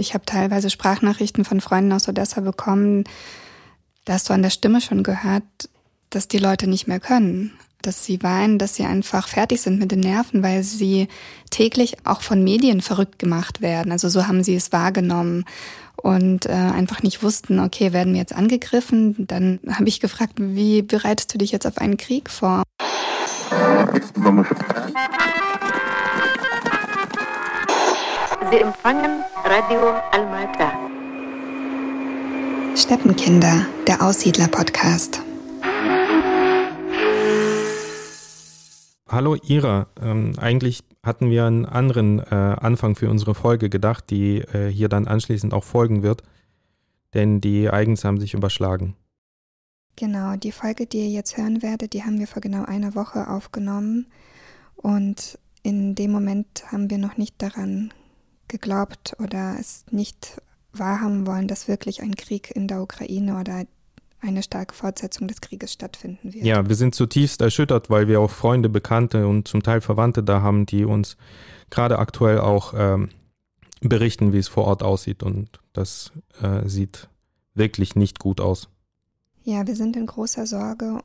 Ich 0.00 0.14
habe 0.14 0.24
teilweise 0.24 0.70
Sprachnachrichten 0.70 1.44
von 1.44 1.60
Freunden 1.60 1.92
aus 1.92 2.08
Odessa 2.08 2.40
bekommen, 2.40 3.04
da 4.06 4.14
hast 4.14 4.30
du 4.30 4.32
an 4.32 4.42
der 4.42 4.50
Stimme 4.50 4.80
schon 4.80 5.02
gehört, 5.02 5.44
dass 6.08 6.26
die 6.26 6.38
Leute 6.38 6.66
nicht 6.66 6.88
mehr 6.88 7.00
können, 7.00 7.52
dass 7.82 8.04
sie 8.04 8.22
weinen, 8.22 8.58
dass 8.58 8.74
sie 8.74 8.84
einfach 8.84 9.28
fertig 9.28 9.60
sind 9.60 9.78
mit 9.78 9.92
den 9.92 10.00
Nerven, 10.00 10.42
weil 10.42 10.62
sie 10.62 11.08
täglich 11.50 11.98
auch 12.04 12.22
von 12.22 12.42
Medien 12.42 12.80
verrückt 12.80 13.18
gemacht 13.18 13.60
werden. 13.60 13.92
Also 13.92 14.08
so 14.08 14.26
haben 14.26 14.42
sie 14.42 14.56
es 14.56 14.72
wahrgenommen 14.72 15.44
und 15.96 16.46
äh, 16.46 16.52
einfach 16.52 17.02
nicht 17.02 17.22
wussten, 17.22 17.60
okay, 17.60 17.92
werden 17.92 18.14
wir 18.14 18.20
jetzt 18.20 18.34
angegriffen? 18.34 19.26
Dann 19.26 19.60
habe 19.70 19.88
ich 19.88 20.00
gefragt, 20.00 20.32
wie 20.38 20.80
bereitest 20.80 21.34
du 21.34 21.38
dich 21.38 21.52
jetzt 21.52 21.66
auf 21.66 21.76
einen 21.76 21.98
Krieg 21.98 22.30
vor? 22.30 22.62
Sie 28.50 28.56
empfangen 28.56 29.22
Radio 29.44 29.92
Almata. 30.10 30.72
Steppenkinder, 32.76 33.64
der 33.86 34.02
Aussiedler-Podcast. 34.02 35.22
Hallo 39.08 39.36
Ira, 39.36 39.86
ähm, 40.02 40.32
eigentlich 40.36 40.82
hatten 41.04 41.30
wir 41.30 41.44
einen 41.44 41.64
anderen 41.64 42.18
äh, 42.18 42.34
Anfang 42.34 42.96
für 42.96 43.08
unsere 43.08 43.36
Folge 43.36 43.70
gedacht, 43.70 44.10
die 44.10 44.38
äh, 44.38 44.66
hier 44.68 44.88
dann 44.88 45.06
anschließend 45.06 45.54
auch 45.54 45.64
folgen 45.64 46.02
wird, 46.02 46.24
denn 47.14 47.40
die 47.40 47.70
eigens 47.70 48.04
haben 48.04 48.18
sich 48.18 48.34
überschlagen. 48.34 48.96
Genau, 49.94 50.34
die 50.34 50.50
Folge, 50.50 50.86
die 50.86 50.98
ihr 50.98 51.10
jetzt 51.10 51.36
hören 51.36 51.62
werdet, 51.62 51.92
die 51.92 52.02
haben 52.02 52.18
wir 52.18 52.26
vor 52.26 52.42
genau 52.42 52.64
einer 52.64 52.96
Woche 52.96 53.28
aufgenommen 53.28 54.06
und 54.74 55.38
in 55.62 55.94
dem 55.94 56.10
Moment 56.10 56.64
haben 56.72 56.90
wir 56.90 56.98
noch 56.98 57.16
nicht 57.16 57.40
daran 57.40 57.92
geglaubt 58.50 59.16
oder 59.18 59.56
es 59.58 59.84
nicht 59.90 60.42
wahrhaben 60.72 61.26
wollen, 61.26 61.48
dass 61.48 61.68
wirklich 61.68 62.02
ein 62.02 62.14
Krieg 62.14 62.50
in 62.54 62.68
der 62.68 62.82
Ukraine 62.82 63.40
oder 63.40 63.64
eine 64.20 64.42
starke 64.42 64.74
Fortsetzung 64.74 65.28
des 65.28 65.40
Krieges 65.40 65.72
stattfinden 65.72 66.34
wird. 66.34 66.44
Ja, 66.44 66.68
wir 66.68 66.76
sind 66.76 66.94
zutiefst 66.94 67.40
erschüttert, 67.40 67.88
weil 67.88 68.06
wir 68.06 68.20
auch 68.20 68.30
Freunde, 68.30 68.68
Bekannte 68.68 69.26
und 69.26 69.48
zum 69.48 69.62
Teil 69.62 69.80
Verwandte 69.80 70.22
da 70.22 70.42
haben, 70.42 70.66
die 70.66 70.84
uns 70.84 71.16
gerade 71.70 71.98
aktuell 71.98 72.40
auch 72.40 72.74
ähm, 72.76 73.08
berichten, 73.80 74.32
wie 74.32 74.38
es 74.38 74.48
vor 74.48 74.64
Ort 74.64 74.82
aussieht. 74.82 75.22
Und 75.22 75.60
das 75.72 76.12
äh, 76.42 76.68
sieht 76.68 77.08
wirklich 77.54 77.96
nicht 77.96 78.18
gut 78.18 78.40
aus. 78.40 78.68
Ja, 79.42 79.66
wir 79.66 79.74
sind 79.74 79.96
in 79.96 80.06
großer 80.06 80.46
Sorge 80.46 81.00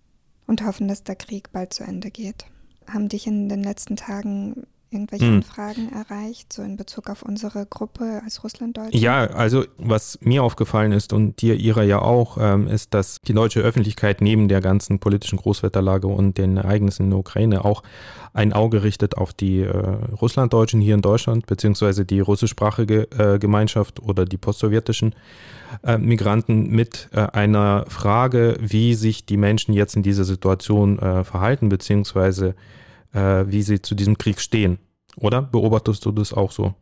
und 0.46 0.66
hoffen, 0.66 0.88
dass 0.88 1.04
der 1.04 1.16
Krieg 1.16 1.52
bald 1.54 1.74
zu 1.74 1.84
Ende 1.84 2.12
geht. 2.12 2.46
Haben 2.88 3.08
dich 3.08 3.28
in 3.28 3.48
den 3.48 3.64
letzten 3.64 3.96
Tagen 3.96 4.68
irgendwelche 4.96 5.26
hm. 5.26 5.36
Anfragen 5.36 5.92
erreicht, 5.92 6.52
so 6.52 6.64
in 6.64 6.78
Bezug 6.78 7.10
auf 7.10 7.22
unsere 7.22 7.66
Gruppe 7.68 8.22
als 8.24 8.44
Russlanddeutsche? 8.44 8.98
Ja, 8.98 9.28
also 9.28 9.66
was 9.78 10.18
mir 10.22 10.44
aufgefallen 10.44 10.92
ist 10.92 11.14
und 11.14 11.42
dir 11.42 11.56
ihrer 11.56 11.84
ja 11.84 12.00
auch, 12.00 12.38
ähm, 12.40 12.68
ist, 12.68 12.94
dass 12.94 13.22
die 13.22 13.34
deutsche 13.34 13.60
Öffentlichkeit 13.60 14.22
neben 14.22 14.48
der 14.48 14.62
ganzen 14.62 15.00
politischen 15.00 15.38
Großwetterlage 15.38 16.08
und 16.08 16.38
den 16.38 16.58
Ereignissen 16.58 17.04
in 17.04 17.10
der 17.12 17.20
Ukraine 17.20 17.66
auch 17.66 17.84
ein 18.34 18.52
Auge 18.52 18.84
richtet 18.84 19.18
auf 19.18 19.32
die 19.32 19.62
äh, 19.62 19.70
Russlanddeutschen 19.70 20.82
hier 20.82 20.96
in 20.96 21.02
Deutschland, 21.02 21.46
beziehungsweise 21.46 22.06
die 22.06 22.20
russischsprachige 22.20 23.08
äh, 23.18 23.40
Gemeinschaft 23.40 24.02
oder 24.02 24.26
die 24.26 24.38
postsowjetischen 24.38 25.16
äh, 25.84 25.98
Migranten 25.98 26.70
mit 26.70 27.10
äh, 27.14 27.20
einer 27.20 27.86
Frage, 27.88 28.58
wie 28.60 28.94
sich 28.94 29.26
die 29.26 29.38
Menschen 29.38 29.74
jetzt 29.74 29.96
in 29.96 30.04
dieser 30.04 30.26
Situation 30.26 31.00
äh, 31.00 31.24
verhalten, 31.24 31.70
beziehungsweise 31.70 32.56
äh, 33.14 33.46
wie 33.48 33.62
sie 33.62 33.82
zu 33.82 33.96
diesem 33.96 34.18
Krieg 34.18 34.40
stehen. 34.40 34.78
Oder 35.18 35.42
beobachtest 35.42 36.06
du 36.06 36.12
das 36.12 36.34
auch 36.34 36.52
so? 36.52 36.74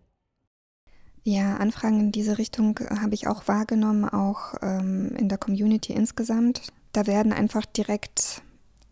Ja, 1.24 1.56
Anfragen 1.56 2.00
in 2.00 2.12
diese 2.12 2.38
Richtung 2.38 2.80
habe 3.02 3.14
ich 3.14 3.28
auch 3.28 3.48
wahrgenommen, 3.48 4.06
auch 4.06 4.56
ähm, 4.62 5.16
in 5.18 5.30
der 5.30 5.38
Community 5.38 5.94
insgesamt. 5.94 6.64
Da 6.92 7.08
werden 7.08 7.32
einfach 7.32 7.66
direkt 7.66 8.42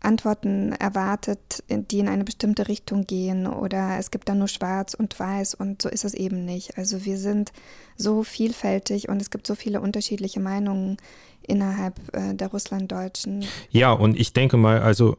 Antworten 0.00 0.72
erwartet, 0.72 1.62
die 1.68 1.98
in 1.98 2.08
eine 2.08 2.24
bestimmte 2.24 2.68
Richtung 2.68 3.06
gehen 3.06 3.46
oder 3.46 3.98
es 3.98 4.10
gibt 4.10 4.28
dann 4.28 4.38
nur 4.38 4.48
schwarz 4.48 4.94
und 4.94 5.18
weiß 5.18 5.54
und 5.54 5.82
so 5.82 5.88
ist 5.88 6.04
es 6.04 6.14
eben 6.14 6.44
nicht. 6.44 6.76
Also 6.78 7.04
wir 7.04 7.18
sind 7.18 7.52
so 7.96 8.22
vielfältig 8.24 9.08
und 9.08 9.20
es 9.22 9.30
gibt 9.30 9.46
so 9.46 9.54
viele 9.54 9.80
unterschiedliche 9.80 10.40
Meinungen 10.40 10.96
innerhalb 11.42 12.00
äh, 12.14 12.34
der 12.34 12.48
Russlanddeutschen. 12.48 13.44
Ja, 13.70 13.92
und 13.92 14.18
ich 14.18 14.32
denke 14.32 14.56
mal, 14.56 14.80
also 14.80 15.18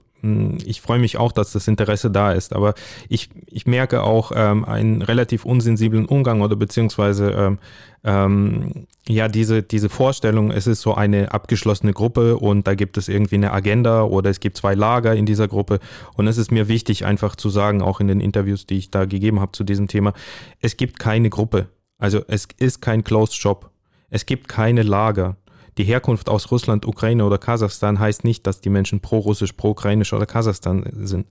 ich 0.66 0.80
freue 0.80 1.00
mich 1.00 1.18
auch, 1.18 1.34
dass 1.34 1.52
das 1.52 1.68
Interesse 1.68 2.10
da 2.10 2.32
ist, 2.32 2.54
aber 2.54 2.74
ich, 3.10 3.30
ich 3.46 3.66
merke 3.66 4.04
auch 4.04 4.32
ähm, 4.34 4.64
einen 4.64 5.02
relativ 5.02 5.44
unsensiblen 5.44 6.06
Umgang 6.06 6.42
oder 6.42 6.56
beziehungsweise 6.56 7.32
ähm, 7.32 7.58
ähm, 8.06 8.88
ja 9.08 9.28
diese, 9.28 9.64
diese 9.64 9.90
Vorstellung, 9.90 10.52
es 10.52 10.66
ist 10.66 10.82
so 10.82 10.94
eine 10.94 11.34
abgeschlossene 11.34 11.92
Gruppe 11.92 12.38
und 12.38 12.68
da 12.68 12.76
gibt 12.76 12.98
es 12.98 13.10
irgendwie 13.10 13.36
eine 13.36 13.52
Agenda 13.52 14.04
oder 14.04 14.30
es 14.30 14.40
gibt 14.40 14.56
zwei 14.56 14.76
Lager 14.76 15.14
in 15.14 15.26
dieser 15.26 15.50
Gruppe. 15.50 15.80
Und 16.16 16.28
es 16.28 16.38
ist 16.38 16.52
mir 16.52 16.70
wichtig 16.70 17.06
einfach 17.06 17.36
zu 17.36 17.50
sagen, 17.50 17.82
auch 17.82 18.00
in 18.00 18.08
den 18.08 18.22
Interviews, 18.22 18.66
die 18.66 18.78
ich 18.78 18.92
da 18.92 19.04
gegeben 19.04 19.42
habe 19.42 19.52
zu 19.52 19.66
diesem 19.66 19.90
Thema, 19.90 20.14
es 20.62 20.78
gibt 20.78 21.00
keine 21.00 21.30
Gruppe, 21.30 21.68
also 21.98 22.22
es 22.28 22.48
ist 22.58 22.82
kein 22.82 23.04
Closed 23.04 23.36
Shop, 23.36 23.72
es 24.10 24.26
gibt 24.26 24.48
keine 24.48 24.84
Lager, 24.84 25.36
die 25.78 25.84
Herkunft 25.84 26.30
aus 26.30 26.52
Russland, 26.52 26.86
Ukraine 26.86 27.26
oder 27.26 27.38
Kasachstan 27.38 28.00
heißt 28.00 28.24
nicht, 28.24 28.46
dass 28.46 28.62
die 28.62 28.70
Menschen 28.70 29.00
pro-russisch, 29.00 29.54
pro-ukrainisch 29.54 30.14
oder 30.14 30.26
Kasachstan 30.26 30.86
sind. 30.94 31.28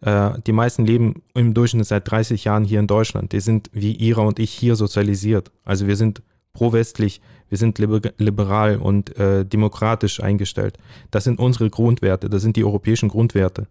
Äh, 0.00 0.32
die 0.46 0.52
meisten 0.52 0.86
leben 0.86 1.22
im 1.34 1.54
Durchschnitt 1.54 1.86
seit 1.86 2.10
30 2.10 2.44
Jahren 2.44 2.64
hier 2.64 2.80
in 2.80 2.86
Deutschland. 2.86 3.32
Die 3.32 3.40
sind 3.40 3.70
wie 3.72 3.94
Ira 3.96 4.22
und 4.22 4.38
ich 4.38 4.52
hier 4.52 4.76
sozialisiert. 4.76 5.50
Also 5.64 5.86
wir 5.86 5.96
sind 5.96 6.22
pro-westlich, 6.52 7.20
wir 7.48 7.58
sind 7.58 7.78
liberal 7.78 8.76
und 8.76 9.16
äh, 9.16 9.44
demokratisch 9.44 10.20
eingestellt. 10.20 10.78
Das 11.10 11.24
sind 11.24 11.38
unsere 11.38 11.70
Grundwerte, 11.70 12.30
das 12.30 12.42
sind 12.42 12.56
die 12.56 12.64
europäischen 12.64 13.08
Grundwerte. 13.08 13.66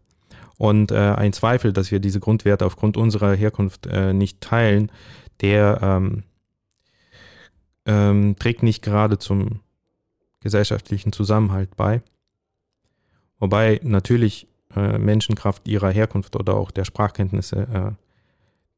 Und 0.57 0.91
äh, 0.91 0.95
ein 0.95 1.33
Zweifel, 1.33 1.73
dass 1.73 1.91
wir 1.91 1.99
diese 1.99 2.19
Grundwerte 2.19 2.65
aufgrund 2.65 2.95
unserer 2.95 3.35
Herkunft 3.35 3.87
äh, 3.87 4.13
nicht 4.13 4.39
teilen, 4.39 4.91
der 5.41 5.79
ähm, 5.81 6.23
ähm, 7.85 8.35
trägt 8.39 8.63
nicht 8.63 8.81
gerade 8.81 9.17
zum 9.17 9.59
gesellschaftlichen 10.45 11.11
Zusammenhalt 11.11 11.75
bei. 11.75 12.03
Wobei 13.39 13.81
natürlich 13.83 14.47
äh, 14.75 14.99
Menschenkraft 14.99 15.67
ihrer 15.67 15.89
Herkunft 15.89 16.35
oder 16.35 16.53
auch 16.53 16.69
der 16.69 16.85
Sprachkenntnisse 16.85 17.67
äh, 17.73 17.91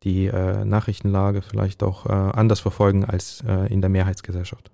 die 0.03 0.27
äh, 0.27 0.63
Nachrichtenlage 0.63 1.41
vielleicht 1.41 1.83
auch 1.83 2.05
äh, 2.05 2.11
anders 2.11 2.61
verfolgen 2.61 3.03
als 3.03 3.43
äh, 3.45 3.71
in 3.71 3.81
der 3.81 3.89
Mehrheitsgesellschaft. 3.89 4.71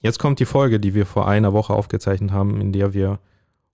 Jetzt 0.00 0.18
kommt 0.18 0.38
die 0.38 0.46
Folge, 0.46 0.80
die 0.80 0.94
wir 0.94 1.04
vor 1.04 1.28
einer 1.28 1.52
Woche 1.52 1.74
aufgezeichnet 1.74 2.30
haben, 2.30 2.60
in 2.60 2.72
der 2.72 2.94
wir 2.94 3.18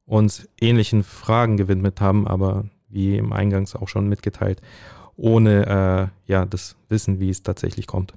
uns 0.07 0.49
ähnlichen 0.61 1.05
Fragen 1.05 1.57
gewidmet 1.57 2.01
haben, 2.01 2.27
aber 2.27 2.65
wie 2.89 3.17
im 3.17 3.33
Eingangs 3.33 3.77
auch 3.77 3.89
schon 3.89 4.09
mitgeteilt, 4.09 4.61
ohne 5.17 6.11
äh, 6.27 6.33
ja 6.33 6.47
das 6.47 6.77
Wissen, 6.89 7.21
wie 7.21 7.31
es 7.31 7.43
tatsächlich 7.45 7.87
kommt. 7.87 8.15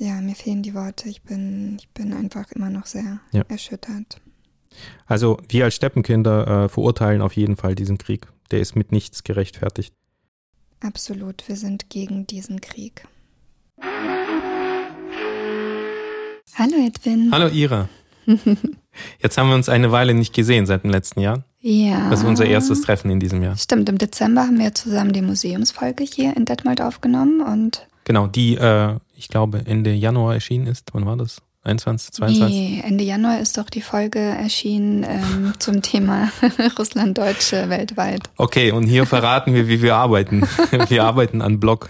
Ja, 0.00 0.20
mir 0.20 0.36
fehlen 0.36 0.62
die 0.62 0.74
Worte. 0.74 1.08
Ich 1.08 1.22
bin, 1.22 1.76
ich 1.80 1.88
bin 1.88 2.12
einfach 2.12 2.52
immer 2.52 2.70
noch 2.70 2.86
sehr 2.86 3.18
ja. 3.32 3.42
erschüttert. 3.48 4.20
Also 5.06 5.38
wir 5.48 5.64
als 5.64 5.74
Steppenkinder 5.74 6.64
äh, 6.64 6.68
verurteilen 6.68 7.20
auf 7.20 7.32
jeden 7.32 7.56
Fall 7.56 7.74
diesen 7.74 7.98
Krieg. 7.98 8.28
Der 8.52 8.60
ist 8.60 8.76
mit 8.76 8.92
nichts 8.92 9.24
gerechtfertigt. 9.24 9.92
Absolut, 10.80 11.48
wir 11.48 11.56
sind 11.56 11.90
gegen 11.90 12.28
diesen 12.28 12.60
Krieg. 12.60 13.08
Hallo 16.54 16.76
Edwin. 16.86 17.30
Hallo 17.32 17.48
Ira. 17.48 17.88
Jetzt 19.20 19.36
haben 19.36 19.48
wir 19.48 19.56
uns 19.56 19.68
eine 19.68 19.90
Weile 19.90 20.14
nicht 20.14 20.32
gesehen 20.32 20.66
seit 20.66 20.84
dem 20.84 20.90
letzten 20.90 21.20
Jahr. 21.20 21.44
Ja. 21.60 22.08
Das 22.08 22.20
ist 22.20 22.26
unser 22.26 22.46
erstes 22.46 22.82
Treffen 22.82 23.10
in 23.10 23.18
diesem 23.18 23.42
Jahr. 23.42 23.56
Stimmt, 23.56 23.88
im 23.88 23.98
Dezember 23.98 24.42
haben 24.42 24.60
wir 24.60 24.74
zusammen 24.74 25.12
die 25.12 25.22
Museumsfolge 25.22 26.04
hier 26.04 26.36
in 26.36 26.44
Detmold 26.44 26.80
aufgenommen 26.80 27.40
und 27.40 27.88
Genau, 28.08 28.26
die, 28.26 28.56
äh, 28.56 28.94
ich 29.14 29.28
glaube, 29.28 29.60
Ende 29.66 29.92
Januar 29.92 30.32
erschienen 30.32 30.66
ist. 30.66 30.88
Wann 30.94 31.04
war 31.04 31.18
das? 31.18 31.42
21, 31.62 32.12
22? 32.12 32.48
Nee, 32.48 32.82
Ende 32.82 33.04
Januar 33.04 33.38
ist 33.38 33.58
doch 33.58 33.68
die 33.68 33.82
Folge 33.82 34.18
erschienen 34.18 35.04
ähm, 35.06 35.52
zum 35.58 35.82
Thema 35.82 36.32
Russlanddeutsche 36.78 37.68
weltweit. 37.68 38.22
Okay, 38.38 38.72
und 38.72 38.84
hier 38.86 39.04
verraten 39.04 39.52
wir, 39.52 39.68
wie 39.68 39.82
wir 39.82 39.96
arbeiten. 39.96 40.48
Wir 40.88 41.04
arbeiten 41.04 41.42
an 41.42 41.60
Blog. 41.60 41.88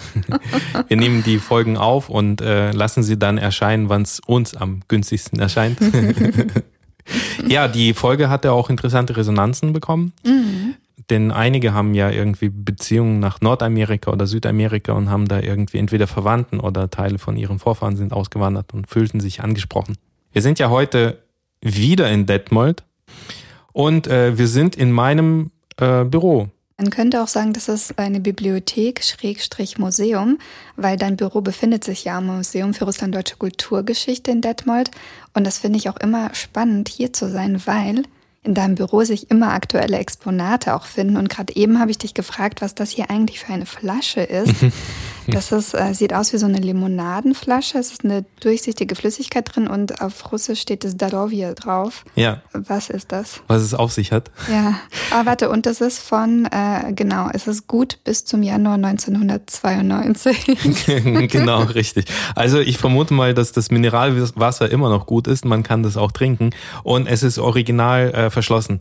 Wir 0.89 0.97
nehmen 0.97 1.23
die 1.23 1.39
Folgen 1.39 1.77
auf 1.77 2.09
und 2.09 2.41
äh, 2.41 2.73
lassen 2.73 3.05
sie 3.05 3.17
dann 3.17 3.39
erscheinen, 3.39 3.89
wann 3.89 4.03
es 4.03 4.19
uns 4.19 4.57
am 4.57 4.81
günstigsten 4.89 5.39
erscheint. 5.39 5.79
ja, 7.47 7.69
die 7.69 7.95
Folge 7.95 8.29
hatte 8.29 8.51
auch 8.51 8.71
interessante 8.71 9.17
Resonanzen 9.17 9.73
bekommen. 9.73 10.13
Mhm. 10.25 10.75
Denn 11.11 11.31
einige 11.31 11.73
haben 11.73 11.95
ja 11.95 12.11
irgendwie 12.11 12.51
Beziehungen 12.51 13.19
nach 13.19 13.41
Nordamerika 13.41 14.11
oder 14.13 14.27
Südamerika 14.27 14.93
und 14.93 15.09
haben 15.09 15.27
da 15.27 15.41
irgendwie 15.41 15.79
entweder 15.79 16.07
Verwandten 16.07 16.61
oder 16.61 16.91
Teile 16.91 17.19
von 17.19 17.37
ihren 17.37 17.59
Vorfahren 17.59 17.97
sind 17.97 18.13
ausgewandert 18.13 18.75
und 18.75 18.89
fühlten 18.89 19.21
sich 19.21 19.43
angesprochen. 19.43 19.97
Wir 20.33 20.43
sind 20.43 20.59
ja 20.59 20.69
heute 20.69 21.23
wieder 21.63 22.11
in 22.11 22.27
Detmold 22.27 22.85
und 23.73 24.07
äh, 24.07 24.37
wir 24.37 24.49
sind 24.49 24.77
in 24.77 24.93
meinem 24.93 25.51
äh, 25.79 26.05
Büro. 26.05 26.49
Man 26.81 26.91
könnte 26.91 27.23
auch 27.23 27.29
sagen, 27.29 27.55
das 27.55 27.69
ist 27.69 27.99
eine 27.99 28.21
Bibliothek, 28.21 29.03
Schrägstrich 29.03 29.79
Museum, 29.79 30.39
weil 30.77 30.97
dein 30.97 31.17
Büro 31.17 31.41
befindet 31.41 31.83
sich 31.83 32.05
ja 32.05 32.19
am 32.19 32.27
Museum 32.27 32.73
für 32.73 32.85
Russlanddeutsche 32.85 33.37
Kulturgeschichte 33.37 34.31
in 34.31 34.43
Detmold. 34.43 34.93
Und 35.35 35.45
das 35.45 35.59
finde 35.59 35.79
ich 35.79 35.89
auch 35.89 35.97
immer 35.97 36.33
spannend, 36.35 36.89
hier 36.89 37.13
zu 37.13 37.29
sein, 37.29 37.61
weil 37.67 38.05
in 38.49 38.55
deinem 38.55 38.75
Büro 38.75 39.05
sich 39.05 39.31
immer 39.31 39.53
aktuelle 39.53 39.99
Exponate 39.99 40.75
auch 40.75 40.87
finden. 40.87 41.17
Und 41.17 41.29
gerade 41.29 41.55
eben 41.55 41.79
habe 41.79 41.91
ich 41.91 41.99
dich 41.99 42.15
gefragt, 42.15 42.63
was 42.63 42.75
das 42.75 42.91
hier 42.91 43.11
eigentlich 43.11 43.41
für 43.41 43.53
eine 43.53 43.67
Flasche 43.67 44.23
ist. 44.23 44.55
Das 45.33 45.53
ist, 45.53 45.75
äh, 45.75 45.93
sieht 45.93 46.15
aus 46.15 46.33
wie 46.33 46.39
so 46.39 46.47
eine 46.47 46.59
Limonadenflasche. 46.59 47.79
Es 47.79 47.93
ist 47.93 48.05
eine 48.05 48.25
durchsichtige 48.41 48.95
Flüssigkeit 48.95 49.55
drin 49.55 49.69
und 49.69 50.01
auf 50.01 50.33
Russisch 50.33 50.61
steht 50.61 50.85
das 50.85 50.97
Darovia 50.97 51.55
drauf. 51.55 52.05
Ja. 52.15 52.43
Was 52.53 52.91
ist 52.91 53.13
das? 53.13 53.41
Was 53.47 53.63
es 53.63 53.75
auf 53.75 53.93
sich 53.93 54.13
hat. 54.13 54.31
Ja. 54.51 54.75
Aber 55.11 55.27
warte, 55.27 55.51
und 55.51 55.67
das 55.67 55.81
ist 55.81 55.99
von, 55.99 56.47
äh, 56.47 56.93
genau, 56.93 57.29
es 57.33 57.47
ist 57.47 57.67
gut 57.67 57.99
bis 58.05 58.25
zum 58.25 58.43
Januar 58.43 58.75
1992. 58.83 60.87
genau, 61.29 61.63
richtig. 61.63 62.07
Also 62.35 62.59
ich 62.59 62.79
vermute 62.79 63.15
mal, 63.15 63.35
dass 63.35 63.53
das 63.53 63.71
Mineralwasser 63.71 64.71
immer 64.71 64.89
noch 64.89 65.07
gut 65.07 65.27
ist. 65.27 65.45
Man 65.45 65.63
kann 65.63 65.83
das 65.83 65.97
auch 65.97 66.13
trinken. 66.13 66.51
Und 66.83 67.07
es 67.07 67.23
ist 67.23 67.39
original 67.39 68.11
äh, 68.13 68.31
verschlossen 68.31 68.79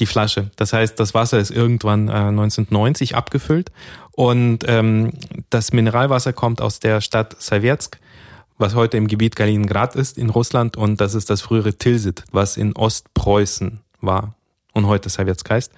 die 0.00 0.06
Flasche. 0.06 0.50
Das 0.56 0.72
heißt, 0.72 0.98
das 0.98 1.14
Wasser 1.14 1.38
ist 1.38 1.50
irgendwann 1.50 2.08
äh, 2.08 2.12
1990 2.12 3.14
abgefüllt 3.14 3.70
und 4.12 4.64
ähm, 4.66 5.12
das 5.50 5.72
Mineralwasser 5.72 6.32
kommt 6.32 6.60
aus 6.60 6.80
der 6.80 7.00
Stadt 7.00 7.36
Savetsk, 7.40 7.98
was 8.58 8.74
heute 8.74 8.96
im 8.96 9.06
Gebiet 9.06 9.36
Kaliningrad 9.36 9.94
ist 9.94 10.18
in 10.18 10.30
Russland 10.30 10.76
und 10.76 11.00
das 11.00 11.14
ist 11.14 11.30
das 11.30 11.40
frühere 11.40 11.74
Tilsit, 11.74 12.24
was 12.32 12.56
in 12.56 12.74
Ostpreußen 12.74 13.80
war 14.00 14.34
und 14.72 14.86
heute 14.86 15.08
Sowjetsk 15.08 15.50
heißt. 15.50 15.72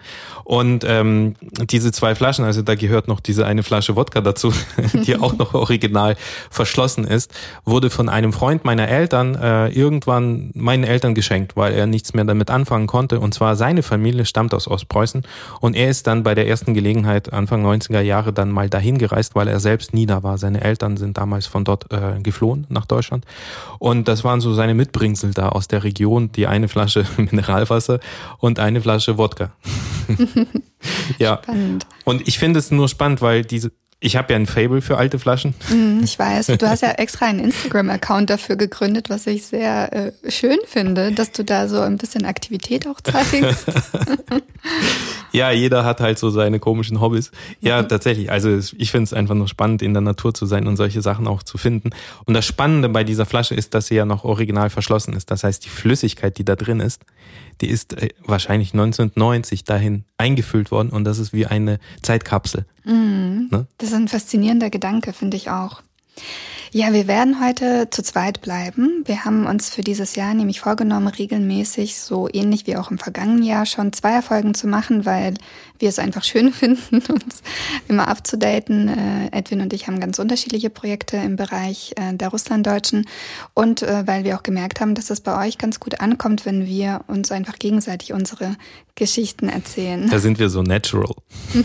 Und 0.45 0.85
ähm, 0.87 1.35
diese 1.71 1.93
zwei 1.93 2.15
Flaschen, 2.15 2.45
also 2.45 2.63
da 2.63 2.75
gehört 2.75 3.09
noch 3.09 3.21
diese 3.21 3.47
eine 3.47 3.63
Flasche 3.63 3.97
Wodka 3.97 4.21
dazu, 4.21 4.53
die 4.93 5.17
auch 5.17 5.37
noch 5.37 5.55
original 5.55 6.17
verschlossen 6.51 7.05
ist, 7.05 7.33
wurde 7.65 7.91
von 7.91 8.09
einem 8.09 8.33
Freund 8.33 8.65
meiner 8.65 8.89
Eltern 8.89 9.35
äh, 9.35 9.69
irgendwann 9.69 10.51
meinen 10.55 10.85
Eltern 10.85 11.15
geschenkt, 11.15 11.57
weil 11.57 11.73
er 11.73 11.87
nichts 11.87 12.15
mehr 12.15 12.25
damit 12.25 12.51
anfangen 12.51 12.87
konnte. 12.87 13.21
Und 13.21 13.35
zwar 13.35 13.57
seine 13.57 13.83
Familie 13.83 14.27
stammt 14.27 14.55
aus 14.55 14.69
Ostpreußen 14.69 15.23
und 15.61 15.75
er 15.75 15.89
ist 15.89 16.07
dann 16.07 16.23
bei 16.23 16.35
der 16.35 16.47
ersten 16.47 16.75
Gelegenheit 16.75 17.33
Anfang 17.33 17.65
90er 17.65 18.01
Jahre 18.01 18.33
dann 18.33 18.51
mal 18.51 18.69
dahin 18.69 18.99
gereist, 18.99 19.35
weil 19.35 19.49
er 19.49 19.61
selbst 19.61 19.95
nie 19.95 20.07
da 20.07 20.23
war. 20.23 20.39
Seine 20.39 20.63
Eltern 20.63 20.97
sind 20.97 21.17
damals 21.17 21.47
von 21.47 21.65
dort 21.65 21.91
äh, 21.93 22.21
geflohen 22.23 22.67
nach 22.69 22.87
Deutschland. 22.87 23.25
Und 23.79 24.09
das 24.09 24.25
waren 24.25 24.41
so 24.41 24.53
seine 24.53 24.75
Mitbringsel 24.75 25.33
da 25.33 25.49
aus 25.49 25.69
der 25.69 25.85
Region, 25.85 26.31
die 26.33 26.47
eine 26.47 26.69
Flasche 26.69 27.05
Mineralwasser 27.17 28.01
und 28.39 28.59
eine 28.59 28.82
Flasche 28.83 29.19
Wodka. 29.19 29.53
ja. 31.19 31.41
Spannend. 31.43 31.87
Und 32.05 32.27
ich 32.29 32.39
finde 32.39 32.59
es 32.59 32.71
nur 32.71 32.89
spannend, 32.89 33.23
weil 33.23 33.43
diese, 33.43 33.73
ich 34.01 34.17
habe 34.17 34.33
ja 34.33 34.39
ein 34.39 34.47
Fable 34.47 34.83
für 34.83 34.99
alte 34.99 35.19
Flaschen. 35.19 35.55
Mm, 35.69 36.01
ich 36.03 36.19
weiß. 36.19 36.47
Du 36.59 36.69
hast 36.69 36.83
ja 36.83 36.91
extra 36.99 37.27
einen 37.27 37.41
Instagram-Account 37.41 38.31
dafür 38.31 38.57
gegründet, 38.57 39.11
was 39.11 39.27
ich 39.27 39.47
sehr 39.47 39.93
äh, 39.93 40.31
schön 40.31 40.59
finde, 40.67 41.13
dass 41.13 41.33
du 41.33 41.45
da 41.45 41.69
so 41.69 41.81
ein 41.81 41.99
bisschen 41.99 42.25
Aktivität 42.25 42.87
auch 42.87 43.01
zeigst. 43.01 43.67
ja, 45.33 45.51
jeder 45.51 45.85
hat 45.85 46.01
halt 46.01 46.19
so 46.19 46.31
seine 46.31 46.61
komischen 46.61 47.01
Hobbys. 47.01 47.31
Ja, 47.61 47.83
mhm. 47.83 47.89
tatsächlich. 47.89 48.31
Also 48.31 48.59
ich 48.77 48.91
finde 48.91 49.05
es 49.05 49.13
einfach 49.13 49.35
nur 49.35 49.49
spannend, 49.49 49.83
in 49.83 49.95
der 49.95 50.01
Natur 50.01 50.35
zu 50.35 50.47
sein 50.47 50.67
und 50.67 50.77
solche 50.77 51.03
Sachen 51.03 51.27
auch 51.27 51.43
zu 51.43 51.59
finden. 51.59 51.91
Und 52.27 52.35
das 52.35 52.45
Spannende 52.47 52.89
bei 52.89 53.05
dieser 53.05 53.27
Flasche 53.27 53.55
ist, 53.55 53.75
dass 53.75 53.87
sie 53.87 53.95
ja 53.95 54.05
noch 54.05 54.25
original 54.25 54.71
verschlossen 54.71 55.15
ist. 55.15 55.31
Das 55.31 55.45
heißt, 55.45 55.65
die 55.65 55.71
Flüssigkeit, 55.71 56.39
die 56.39 56.45
da 56.45 56.57
drin 56.57 56.81
ist, 56.81 57.03
die 57.61 57.69
ist 57.69 57.95
äh, 57.95 58.11
wahrscheinlich 58.25 58.73
1990 58.73 59.65
dahin 59.65 60.05
eingefüllt 60.19 60.71
worden 60.71 60.91
und 60.91 61.05
das 61.05 61.19
ist 61.19 61.33
wie 61.33 61.47
eine 61.47 61.79
Zeitkapsel. 62.03 62.67
Mhm. 62.85 63.49
Ne? 63.51 63.67
Das 63.79 63.91
ist 63.91 63.95
ein 63.95 64.09
faszinierender 64.09 64.71
Gedanke, 64.71 65.13
finde 65.13 65.37
ich 65.37 65.51
auch. 65.51 65.83
Ja, 66.75 66.95
wir 66.95 67.07
werden 67.07 67.45
heute 67.45 67.91
zu 67.91 68.03
zweit 68.03 68.41
bleiben. 68.41 69.03
Wir 69.05 69.27
haben 69.27 69.45
uns 69.45 69.69
für 69.69 69.83
dieses 69.83 70.17
Jahr 70.17 70.33
nämlich 70.33 70.61
vorgenommen, 70.61 71.09
regelmäßig, 71.09 71.99
so 71.99 72.31
ähnlich 72.33 72.67
wie 72.67 72.79
auch 72.79 72.91
im 72.91 72.97
vergangenen 72.97 73.43
Jahr, 73.43 73.67
schon 73.67 73.93
zwei 73.93 74.23
Folgen 74.23 74.55
zu 74.55 74.67
machen, 74.67 75.05
weil 75.05 75.35
wir 75.79 75.91
es 75.91 75.99
einfach 75.99 76.25
schön 76.25 76.51
finden, 76.53 77.03
uns 77.13 77.43
immer 77.89 78.09
abzudaten. 78.09 78.89
Äh, 78.89 79.37
Edwin 79.37 79.61
und 79.61 79.75
ich 79.75 79.87
haben 79.87 80.01
ganz 80.01 80.19
unterschiedliche 80.19 80.71
Projekte 80.71 81.19
im 81.19 81.37
Bereich 81.37 81.93
äh, 81.97 82.15
der 82.15 82.29
Russlanddeutschen 82.29 83.07
und 83.53 83.83
äh, 83.83 84.07
weil 84.07 84.25
wir 84.25 84.39
auch 84.39 84.43
gemerkt 84.43 84.81
haben, 84.81 84.95
dass 84.95 85.11
es 85.11 85.21
bei 85.21 85.47
euch 85.47 85.59
ganz 85.59 85.79
gut 85.79 86.01
ankommt, 86.01 86.47
wenn 86.47 86.65
wir 86.67 87.03
uns 87.07 87.31
einfach 87.33 87.59
gegenseitig 87.59 88.15
unsere 88.15 88.57
Geschichten 88.95 89.49
erzählen. 89.49 90.09
Da 90.11 90.19
sind 90.19 90.39
wir 90.39 90.49
so 90.49 90.63
natural. 90.63 91.15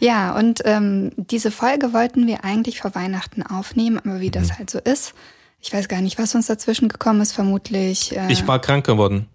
ja, 0.00 0.36
und 0.36 0.60
ähm, 0.64 1.12
diese 1.16 1.50
Folge 1.50 1.92
wollten 1.92 2.26
wir 2.26 2.44
eigentlich 2.44 2.80
vor 2.80 2.94
Weihnachten 2.94 3.42
aufnehmen, 3.42 3.98
aber 3.98 4.20
wie 4.20 4.30
das 4.30 4.48
mhm. 4.48 4.58
halt 4.58 4.70
so 4.70 4.78
ist, 4.78 5.14
ich 5.60 5.72
weiß 5.72 5.88
gar 5.88 6.00
nicht, 6.00 6.18
was 6.18 6.34
uns 6.34 6.46
dazwischen 6.46 6.88
gekommen 6.88 7.20
ist, 7.20 7.32
vermutlich. 7.32 8.16
Äh, 8.16 8.32
ich 8.32 8.46
war 8.46 8.60
krank 8.60 8.86
geworden. 8.86 9.26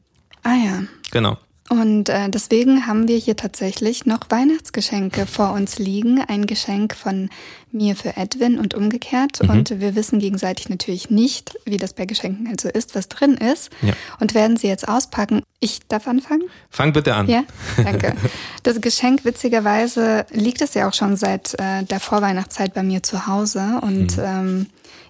Ah 0.43 0.55
ja. 0.55 0.83
Genau. 1.11 1.37
Und 1.67 2.09
äh, 2.09 2.29
deswegen 2.29 2.85
haben 2.85 3.07
wir 3.07 3.17
hier 3.17 3.35
tatsächlich 3.35 4.05
noch 4.05 4.19
Weihnachtsgeschenke 4.29 5.25
vor 5.25 5.51
uns 5.51 5.79
liegen. 5.79 6.21
Ein 6.21 6.45
Geschenk 6.45 6.95
von 6.95 7.29
mir 7.71 7.95
für 7.95 8.15
Edwin 8.17 8.59
und 8.59 8.75
umgekehrt. 8.75 9.41
Mhm. 9.41 9.49
Und 9.49 9.79
wir 9.79 9.95
wissen 9.95 10.19
gegenseitig 10.19 10.69
natürlich 10.69 11.09
nicht, 11.09 11.57
wie 11.65 11.77
das 11.77 11.93
bei 11.93 12.05
Geschenken 12.05 12.47
also 12.47 12.69
ist, 12.69 12.93
was 12.93 13.09
drin 13.09 13.33
ist. 13.33 13.71
Ja. 13.81 13.93
Und 14.19 14.35
werden 14.35 14.57
sie 14.57 14.67
jetzt 14.67 14.87
auspacken. 14.87 15.41
Ich 15.59 15.79
darf 15.87 16.07
anfangen? 16.07 16.43
Fang 16.69 16.93
bitte 16.93 17.15
an. 17.15 17.27
Ja, 17.27 17.43
danke. 17.77 18.15
Das 18.63 18.81
Geschenk, 18.81 19.25
witzigerweise, 19.25 20.25
liegt 20.31 20.61
es 20.61 20.73
ja 20.73 20.87
auch 20.87 20.93
schon 20.93 21.17
seit 21.17 21.53
äh, 21.59 21.83
der 21.83 21.99
Vorweihnachtszeit 21.99 22.73
bei 22.73 22.81
mir 22.81 23.03
zu 23.03 23.27
Hause. 23.27 23.79
Und 23.81 24.17
mhm. 24.17 24.23
ähm, 24.23 24.65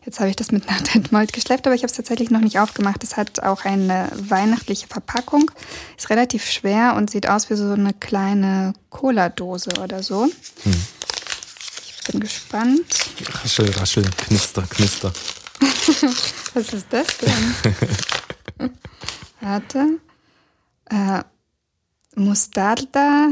Jetzt 0.06 0.20
habe 0.20 0.30
ich 0.30 0.36
das 0.36 0.52
mit 0.52 0.68
nach 0.70 0.82
Detmold 0.82 1.34
geschleppt, 1.34 1.66
aber 1.68 1.76
ich 1.76 1.82
habe 1.82 1.92
es 1.92 1.98
tatsächlich 1.98 2.30
noch 2.30 2.42
nicht 2.42 2.60
aufgemacht. 2.60 3.04
Es 3.04 3.18
hat 3.18 3.42
auch 3.44 3.66
eine 3.66 4.10
weihnachtliche 4.16 4.88
Verpackung, 4.88 5.52
ist 5.98 6.10
relativ 6.10 6.46
schwer 6.50 6.96
und 6.96 7.10
sieht 7.10 7.28
aus 7.28 7.50
wie 7.50 7.56
so 7.56 7.72
eine 7.72 7.94
kleine 7.94 8.74
Cola-Dose 8.90 9.72
oder 9.82 10.04
so. 10.04 10.24
Hm. 10.64 10.74
Ich 11.88 12.12
bin 12.12 12.20
gespannt. 12.20 12.86
Raschel, 13.42 13.72
raschel, 13.72 14.06
knister, 14.18 14.62
knister. 14.70 15.12
Was 16.54 16.74
ist 16.74 16.88
das 16.92 17.08
denn? 17.18 17.80
Warte. 19.42 20.00
Äh, 20.86 21.24
Mustarda 22.16 23.30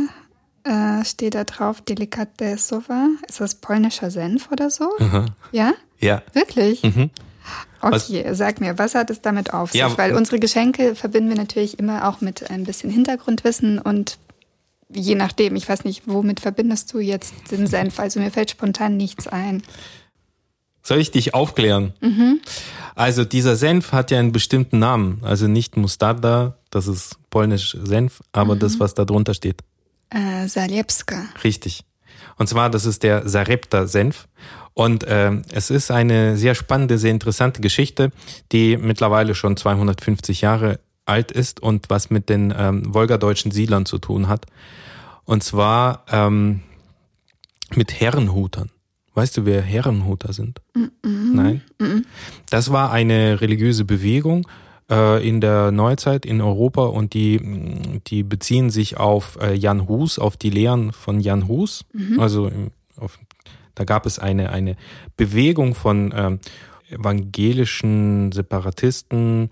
äh, 0.63 1.05
steht 1.05 1.35
da 1.35 1.43
drauf, 1.43 1.81
Delikatessowa. 1.81 3.09
Ist 3.27 3.39
das 3.39 3.55
polnischer 3.55 4.09
Senf 4.09 4.51
oder 4.51 4.69
so? 4.69 4.89
Aha. 4.99 5.25
Ja? 5.51 5.73
Ja. 6.03 6.21
Wirklich? 6.33 6.83
Mhm. 6.83 7.09
Okay, 7.81 8.25
was, 8.25 8.37
sag 8.37 8.61
mir, 8.61 8.77
was 8.77 8.95
hat 8.95 9.09
es 9.09 9.21
damit 9.21 9.53
auf 9.53 9.71
sich? 9.71 9.81
Ja, 9.81 9.97
Weil 9.97 10.13
unsere 10.15 10.39
Geschenke 10.39 10.95
verbinden 10.95 11.29
wir 11.29 11.35
natürlich 11.35 11.79
immer 11.79 12.07
auch 12.07 12.21
mit 12.21 12.49
ein 12.49 12.63
bisschen 12.63 12.89
Hintergrundwissen 12.89 13.79
und 13.79 14.17
je 14.89 15.15
nachdem, 15.15 15.55
ich 15.55 15.67
weiß 15.67 15.83
nicht, 15.83 16.03
womit 16.05 16.39
verbindest 16.39 16.93
du 16.93 16.99
jetzt 16.99 17.33
den 17.51 17.67
Senf? 17.67 17.99
Also 17.99 18.19
mir 18.19 18.31
fällt 18.31 18.51
spontan 18.51 18.95
nichts 18.95 19.27
ein. 19.27 19.63
Soll 20.81 20.99
ich 20.99 21.11
dich 21.11 21.33
aufklären? 21.33 21.93
Mhm. 22.01 22.41
Also 22.95 23.25
dieser 23.25 23.55
Senf 23.55 23.91
hat 23.91 24.11
ja 24.11 24.19
einen 24.19 24.31
bestimmten 24.31 24.79
Namen. 24.79 25.19
Also 25.23 25.47
nicht 25.47 25.77
Mustarda, 25.77 26.57
das 26.69 26.87
ist 26.87 27.17
polnisch 27.29 27.77
Senf, 27.83 28.21
aber 28.31 28.55
mhm. 28.55 28.59
das, 28.59 28.79
was 28.79 28.93
da 28.93 29.05
drunter 29.05 29.33
steht. 29.33 29.61
Äh, 30.09 30.47
Zalewska. 30.47 31.25
Richtig. 31.43 31.83
Und 32.37 32.47
zwar, 32.47 32.69
das 32.69 32.85
ist 32.85 33.03
der 33.03 33.27
Sarepta-Senf. 33.27 34.27
Und 34.73 35.03
äh, 35.03 35.31
es 35.51 35.69
ist 35.69 35.91
eine 35.91 36.37
sehr 36.37 36.55
spannende, 36.55 36.97
sehr 36.97 37.11
interessante 37.11 37.61
Geschichte, 37.61 38.11
die 38.51 38.77
mittlerweile 38.77 39.35
schon 39.35 39.55
250 39.55 40.41
Jahre 40.41 40.79
alt 41.05 41.31
ist 41.31 41.59
und 41.59 41.89
was 41.89 42.09
mit 42.09 42.29
den 42.29 42.53
ähm, 42.57 42.93
wolgadeutschen 42.93 43.51
Siedlern 43.51 43.85
zu 43.85 43.99
tun 43.99 44.27
hat. 44.27 44.45
Und 45.25 45.43
zwar 45.43 46.05
ähm, 46.11 46.61
mit 47.75 47.99
Herrenhutern. 47.99 48.71
Weißt 49.13 49.37
du, 49.37 49.45
wer 49.45 49.61
Herrenhuter 49.61 50.33
sind? 50.33 50.61
Mm 50.73 50.83
-mm. 51.03 51.35
Nein? 51.35 51.61
Mm 51.79 52.01
das 52.49 52.71
war 52.71 52.91
eine 52.91 53.41
religiöse 53.41 53.83
Bewegung 53.83 54.47
äh, 54.89 55.27
in 55.27 55.41
der 55.41 55.71
Neuzeit 55.71 56.25
in 56.25 56.39
Europa 56.41 56.83
und 56.83 57.13
die, 57.13 57.39
die 58.07 58.23
beziehen 58.23 58.69
sich 58.69 58.97
auf 58.97 59.37
äh, 59.41 59.53
Jan 59.55 59.87
Hus, 59.87 60.19
auf 60.19 60.37
die 60.37 60.51
Lehren 60.51 60.91
von 60.91 61.19
Jan 61.19 61.47
Hus. 61.47 61.85
Mhm. 61.93 62.19
Also 62.19 62.47
im, 62.47 62.71
auf 62.97 63.17
da 63.75 63.83
gab 63.83 64.05
es 64.05 64.19
eine, 64.19 64.51
eine 64.51 64.75
Bewegung 65.17 65.75
von 65.75 66.13
ähm, 66.15 66.39
evangelischen 66.89 68.31
Separatisten. 68.31 69.49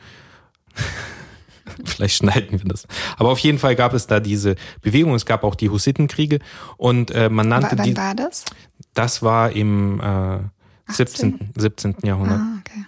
Vielleicht 1.85 2.17
schneiden 2.17 2.61
wir 2.61 2.69
das. 2.69 2.87
Aber 3.17 3.29
auf 3.29 3.39
jeden 3.39 3.57
Fall 3.57 3.75
gab 3.75 3.93
es 3.93 4.07
da 4.07 4.19
diese 4.19 4.55
Bewegung. 4.81 5.15
Es 5.15 5.25
gab 5.25 5.43
auch 5.43 5.55
die 5.55 5.69
Hussitenkriege 5.69 6.39
und 6.77 7.11
äh, 7.11 7.29
man 7.29 7.47
nannte 7.47 7.77
wann 7.77 7.85
die. 7.85 7.97
war 7.97 8.15
das? 8.15 8.45
Das 8.93 9.21
war 9.21 9.51
im 9.51 9.99
äh, 10.01 10.39
17. 10.91 11.51
17. 11.55 11.95
Jahrhundert. 12.03 12.39
Ah, 12.39 12.59
okay. 12.59 12.85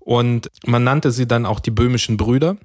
Und 0.00 0.50
man 0.64 0.84
nannte 0.84 1.10
sie 1.10 1.26
dann 1.26 1.46
auch 1.46 1.60
die 1.60 1.70
böhmischen 1.70 2.16
Brüder. 2.16 2.56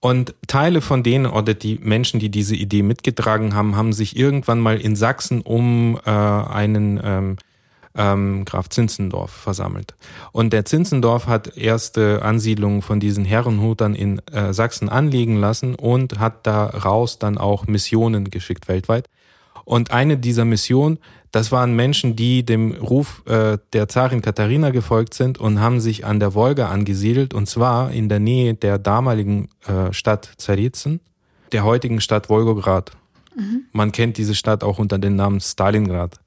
Und 0.00 0.34
Teile 0.46 0.80
von 0.80 1.02
denen 1.02 1.26
oder 1.26 1.54
die 1.54 1.78
Menschen, 1.82 2.20
die 2.20 2.30
diese 2.30 2.54
Idee 2.54 2.82
mitgetragen 2.82 3.54
haben, 3.54 3.74
haben 3.76 3.92
sich 3.92 4.16
irgendwann 4.16 4.60
mal 4.60 4.80
in 4.80 4.94
Sachsen 4.94 5.40
um 5.40 5.98
äh, 6.04 6.10
einen 6.10 7.00
ähm, 7.02 7.36
ähm, 7.96 8.44
Graf 8.44 8.68
Zinzendorf 8.68 9.30
versammelt. 9.30 9.96
Und 10.30 10.52
der 10.52 10.64
Zinzendorf 10.64 11.26
hat 11.26 11.56
erste 11.56 12.22
Ansiedlungen 12.22 12.80
von 12.80 13.00
diesen 13.00 13.24
Herrenhutern 13.24 13.94
in 13.96 14.20
äh, 14.32 14.52
Sachsen 14.54 14.88
anlegen 14.88 15.36
lassen 15.36 15.74
und 15.74 16.20
hat 16.20 16.46
daraus 16.46 17.18
dann 17.18 17.36
auch 17.36 17.66
Missionen 17.66 18.30
geschickt 18.30 18.68
weltweit. 18.68 19.08
Und 19.68 19.90
eine 19.90 20.16
dieser 20.16 20.46
Missionen, 20.46 20.98
das 21.30 21.52
waren 21.52 21.76
Menschen, 21.76 22.16
die 22.16 22.42
dem 22.42 22.72
Ruf 22.72 23.22
äh, 23.26 23.58
der 23.74 23.86
Zarin 23.86 24.22
Katharina 24.22 24.70
gefolgt 24.70 25.12
sind 25.12 25.36
und 25.36 25.60
haben 25.60 25.78
sich 25.78 26.06
an 26.06 26.20
der 26.20 26.32
Wolga 26.32 26.70
angesiedelt, 26.70 27.34
und 27.34 27.50
zwar 27.50 27.90
in 27.90 28.08
der 28.08 28.18
Nähe 28.18 28.54
der 28.54 28.78
damaligen 28.78 29.50
äh, 29.66 29.92
Stadt 29.92 30.30
Zarizen, 30.38 31.00
der 31.52 31.64
heutigen 31.64 32.00
Stadt 32.00 32.30
Wolgograd. 32.30 32.92
Mhm. 33.36 33.64
Man 33.72 33.92
kennt 33.92 34.16
diese 34.16 34.34
Stadt 34.34 34.64
auch 34.64 34.78
unter 34.78 34.98
dem 34.98 35.16
Namen 35.16 35.38
Stalingrad. 35.38 36.18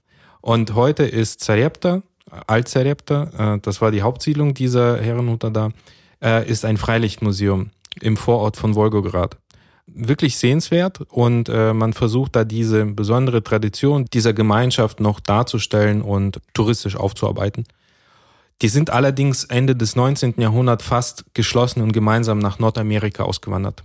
Und 0.41 0.75
heute 0.75 1.01
ist 1.01 1.39
Zarepta, 1.39 2.03
Alt-Zarepta, 2.45 3.55
äh, 3.55 3.60
das 3.60 3.81
war 3.81 3.89
die 3.89 4.03
Hauptsiedlung 4.03 4.53
dieser 4.53 5.01
Herrenhuter 5.01 5.50
da, 5.50 5.71
äh, 6.21 6.48
ist 6.48 6.63
ein 6.63 6.77
Freilichtmuseum 6.77 7.71
im 8.01 8.17
Vorort 8.17 8.55
von 8.55 8.75
Wolgograd. 8.75 9.40
Wirklich 9.93 10.38
sehenswert 10.38 11.01
und 11.10 11.50
äh, 11.50 11.74
man 11.74 11.93
versucht 11.93 12.36
da 12.36 12.43
diese 12.43 12.86
besondere 12.86 13.43
Tradition 13.43 14.05
dieser 14.13 14.33
Gemeinschaft 14.33 15.00
noch 15.00 15.19
darzustellen 15.19 16.01
und 16.01 16.39
touristisch 16.53 16.95
aufzuarbeiten. 16.95 17.65
Die 18.62 18.69
sind 18.69 18.91
allerdings 18.91 19.43
Ende 19.43 19.75
des 19.75 19.95
19. 19.95 20.36
Jahrhunderts 20.38 20.86
fast 20.86 21.25
geschlossen 21.33 21.81
und 21.81 21.91
gemeinsam 21.91 22.39
nach 22.39 22.60
Nordamerika 22.60 23.24
ausgewandert. 23.24 23.83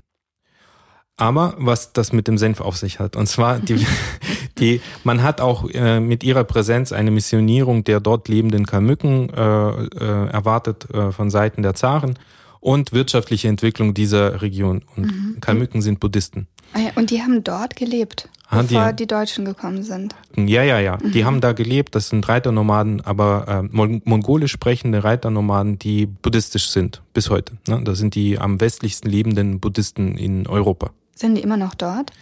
Aber 1.17 1.55
was 1.57 1.95
das 1.95 2.13
mit 2.13 2.29
dem 2.29 2.37
Senf 2.37 2.61
auf 2.61 2.77
sich 2.77 2.99
hat, 2.99 3.17
und 3.17 3.27
zwar 3.27 3.59
die, 3.59 3.87
die 4.59 4.83
man 5.03 5.23
hat 5.23 5.41
auch 5.41 5.69
äh, 5.71 5.99
mit 5.99 6.23
ihrer 6.23 6.45
Präsenz 6.45 6.93
eine 6.93 7.11
Missionierung 7.11 7.85
der 7.85 8.01
dort 8.01 8.29
lebenden 8.29 8.67
Kalmücken 8.67 9.31
äh, 9.31 9.41
äh, 9.41 10.29
erwartet 10.29 10.91
äh, 10.93 11.13
von 11.13 11.31
Seiten 11.31 11.63
der 11.63 11.75
Zaren 11.75 12.19
und 12.61 12.93
wirtschaftliche 12.93 13.49
Entwicklung 13.49 13.95
dieser 13.95 14.43
Region. 14.43 14.83
Und 14.97 15.07
mhm. 15.07 15.37
Kalmücken 15.41 15.83
sind 15.83 16.01
Buddhisten. 16.01 16.49
Ah 16.73 16.81
und 16.97 17.11
die 17.11 17.23
haben 17.23 17.45
dort 17.45 17.77
gelebt, 17.77 18.29
ah, 18.49 18.63
bevor 18.63 18.93
die, 18.93 18.97
die, 18.97 19.07
Deutschen 19.07 19.45
gekommen 19.45 19.83
sind. 19.83 20.15
Ja, 20.37 20.63
ja, 20.63 20.79
ja. 20.81 20.99
Mhm. 21.03 21.13
Die 21.13 21.25
haben 21.25 21.41
da 21.41 21.53
gelebt. 21.53 21.95
Das 21.95 22.09
sind 22.09 22.29
Reiternomaden, 22.29 23.01
aber 23.01 23.69
äh, 23.73 23.79
mongolisch 24.05 24.53
sprechende 24.53 25.05
Reiternomaden, 25.05 25.79
die 25.79 26.07
buddhistisch 26.07 26.69
sind 26.69 27.03
bis 27.15 27.31
heute. 27.31 27.55
Ne? 27.69 27.83
Das 27.85 27.99
sind 27.99 28.15
die 28.15 28.39
am 28.39 28.61
westlichsten 28.61 29.09
lebenden 29.11 29.61
Buddhisten 29.61 30.17
in 30.19 30.47
Europa. 30.47 30.91
Sind 31.15 31.37
die 31.37 31.43
immer 31.43 31.57
noch 31.57 31.75
dort? 31.75 32.13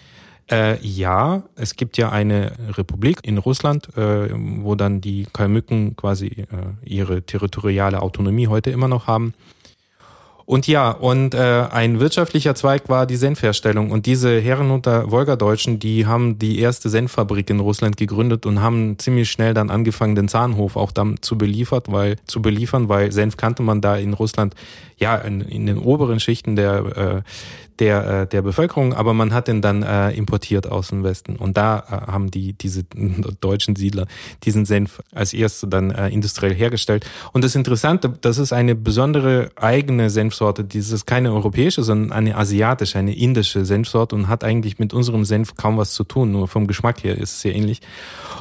Äh, 0.50 0.78
ja, 0.86 1.42
es 1.56 1.74
gibt 1.74 1.96
ja 1.96 2.10
eine 2.10 2.52
Republik 2.76 3.20
in 3.22 3.38
Russland, 3.38 3.96
äh, 3.96 4.28
wo 4.30 4.74
dann 4.74 5.00
die 5.00 5.26
Kalmücken 5.32 5.96
quasi 5.96 6.26
äh, 6.26 6.46
ihre 6.84 7.22
territoriale 7.22 8.02
Autonomie 8.02 8.48
heute 8.48 8.70
immer 8.70 8.88
noch 8.88 9.06
haben. 9.06 9.32
Und 10.46 10.66
ja, 10.66 10.90
und 10.90 11.34
äh, 11.34 11.66
ein 11.70 12.00
wirtschaftlicher 12.00 12.54
Zweig 12.54 12.90
war 12.90 13.06
die 13.06 13.16
Senfherstellung. 13.16 13.90
Und 13.90 14.04
diese 14.04 14.38
Herrenhuter 14.38 15.10
Wolgadeutschen, 15.10 15.78
die 15.78 16.06
haben 16.06 16.38
die 16.38 16.58
erste 16.58 16.90
Senffabrik 16.90 17.48
in 17.48 17.60
Russland 17.60 17.96
gegründet 17.96 18.44
und 18.44 18.60
haben 18.60 18.98
ziemlich 18.98 19.30
schnell 19.30 19.54
dann 19.54 19.70
angefangen, 19.70 20.14
den 20.14 20.28
Zahnhof 20.28 20.76
auch 20.76 20.92
dann 20.92 21.16
zu 21.22 21.38
beliefert, 21.38 21.90
weil 21.90 22.16
zu 22.26 22.42
beliefern, 22.42 22.90
weil 22.90 23.10
Senf 23.10 23.38
kannte 23.38 23.62
man 23.62 23.80
da 23.80 23.96
in 23.96 24.12
Russland 24.12 24.54
ja 24.98 25.16
in, 25.16 25.40
in 25.40 25.64
den 25.64 25.78
oberen 25.78 26.20
Schichten 26.20 26.56
der 26.56 26.74
äh, 26.96 27.22
der, 27.78 28.22
äh, 28.22 28.26
der 28.26 28.42
Bevölkerung, 28.42 28.94
aber 28.94 29.14
man 29.14 29.32
hat 29.32 29.48
den 29.48 29.60
dann 29.62 29.82
äh, 29.82 30.10
importiert 30.10 30.66
aus 30.70 30.88
dem 30.88 31.02
Westen. 31.02 31.36
Und 31.36 31.56
da 31.56 31.78
äh, 31.78 32.12
haben 32.12 32.30
die, 32.30 32.52
diese 32.52 32.84
deutschen 33.40 33.76
Siedler 33.76 34.06
diesen 34.44 34.64
Senf 34.64 35.00
als 35.12 35.32
erste 35.34 35.66
dann 35.66 35.90
äh, 35.90 36.08
industriell 36.08 36.54
hergestellt. 36.54 37.06
Und 37.32 37.44
das 37.44 37.54
Interessante, 37.54 38.08
das 38.20 38.38
ist 38.38 38.52
eine 38.52 38.74
besondere 38.74 39.50
eigene 39.56 40.10
Senfsorte. 40.10 40.64
Das 40.64 40.90
ist 40.90 41.06
keine 41.06 41.32
europäische, 41.32 41.82
sondern 41.82 42.12
eine 42.12 42.36
asiatische, 42.36 42.98
eine 42.98 43.16
indische 43.16 43.64
Senfsorte 43.64 44.14
und 44.14 44.28
hat 44.28 44.44
eigentlich 44.44 44.78
mit 44.78 44.94
unserem 44.94 45.24
Senf 45.24 45.54
kaum 45.56 45.76
was 45.76 45.92
zu 45.92 46.04
tun. 46.04 46.32
Nur 46.32 46.48
vom 46.48 46.66
Geschmack 46.66 47.02
her 47.04 47.16
ist 47.16 47.32
es 47.32 47.40
sehr 47.40 47.54
ähnlich. 47.54 47.80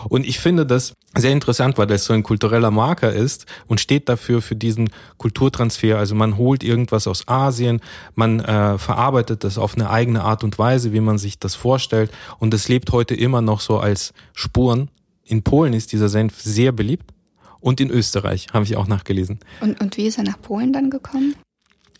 Und 0.09 0.25
ich 0.25 0.39
finde 0.39 0.65
das 0.65 0.95
sehr 1.15 1.31
interessant, 1.31 1.77
weil 1.77 1.87
das 1.87 2.05
so 2.05 2.13
ein 2.13 2.23
kultureller 2.23 2.71
Marker 2.71 3.11
ist 3.13 3.45
und 3.67 3.79
steht 3.79 4.09
dafür 4.09 4.41
für 4.41 4.55
diesen 4.55 4.89
Kulturtransfer. 5.17 5.97
Also 5.97 6.15
man 6.15 6.37
holt 6.37 6.63
irgendwas 6.63 7.07
aus 7.07 7.27
Asien, 7.27 7.81
man 8.15 8.39
äh, 8.39 8.77
verarbeitet 8.77 9.43
das 9.43 9.57
auf 9.57 9.75
eine 9.75 9.89
eigene 9.89 10.23
Art 10.23 10.43
und 10.43 10.57
Weise, 10.57 10.93
wie 10.93 11.01
man 11.01 11.17
sich 11.17 11.39
das 11.39 11.55
vorstellt 11.55 12.11
und 12.39 12.53
es 12.53 12.67
lebt 12.67 12.91
heute 12.91 13.15
immer 13.15 13.41
noch 13.41 13.59
so 13.59 13.79
als 13.79 14.13
Spuren. 14.33 14.89
In 15.23 15.43
Polen 15.43 15.73
ist 15.73 15.91
dieser 15.91 16.09
Senf 16.09 16.41
sehr 16.41 16.71
beliebt 16.71 17.13
und 17.59 17.79
in 17.79 17.89
Österreich 17.89 18.47
habe 18.51 18.65
ich 18.65 18.75
auch 18.75 18.87
nachgelesen. 18.87 19.39
Und, 19.61 19.79
und 19.79 19.97
wie 19.97 20.07
ist 20.07 20.17
er 20.17 20.25
nach 20.25 20.41
Polen 20.41 20.73
dann 20.73 20.89
gekommen? 20.89 21.35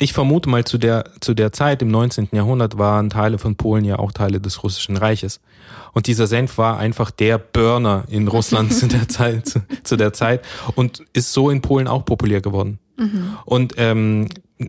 Ich 0.03 0.11
vermute 0.11 0.49
mal, 0.49 0.65
zu 0.65 0.77
der, 0.77 1.05
zu 1.21 1.33
der 1.33 1.53
Zeit 1.53 1.81
im 1.81 1.87
19. 1.87 2.27
Jahrhundert 2.33 2.77
waren 2.77 3.09
Teile 3.09 3.37
von 3.37 3.55
Polen 3.55 3.85
ja 3.85 3.99
auch 3.99 4.11
Teile 4.11 4.41
des 4.41 4.61
Russischen 4.61 4.97
Reiches. 4.97 5.39
Und 5.93 6.07
dieser 6.07 6.27
Senf 6.27 6.57
war 6.57 6.77
einfach 6.77 7.09
der 7.09 7.37
Burner 7.37 8.03
in 8.09 8.27
Russland 8.27 8.73
zu 8.77 8.87
der 8.87 9.07
Zeit, 9.07 9.47
zu, 9.47 9.61
zu, 9.83 9.95
der 9.95 10.11
Zeit 10.11 10.43
und 10.75 11.05
ist 11.13 11.31
so 11.31 11.49
in 11.49 11.61
Polen 11.61 11.87
auch 11.87 12.03
populär 12.03 12.41
geworden. 12.41 12.79
Mhm. 12.97 13.37
Und 13.45 13.75
ähm, 13.77 14.27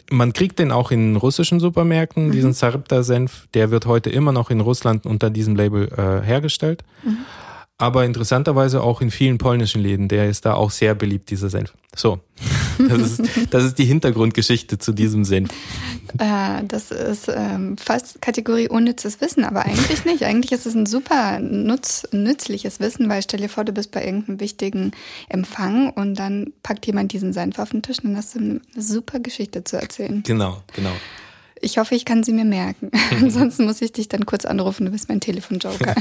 man 0.08 0.32
kriegt 0.32 0.60
den 0.60 0.70
auch 0.70 0.92
in 0.92 1.16
russischen 1.16 1.58
Supermärkten, 1.58 2.28
mhm. 2.28 2.32
diesen 2.32 2.54
Zarepta-Senf, 2.54 3.48
der 3.54 3.72
wird 3.72 3.86
heute 3.86 4.10
immer 4.10 4.30
noch 4.30 4.50
in 4.50 4.60
Russland 4.60 5.04
unter 5.04 5.30
diesem 5.30 5.56
Label 5.56 5.88
äh, 5.88 6.24
hergestellt. 6.24 6.84
Mhm 7.02 7.24
aber 7.76 8.04
interessanterweise 8.04 8.82
auch 8.82 9.00
in 9.00 9.10
vielen 9.10 9.38
polnischen 9.38 9.82
Läden. 9.82 10.08
Der 10.08 10.28
ist 10.28 10.46
da 10.46 10.54
auch 10.54 10.70
sehr 10.70 10.94
beliebt, 10.94 11.30
dieser 11.30 11.50
Senf. 11.50 11.74
So, 11.94 12.20
das 12.88 13.18
ist, 13.18 13.22
das 13.50 13.64
ist 13.64 13.78
die 13.78 13.84
Hintergrundgeschichte 13.84 14.78
zu 14.78 14.92
diesem 14.92 15.24
Senf. 15.24 15.50
Äh, 16.18 16.62
das 16.66 16.90
ist 16.90 17.28
ähm, 17.28 17.76
fast 17.76 18.20
Kategorie 18.20 18.68
unnützes 18.68 19.20
Wissen, 19.20 19.44
aber 19.44 19.64
eigentlich 19.64 20.04
nicht. 20.04 20.24
Eigentlich 20.24 20.52
ist 20.52 20.66
es 20.66 20.74
ein 20.74 20.86
super 20.86 21.40
nutz, 21.40 22.06
nützliches 22.12 22.80
Wissen, 22.80 23.08
weil 23.08 23.22
stell 23.22 23.40
dir 23.40 23.48
vor, 23.48 23.64
du 23.64 23.72
bist 23.72 23.90
bei 23.90 24.04
irgendeinem 24.04 24.40
wichtigen 24.40 24.92
Empfang 25.28 25.90
und 25.90 26.18
dann 26.18 26.52
packt 26.62 26.86
jemand 26.86 27.12
diesen 27.12 27.32
Senf 27.32 27.58
auf 27.58 27.70
den 27.70 27.82
Tisch 27.82 27.98
und 27.98 28.10
dann 28.10 28.16
hast 28.16 28.34
du 28.34 28.38
eine 28.38 28.60
super 28.76 29.20
Geschichte 29.20 29.64
zu 29.64 29.76
erzählen. 29.76 30.22
Genau, 30.24 30.62
genau. 30.74 30.92
Ich 31.60 31.78
hoffe, 31.78 31.94
ich 31.94 32.04
kann 32.04 32.22
sie 32.22 32.32
mir 32.32 32.44
merken. 32.44 32.90
Ansonsten 33.10 33.64
muss 33.64 33.80
ich 33.80 33.92
dich 33.92 34.08
dann 34.08 34.26
kurz 34.26 34.44
anrufen, 34.44 34.84
du 34.84 34.92
bist 34.92 35.08
mein 35.08 35.20
Telefonjoker. 35.20 35.94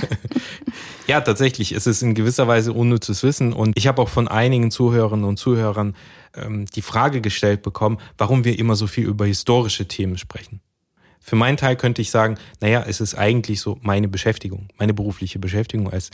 ja, 1.08 1.22
tatsächlich. 1.22 1.72
Es 1.72 1.88
ist 1.88 2.02
in 2.02 2.16
gewisser 2.16 2.48
Weise 2.48 2.74
unnützes 2.74 3.24
Wissen. 3.24 3.54
Und 3.54 3.78
ich 3.78 3.88
habe 3.88 4.02
auch 4.02 4.10
von 4.10 4.28
einigen 4.28 4.72
Zuhörerinnen 4.72 5.26
und 5.26 5.38
Zuhörern 5.38 5.96
ähm, 6.36 6.66
die 6.66 6.82
Frage 6.82 7.22
gestellt 7.22 7.62
bekommen, 7.62 7.98
warum 8.18 8.44
wir 8.44 8.58
immer 8.58 8.76
so 8.76 8.88
viel 8.88 9.06
über 9.06 9.26
historische 9.26 9.88
Themen 9.88 10.18
sprechen. 10.18 10.62
Für 11.20 11.36
meinen 11.36 11.58
Teil 11.58 11.78
könnte 11.78 12.02
ich 12.02 12.12
sagen, 12.12 12.38
naja, 12.60 12.84
es 12.86 13.00
ist 13.00 13.16
eigentlich 13.16 13.62
so 13.62 13.78
meine 13.82 14.08
Beschäftigung, 14.08 14.68
meine 14.78 14.94
berufliche 14.94 15.40
Beschäftigung 15.40 15.90
als 15.90 16.10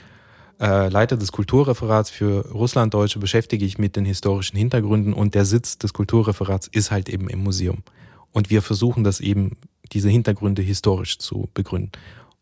äh, 0.60 0.90
Leiter 0.90 1.18
des 1.18 1.32
Kulturreferats 1.32 2.10
für 2.10 2.48
Russlanddeutsche 2.52 3.20
beschäftige 3.20 3.66
ich 3.66 3.78
mit 3.78 3.96
den 3.96 4.06
historischen 4.06 4.58
Hintergründen 4.58 5.14
und 5.14 5.34
der 5.34 5.46
Sitz 5.46 5.78
des 5.78 5.94
Kulturreferats 5.94 6.68
ist 6.68 6.92
halt 6.92 7.10
eben 7.10 7.30
im 7.30 7.44
Museum. 7.44 7.84
Und 8.32 8.50
wir 8.50 8.62
versuchen 8.62 9.04
das 9.04 9.22
eben, 9.22 9.58
diese 9.92 10.10
Hintergründe 10.10 10.62
historisch 10.62 11.18
zu 11.18 11.50
begründen. 11.54 11.92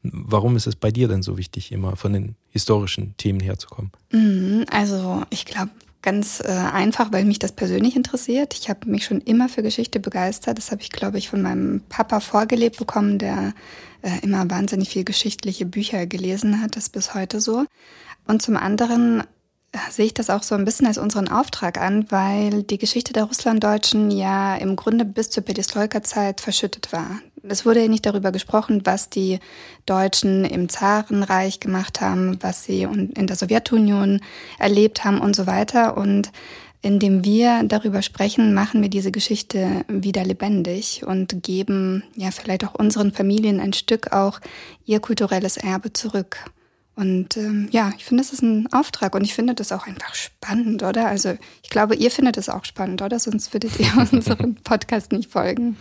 Warum 0.02 0.56
ist 0.58 0.68
es 0.68 0.76
bei 0.76 0.92
dir 0.92 1.08
denn 1.08 1.22
so 1.22 1.38
wichtig, 1.38 1.72
immer 1.72 1.96
von 1.96 2.14
den 2.14 2.36
historischen 2.50 3.16
Themen 3.18 3.40
herzukommen? 3.40 3.92
Mhm, 4.12 4.66
also 4.70 5.24
ich 5.30 5.46
glaube 5.46 5.72
ganz 6.02 6.40
äh, 6.40 6.48
einfach, 6.48 7.12
weil 7.12 7.26
mich 7.26 7.40
das 7.40 7.52
persönlich 7.52 7.96
interessiert. 7.96 8.54
Ich 8.54 8.70
habe 8.70 8.90
mich 8.90 9.06
schon 9.06 9.22
immer 9.22 9.50
für 9.50 9.64
Geschichte 9.64 10.00
begeistert. 10.00 10.58
Das 10.58 10.72
habe 10.72 10.82
ich, 10.82 10.92
glaube 10.92 11.18
ich, 11.18 11.30
von 11.30 11.42
meinem 11.42 11.82
Papa 11.90 12.20
vorgelebt 12.20 12.78
bekommen, 12.78 13.18
der 13.18 13.54
äh, 14.02 14.20
immer 14.22 14.50
wahnsinnig 14.50 14.90
viel 14.90 15.04
geschichtliche 15.04 15.66
Bücher 15.66 16.06
gelesen 16.06 16.62
hat. 16.62 16.76
Das 16.76 16.86
ist 16.86 16.90
bis 16.94 17.14
heute 17.14 17.42
so. 17.42 17.66
Und 18.28 18.42
zum 18.42 18.58
anderen 18.58 19.24
sehe 19.90 20.06
ich 20.08 20.14
das 20.14 20.30
auch 20.30 20.44
so 20.44 20.56
ein 20.56 20.66
bisschen 20.66 20.88
als 20.88 20.98
unseren 20.98 21.28
Auftrag 21.28 21.80
an, 21.80 22.06
weil 22.10 22.64
die 22.64 22.78
Geschichte 22.78 23.14
der 23.14 23.24
Russlanddeutschen 23.24 24.12
ja 24.12 24.56
im 24.56 24.76
Grunde 24.76 25.06
bis 25.06 25.30
zur 25.30 25.44
Perestroika-Zeit 25.44 26.42
verschüttet 26.42 26.92
war. 26.92 27.20
Es 27.44 27.66
wurde 27.66 27.82
ja 27.82 27.88
nicht 27.88 28.06
darüber 28.06 28.32
gesprochen, 28.32 28.82
was 28.84 29.10
die 29.10 29.40
Deutschen 29.86 30.44
im 30.46 30.70
Zarenreich 30.70 31.60
gemacht 31.60 32.02
haben, 32.02 32.38
was 32.42 32.64
sie 32.64 32.84
in 32.84 33.28
der 33.28 33.36
Sowjetunion 33.36 34.22
erlebt 34.60 35.06
haben 35.06 35.22
und 35.22 35.36
so 35.36 35.48
weiter. 35.48 35.98
Und 35.98 36.32
indem 36.82 37.24
wir 37.24 37.64
darüber 37.64 38.02
sprechen, 38.02 38.54
machen 38.54 38.82
wir 38.82 38.90
diese 38.90 39.12
Geschichte 39.12 39.86
wieder 39.88 40.24
lebendig 40.24 41.04
und 41.06 41.44
geben 41.44 42.04
ja 42.16 42.32
vielleicht 42.32 42.66
auch 42.66 42.76
unseren 42.76 43.12
Familien 43.12 43.60
ein 43.60 43.74
Stück 43.74 44.14
auch 44.14 44.40
ihr 44.86 45.00
kulturelles 45.00 45.58
Erbe 45.58 45.94
zurück. 45.94 46.38
Und 46.98 47.38
ähm, 47.38 47.70
ja, 47.72 47.92
ich 47.96 48.06
finde, 48.06 48.24
das 48.24 48.34
ist 48.34 48.42
ein 48.42 48.68
Auftrag 48.74 49.14
und 49.14 49.24
ich 49.24 49.36
finde 49.36 49.54
das 49.54 49.72
auch 49.72 49.86
einfach 49.86 50.16
spannend, 50.16 50.82
oder? 50.82 51.08
Also 51.08 51.38
ich 51.62 51.70
glaube, 51.70 51.96
ihr 51.96 52.10
findet 52.10 52.38
es 52.38 52.50
auch 52.50 52.66
spannend, 52.66 53.04
oder? 53.04 53.20
Sonst 53.20 53.54
würdet 53.54 53.80
ihr 53.80 53.92
unserem 54.12 54.56
Podcast 54.56 55.12
nicht 55.12 55.32
folgen. 55.32 55.78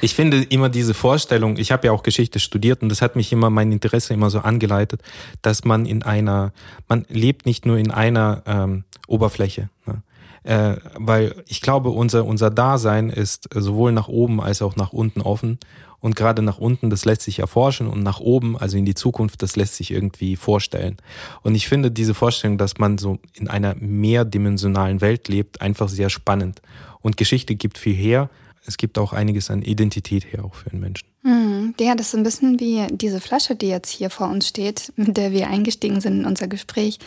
Ich 0.00 0.16
finde 0.16 0.42
immer 0.42 0.68
diese 0.68 0.92
Vorstellung, 0.92 1.56
ich 1.56 1.70
habe 1.70 1.86
ja 1.86 1.92
auch 1.92 2.02
Geschichte 2.02 2.40
studiert 2.40 2.82
und 2.82 2.88
das 2.88 3.00
hat 3.00 3.14
mich 3.14 3.32
immer, 3.32 3.48
mein 3.48 3.70
Interesse 3.70 4.12
immer 4.12 4.28
so 4.28 4.40
angeleitet, 4.40 5.02
dass 5.40 5.64
man 5.64 5.86
in 5.86 6.02
einer, 6.02 6.52
man 6.88 7.06
lebt 7.08 7.46
nicht 7.46 7.64
nur 7.64 7.78
in 7.78 7.92
einer 7.92 8.42
ähm, 8.46 8.82
Oberfläche. 9.06 9.70
Ne? 9.86 10.02
Äh, 10.42 10.78
weil 10.94 11.44
ich 11.46 11.60
glaube, 11.60 11.90
unser, 11.90 12.24
unser 12.24 12.50
Dasein 12.50 13.08
ist 13.08 13.48
sowohl 13.54 13.92
nach 13.92 14.08
oben 14.08 14.40
als 14.40 14.62
auch 14.62 14.74
nach 14.74 14.92
unten 14.92 15.20
offen. 15.20 15.60
Und 16.00 16.16
gerade 16.16 16.42
nach 16.42 16.58
unten, 16.58 16.90
das 16.90 17.04
lässt 17.04 17.22
sich 17.22 17.38
erforschen 17.38 17.88
und 17.88 18.02
nach 18.02 18.20
oben, 18.20 18.56
also 18.56 18.76
in 18.76 18.84
die 18.84 18.94
Zukunft, 18.94 19.42
das 19.42 19.56
lässt 19.56 19.76
sich 19.76 19.90
irgendwie 19.90 20.36
vorstellen. 20.36 20.96
Und 21.42 21.54
ich 21.54 21.68
finde 21.68 21.90
diese 21.90 22.14
Vorstellung, 22.14 22.58
dass 22.58 22.78
man 22.78 22.98
so 22.98 23.18
in 23.34 23.48
einer 23.48 23.74
mehrdimensionalen 23.76 25.00
Welt 25.00 25.28
lebt, 25.28 25.60
einfach 25.60 25.88
sehr 25.88 26.10
spannend. 26.10 26.62
Und 27.00 27.16
Geschichte 27.16 27.54
gibt 27.54 27.78
viel 27.78 27.94
her. 27.94 28.30
Es 28.66 28.76
gibt 28.76 28.98
auch 28.98 29.12
einiges 29.12 29.50
an 29.50 29.62
Identität 29.62 30.32
her, 30.32 30.44
auch 30.44 30.54
für 30.54 30.70
den 30.70 30.80
Menschen. 30.80 31.08
Hm, 31.22 31.74
ja, 31.78 31.94
das 31.94 32.08
ist 32.08 32.14
ein 32.14 32.24
bisschen 32.24 32.60
wie 32.60 32.86
diese 32.90 33.20
Flasche, 33.20 33.54
die 33.54 33.68
jetzt 33.68 33.90
hier 33.90 34.10
vor 34.10 34.28
uns 34.28 34.48
steht, 34.48 34.92
mit 34.96 35.16
der 35.16 35.32
wir 35.32 35.48
eingestiegen 35.48 36.00
sind 36.00 36.20
in 36.20 36.24
unser 36.26 36.48
Gespräch. 36.48 36.98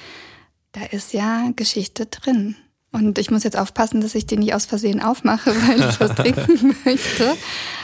Da 0.72 0.82
ist 0.86 1.14
ja 1.14 1.52
Geschichte 1.56 2.06
drin. 2.06 2.56
Und 2.92 3.20
ich 3.20 3.30
muss 3.30 3.44
jetzt 3.44 3.58
aufpassen, 3.58 4.02
dass 4.02 4.16
ich 4.16 4.26
den 4.26 4.40
nicht 4.40 4.54
aus 4.54 4.66
Versehen 4.66 5.02
aufmache, 5.02 5.52
weil 5.68 5.90
ich 5.90 6.00
was 6.00 6.16
trinken 6.16 6.76
möchte. 6.86 7.36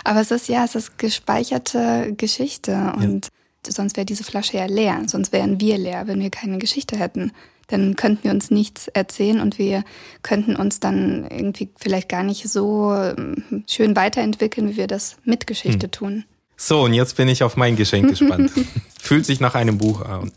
Aber 0.04 0.22
es 0.22 0.32
ist 0.32 0.48
ja, 0.48 0.66
es 0.66 0.76
ist 0.76 0.98
gespeicherte 0.98 2.14
Geschichte 2.18 2.94
und 2.98 3.30
ja. 3.66 3.72
sonst 3.72 3.98
wäre 3.98 4.06
diese 4.06 4.24
Flasche 4.24 4.58
ja 4.58 4.66
leer. 4.66 5.04
Sonst 5.08 5.32
wären 5.32 5.60
wir 5.60 5.78
leer, 5.78 6.08
wenn 6.08 6.20
wir 6.20 6.32
keine 6.32 6.58
Geschichte 6.58 6.98
hätten. 6.98 7.32
Dann 7.68 7.96
könnten 7.96 8.26
wir 8.26 8.32
uns 8.32 8.52
nichts 8.52 8.88
erzählen 8.90 9.42
und 9.42 9.58
wir 9.58 9.84
könnten 10.22 10.56
uns 10.56 10.80
dann 10.80 11.26
irgendwie 11.30 11.70
vielleicht 11.78 12.10
gar 12.10 12.22
nicht 12.22 12.48
so 12.48 12.94
ähm, 12.94 13.64
schön 13.68 13.96
weiterentwickeln, 13.96 14.70
wie 14.70 14.78
wir 14.78 14.88
das 14.88 15.18
mit 15.24 15.48
Geschichte 15.48 15.86
hm. 15.86 15.92
tun. 15.92 16.26
So, 16.58 16.84
und 16.84 16.94
jetzt 16.94 17.18
bin 17.18 17.28
ich 17.28 17.44
auf 17.44 17.58
mein 17.58 17.76
Geschenk 17.76 18.10
gespannt. 18.10 18.52
Fühlt 19.02 19.26
sich 19.26 19.40
nach 19.40 19.56
einem 19.56 19.78
Buch 19.78 20.02
an. 20.02 20.32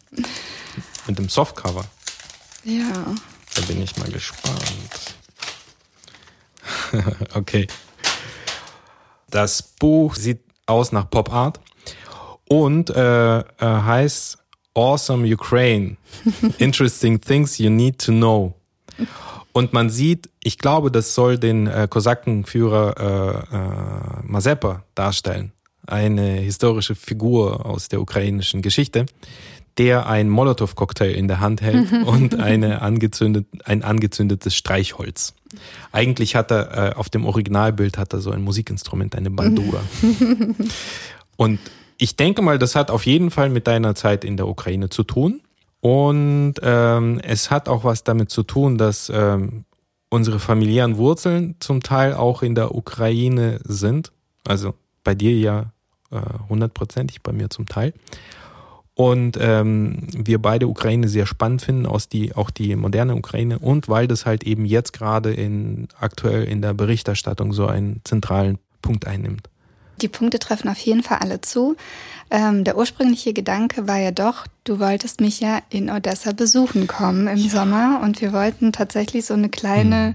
Mit 1.07 1.19
dem 1.19 1.29
Softcover. 1.29 1.85
Ja. 2.65 3.15
Da 3.59 3.67
bin 3.67 3.83
ich 3.83 3.97
mal 3.97 4.09
gespannt. 4.09 5.17
okay. 7.35 7.67
Das 9.31 9.63
Buch 9.63 10.15
sieht 10.15 10.43
aus 10.67 10.93
nach 10.93 11.11
Pop 11.11 11.33
Art 11.33 11.59
und 12.49 12.91
äh, 12.91 13.39
äh, 13.41 13.45
heißt 13.61 14.39
Awesome 14.75 15.27
Ukraine. 15.35 15.97
Interesting 16.59 17.21
Things 17.21 17.59
You 17.59 17.69
Need 17.71 17.99
to 17.99 18.13
Know. 18.13 18.55
Und 19.51 19.73
man 19.73 19.91
sieht, 19.91 20.31
ich 20.41 20.59
glaube, 20.59 20.93
das 20.93 21.17
soll 21.17 21.37
den 21.37 21.67
äh, 21.67 21.89
Kosakenführer 21.91 22.95
äh, 23.51 23.57
äh, 23.57 24.23
Mazepa 24.23 24.85
darstellen. 24.95 25.51
Eine 25.85 26.35
historische 26.35 26.95
Figur 26.95 27.67
aus 27.67 27.89
der 27.89 28.01
ukrainischen 28.01 28.63
Geschichte, 28.63 29.07
der 29.79 30.07
ein 30.07 30.29
Molotow-Cocktail 30.29 31.13
in 31.13 31.29
der 31.29 31.41
Hand 31.41 31.63
hält 31.63 31.93
und 32.07 32.39
eine 32.41 32.83
angezündet, 32.83 33.47
ein 33.65 33.83
angezündetes 33.83 34.55
Streichholz. 34.55 35.35
Eigentlich 35.93 36.35
hat 36.35 36.51
er 36.51 36.91
äh, 36.91 36.95
auf 36.95 37.09
dem 37.09 37.25
Originalbild 37.25 37.97
hat 37.97 38.13
er 38.13 38.21
so 38.21 38.31
ein 38.31 38.43
Musikinstrument, 38.43 39.15
eine 39.15 39.31
Bandura. 39.31 39.81
und 41.37 41.59
ich 41.97 42.17
denke 42.17 42.43
mal, 42.43 42.59
das 42.59 42.75
hat 42.75 42.91
auf 42.91 43.07
jeden 43.07 43.31
Fall 43.31 43.49
mit 43.49 43.67
deiner 43.67 43.95
Zeit 43.95 44.25
in 44.25 44.37
der 44.37 44.47
Ukraine 44.49 44.91
zu 44.91 45.05
tun. 45.05 45.41
Und 45.81 46.55
ähm, 46.63 47.21
es 47.23 47.51
hat 47.51 47.69
auch 47.69 47.85
was 47.85 48.05
damit 48.05 48.31
zu 48.31 48.43
tun, 48.43 48.79
dass 48.79 49.11
ähm, 49.15 49.65
unsere 50.11 50.41
familiären 50.41 50.97
Wurzeln 50.97 51.57
zum 51.61 51.83
Teil 51.83 52.15
auch 52.15 52.43
in 52.43 52.55
der 52.55 52.75
Ukraine 52.75 53.61
sind. 53.65 54.13
Also 54.47 54.75
bei 55.05 55.15
dir 55.15 55.37
ja 55.39 55.73
äh, 56.11 56.21
hundertprozentig, 56.49 57.23
bei 57.23 57.33
mir 57.33 57.49
zum 57.51 57.67
Teil 57.67 57.95
und 58.99 59.39
ähm, 59.41 60.09
wir 60.13 60.43
beide 60.43 60.67
Ukraine 60.67 61.07
sehr 61.07 61.25
spannend 61.25 61.63
finden, 61.63 61.87
aus 61.87 62.09
die, 62.09 62.35
auch 62.35 62.51
die 62.51 62.75
moderne 62.75 63.15
Ukraine 63.15 63.61
und 63.61 63.89
weil 63.89 64.09
das 64.09 64.27
halt 64.27 64.43
eben 64.43 64.65
jetzt 64.65 64.93
gerade 64.93 65.33
in 65.33 65.87
aktuell 66.01 66.43
in 66.43 66.63
der 66.63 66.75
Berichterstattung 66.75 67.53
so 67.53 67.69
einen 67.69 68.01
zentralen 68.03 68.59
Punkt 68.83 69.07
einnimmt. 69.07 69.49
Die 70.03 70.09
Punkte 70.09 70.41
treffen 70.41 70.69
auf 70.69 70.79
jeden 70.79 71.05
Fall 71.05 71.19
alle 71.19 71.41
zu. 71.41 71.77
Ähm, 72.31 72.65
der 72.65 72.77
ursprüngliche 72.77 73.33
Gedanke 73.33 73.87
war 73.87 73.99
ja 73.99 74.11
doch, 74.11 74.49
du 74.65 74.81
wolltest 74.81 75.21
mich 75.21 75.39
ja 75.39 75.61
in 75.71 75.91
Odessa 75.91 76.33
besuchen 76.33 76.89
kommen 76.89 77.29
im 77.29 77.39
ja. 77.39 77.51
Sommer 77.51 78.01
und 78.03 78.21
wir 78.21 78.33
wollten 78.33 78.73
tatsächlich 78.73 79.27
so 79.27 79.35
eine 79.35 79.49
kleine 79.49 80.09
hm. 80.09 80.15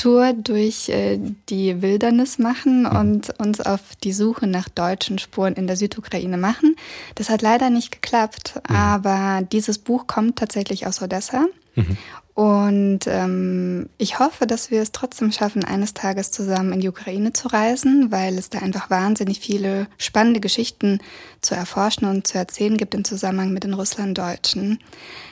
Tour 0.00 0.32
durch 0.32 0.88
äh, 0.88 1.18
die 1.50 1.82
Wildernis 1.82 2.38
machen 2.38 2.82
mhm. 2.82 2.96
und 2.96 3.38
uns 3.38 3.60
auf 3.60 3.80
die 4.02 4.14
Suche 4.14 4.46
nach 4.46 4.70
deutschen 4.70 5.18
Spuren 5.18 5.54
in 5.54 5.66
der 5.66 5.76
Südukraine 5.76 6.38
machen. 6.38 6.76
Das 7.16 7.28
hat 7.28 7.42
leider 7.42 7.68
nicht 7.68 7.92
geklappt, 7.92 8.54
mhm. 8.68 8.76
aber 8.76 9.42
dieses 9.52 9.76
Buch 9.76 10.06
kommt 10.06 10.38
tatsächlich 10.38 10.86
aus 10.86 11.02
Odessa. 11.02 11.44
Mhm. 11.74 11.98
Und 12.34 13.00
ähm, 13.06 13.88
ich 13.98 14.18
hoffe, 14.18 14.46
dass 14.46 14.70
wir 14.70 14.80
es 14.80 14.92
trotzdem 14.92 15.32
schaffen, 15.32 15.64
eines 15.64 15.94
Tages 15.94 16.30
zusammen 16.30 16.72
in 16.72 16.80
die 16.80 16.88
Ukraine 16.88 17.32
zu 17.32 17.48
reisen, 17.48 18.12
weil 18.12 18.38
es 18.38 18.50
da 18.50 18.60
einfach 18.60 18.88
wahnsinnig 18.88 19.40
viele 19.40 19.88
spannende 19.98 20.40
Geschichten 20.40 21.00
zu 21.40 21.54
erforschen 21.54 22.06
und 22.06 22.26
zu 22.26 22.38
erzählen 22.38 22.76
gibt 22.76 22.94
im 22.94 23.04
Zusammenhang 23.04 23.52
mit 23.52 23.64
den 23.64 23.74
Russlanddeutschen. 23.74 24.78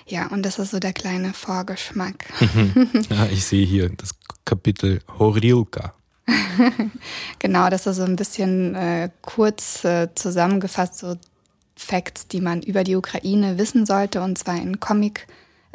Ja, 0.06 0.26
und 0.26 0.44
das 0.44 0.58
ist 0.58 0.72
so 0.72 0.80
der 0.80 0.92
kleine 0.92 1.32
Vorgeschmack. 1.32 2.26
ja, 3.10 3.26
ich 3.30 3.44
sehe 3.44 3.64
hier 3.64 3.90
das 3.90 4.10
Kapitel 4.44 5.00
Horilka. 5.18 5.94
genau, 7.38 7.70
das 7.70 7.86
ist 7.86 7.96
so 7.96 8.04
ein 8.04 8.16
bisschen 8.16 8.74
äh, 8.74 9.08
kurz 9.22 9.84
äh, 9.84 10.08
zusammengefasst, 10.14 10.98
so 10.98 11.16
Facts, 11.76 12.26
die 12.26 12.40
man 12.40 12.60
über 12.60 12.82
die 12.82 12.96
Ukraine 12.96 13.56
wissen 13.56 13.86
sollte, 13.86 14.20
und 14.20 14.36
zwar 14.36 14.56
in 14.56 14.80
Comic- 14.80 15.26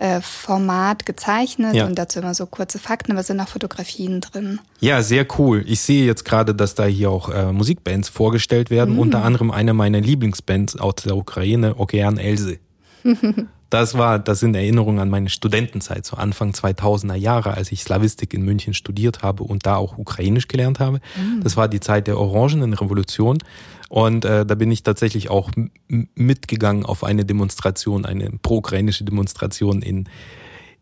äh, 0.03 0.19
Format 0.19 1.05
gezeichnet 1.05 1.75
ja. 1.75 1.85
und 1.85 1.95
dazu 1.97 2.19
immer 2.19 2.33
so 2.33 2.45
kurze 2.45 2.77
Fakten, 2.77 3.13
aber 3.13 3.21
es 3.21 3.27
sind 3.27 3.39
auch 3.39 3.47
Fotografien 3.47 4.19
drin. 4.19 4.59
Ja, 4.81 5.01
sehr 5.01 5.25
cool. 5.39 5.63
Ich 5.65 5.79
sehe 5.79 6.05
jetzt 6.05 6.25
gerade, 6.25 6.53
dass 6.53 6.75
da 6.75 6.83
hier 6.83 7.09
auch 7.09 7.29
äh, 7.29 7.53
Musikbands 7.53 8.09
vorgestellt 8.09 8.69
werden, 8.69 8.95
mhm. 8.95 8.99
unter 8.99 9.23
anderem 9.23 9.49
eine 9.49 9.73
meiner 9.73 10.01
Lieblingsbands 10.01 10.77
aus 10.77 10.95
der 11.05 11.15
Ukraine, 11.15 11.79
Okean 11.79 12.17
Else. 12.17 12.57
das 13.69 13.97
war, 13.97 14.19
das 14.19 14.39
sind 14.39 14.55
Erinnerungen 14.55 14.99
an 14.99 15.09
meine 15.09 15.29
Studentenzeit, 15.29 16.05
so 16.05 16.15
Anfang 16.15 16.51
2000er 16.51 17.15
Jahre, 17.15 17.55
als 17.55 17.71
ich 17.71 17.83
Slavistik 17.83 18.33
in 18.33 18.43
München 18.43 18.73
studiert 18.73 19.23
habe 19.23 19.43
und 19.43 19.65
da 19.65 19.75
auch 19.77 19.97
Ukrainisch 19.97 20.47
gelernt 20.47 20.79
habe. 20.79 20.99
Mhm. 21.17 21.41
Das 21.43 21.57
war 21.57 21.67
die 21.67 21.79
Zeit 21.79 22.07
der 22.07 22.19
Orangenen 22.19 22.73
Revolution. 22.73 23.39
Und 23.89 24.25
äh, 24.25 24.45
da 24.45 24.55
bin 24.55 24.71
ich 24.71 24.83
tatsächlich 24.83 25.29
auch 25.29 25.51
mitgegangen 25.87 26.85
auf 26.85 27.03
eine 27.03 27.25
Demonstration, 27.25 28.05
eine 28.05 28.31
pro-ukrainische 28.41 29.03
Demonstration 29.03 29.81
in, 29.81 30.09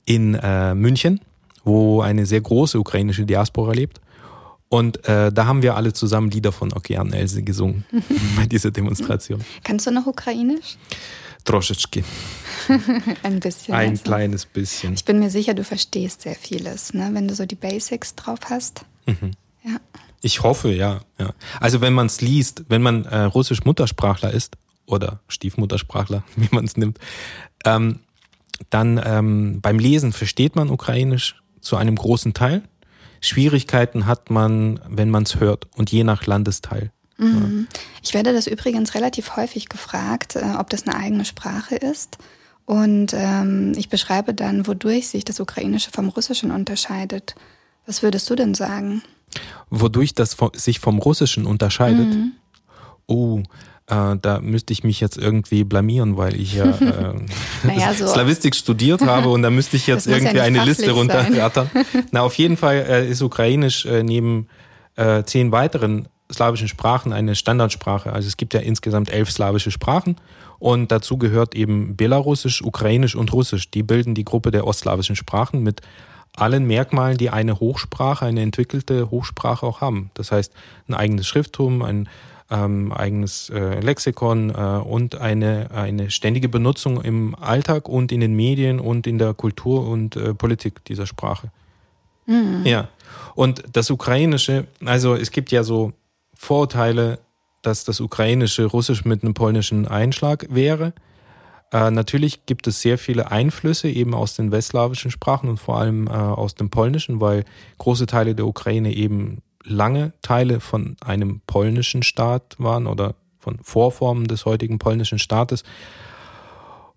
in 0.06 0.36
äh, 0.36 0.76
München, 0.76 1.20
wo 1.64 2.02
eine 2.02 2.26
sehr 2.26 2.42
große 2.42 2.80
ukrainische 2.80 3.26
Diaspora 3.26 3.74
lebt. 3.74 4.00
Und 4.70 5.06
äh, 5.06 5.34
da 5.34 5.46
haben 5.46 5.62
wir 5.64 5.76
alle 5.76 5.92
zusammen 5.92 6.32
Lieder 6.32 6.54
von 6.54 6.72
Okean 6.72 7.12
Else 7.12 7.44
gesungen 7.44 7.84
bei 8.38 8.46
dieser 8.46 8.72
Demonstration. 8.72 9.42
Kannst 9.66 9.86
du 9.86 9.92
noch 9.92 10.08
Ukrainisch? 10.08 10.78
Troszeczki. 11.44 12.04
Ein 13.24 13.40
bisschen. 13.40 13.74
Ein 13.74 13.92
also. 13.92 14.04
kleines 14.04 14.46
bisschen. 14.46 14.94
Ich 14.94 15.06
bin 15.06 15.20
mir 15.20 15.30
sicher, 15.30 15.54
du 15.54 15.64
verstehst 15.64 16.22
sehr 16.22 16.36
vieles, 16.36 16.94
ne? 16.94 17.10
wenn 17.14 17.28
du 17.28 17.36
so 17.36 17.46
die 17.46 17.56
Basics 17.56 18.16
drauf 18.16 18.40
hast. 18.50 18.86
Mhm. 19.06 19.32
Ja. 19.64 19.78
Ich 20.22 20.44
hoffe, 20.44 20.72
ja. 20.72 21.02
ja. 21.20 21.34
Also 21.60 21.82
wenn 21.82 21.94
man 21.94 22.06
es 22.06 22.22
liest, 22.22 22.66
wenn 22.70 22.82
man 22.82 23.06
äh, 23.06 23.22
russisch 23.24 23.64
Muttersprachler 23.66 24.32
ist 24.32 24.56
oder 24.86 25.20
Stiefmuttersprachler, 25.28 26.24
wie 26.36 26.50
man 26.52 26.66
es 26.66 26.78
nimmt, 26.78 27.00
ähm, 27.66 28.00
dann 28.70 29.02
ähm, 29.04 29.60
beim 29.62 29.80
Lesen 29.80 30.14
versteht 30.14 30.56
man 30.56 30.70
Ukrainisch 30.70 31.42
zu 31.62 31.78
einem 31.78 31.96
großen 31.96 32.34
Teil. 32.34 32.64
Schwierigkeiten 33.22 34.06
hat 34.06 34.30
man, 34.30 34.80
wenn 34.88 35.10
man 35.10 35.24
es 35.24 35.40
hört 35.40 35.68
und 35.76 35.92
je 35.92 36.04
nach 36.04 36.26
Landesteil. 36.26 36.92
Mhm. 37.22 37.68
Ich 38.02 38.14
werde 38.14 38.34
das 38.34 38.48
übrigens 38.48 38.96
relativ 38.96 39.36
häufig 39.36 39.70
gefragt, 39.70 40.36
äh, 40.36 40.56
ob 40.58 40.70
das 40.70 40.88
eine 40.88 40.96
eigene 40.96 41.26
Sprache 41.26 41.76
ist. 41.76 42.18
Und 42.66 43.14
ähm, 43.14 43.74
ich 43.76 43.90
beschreibe 43.90 44.34
dann, 44.34 44.68
wodurch 44.68 45.08
sich 45.08 45.26
das 45.26 45.40
Ukrainische 45.40 45.92
vom 45.92 46.10
Russischen 46.10 46.52
unterscheidet. 46.52 47.36
Was 47.86 48.04
würdest 48.04 48.30
du 48.30 48.36
denn 48.36 48.54
sagen? 48.54 49.02
Wodurch 49.70 50.14
das 50.14 50.38
sich 50.54 50.80
vom 50.80 51.00
Russischen 51.00 51.46
unterscheidet? 51.46 52.08
Mhm. 52.08 52.32
Oh, 53.08 53.42
äh, 53.88 54.16
da 54.22 54.40
müsste 54.42 54.74
ich 54.74 54.84
mich 54.84 55.00
jetzt 55.00 55.18
irgendwie 55.18 55.64
blamieren, 55.64 56.18
weil 56.18 56.40
ich 56.40 56.54
ja 56.54 56.66
äh, 56.80 57.16
naja, 57.64 57.94
so. 57.98 58.08
Slavistik 58.08 58.56
studiert 58.56 59.02
habe 59.02 59.30
und 59.30 59.42
da 59.42 59.50
müsste 59.50 59.76
ich 59.76 59.88
jetzt 59.88 60.08
irgendwie 60.08 60.38
ja 60.38 60.44
eine 60.44 60.64
Liste 60.64 60.92
runterrattern. 60.92 61.70
Na, 62.12 62.22
auf 62.22 62.36
jeden 62.36 62.58
Fall 62.58 62.86
äh, 62.88 63.10
ist 63.10 63.22
Ukrainisch 63.22 63.86
äh, 63.86 64.04
neben 64.04 64.48
äh, 64.96 65.24
zehn 65.24 65.52
weiteren 65.52 66.08
slawischen 66.34 66.68
Sprachen 66.68 67.14
eine 67.14 67.36
Standardsprache. 67.36 68.14
Also 68.14 68.28
es 68.28 68.38
gibt 68.38 68.54
ja 68.54 68.60
insgesamt 68.60 69.10
elf 69.10 69.32
slawische 69.32 69.72
Sprachen 69.72 70.16
und 70.60 70.92
dazu 70.92 71.18
gehört 71.18 71.56
eben 71.56 71.96
Belarusisch, 71.96 72.62
Ukrainisch 72.62 73.16
und 73.16 73.34
Russisch. 73.34 73.72
Die 73.72 73.84
bilden 73.84 74.16
die 74.16 74.26
Gruppe 74.26 74.52
der 74.52 74.68
ostslawischen 74.68 75.16
Sprachen 75.16 75.64
mit 75.64 75.82
allen 76.36 76.66
Merkmalen, 76.66 77.18
die 77.18 77.30
eine 77.30 77.60
Hochsprache, 77.60 78.26
eine 78.26 78.42
entwickelte 78.42 79.12
Hochsprache 79.12 79.66
auch 79.66 79.82
haben. 79.82 80.12
Das 80.14 80.32
heißt, 80.32 80.54
ein 80.88 80.94
eigenes 80.94 81.28
Schrifttum, 81.28 81.82
ein 81.82 82.08
ähm, 82.52 82.92
eigenes 82.92 83.50
äh, 83.50 83.80
Lexikon 83.80 84.50
äh, 84.50 84.54
und 84.54 85.16
eine, 85.16 85.72
eine 85.72 86.12
ständige 86.12 86.50
Benutzung 86.50 87.02
im 87.02 87.34
Alltag 87.36 87.88
und 87.88 88.12
in 88.12 88.20
den 88.20 88.36
Medien 88.36 88.80
und 88.80 89.08
in 89.08 89.18
der 89.18 89.34
Kultur 89.34 89.88
und 89.88 90.16
äh, 90.16 90.34
Politik 90.34 90.84
dieser 90.86 91.08
Sprache. 91.08 91.50
Mhm. 92.26 92.62
Ja. 92.66 92.90
Und 93.36 93.64
das 93.74 93.90
Ukrainische, 93.90 94.68
also 94.86 95.16
es 95.16 95.32
gibt 95.32 95.52
ja 95.52 95.64
so 95.64 95.94
Vorurteile, 96.42 97.20
dass 97.62 97.84
das 97.84 98.00
Ukrainische 98.02 98.66
Russisch 98.66 99.06
mit 99.06 99.22
einem 99.22 99.36
polnischen 99.36 99.88
Einschlag 99.88 100.48
wäre. 100.50 100.94
Äh, 101.72 101.92
natürlich 101.92 102.48
gibt 102.48 102.66
es 102.66 102.82
sehr 102.82 102.98
viele 102.98 103.30
Einflüsse 103.30 103.90
eben 103.90 104.16
aus 104.16 104.36
den 104.36 104.52
westslawischen 104.52 105.12
Sprachen 105.12 105.50
und 105.50 105.60
vor 105.60 105.78
allem 105.78 106.08
äh, 106.08 106.10
aus 106.10 106.56
dem 106.56 106.72
Polnischen, 106.72 107.22
weil 107.22 107.46
große 107.78 108.08
Teile 108.08 108.34
der 108.34 108.48
Ukraine 108.48 108.92
eben 108.92 109.44
lange 109.64 110.14
Teile 110.24 110.62
von 110.62 110.98
einem 111.06 111.42
polnischen 111.46 112.02
Staat 112.02 112.56
waren 112.58 112.88
oder 112.88 113.14
von 113.38 113.60
Vorformen 113.62 114.26
des 114.26 114.46
heutigen 114.46 114.80
polnischen 114.80 115.20
Staates. 115.20 115.64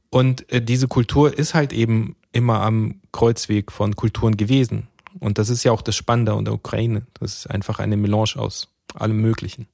Und 0.08 0.50
äh, 0.50 0.62
diese 0.62 0.88
Kultur 0.88 1.36
ist 1.36 1.52
halt 1.52 1.74
eben 1.74 2.16
immer 2.32 2.62
am 2.62 3.02
Kreuzweg 3.12 3.70
von 3.70 3.94
Kulturen 3.94 4.38
gewesen. 4.38 4.88
Und 5.20 5.36
das 5.36 5.50
ist 5.50 5.64
ja 5.64 5.72
auch 5.72 5.82
das 5.82 5.96
Spannende 5.96 6.32
an 6.32 6.46
der 6.46 6.54
Ukraine. 6.54 7.06
Das 7.20 7.34
ist 7.34 7.50
einfach 7.50 7.78
eine 7.78 7.98
Melange 7.98 8.36
aus 8.36 8.73
allem 8.94 9.20
Möglichen. 9.20 9.68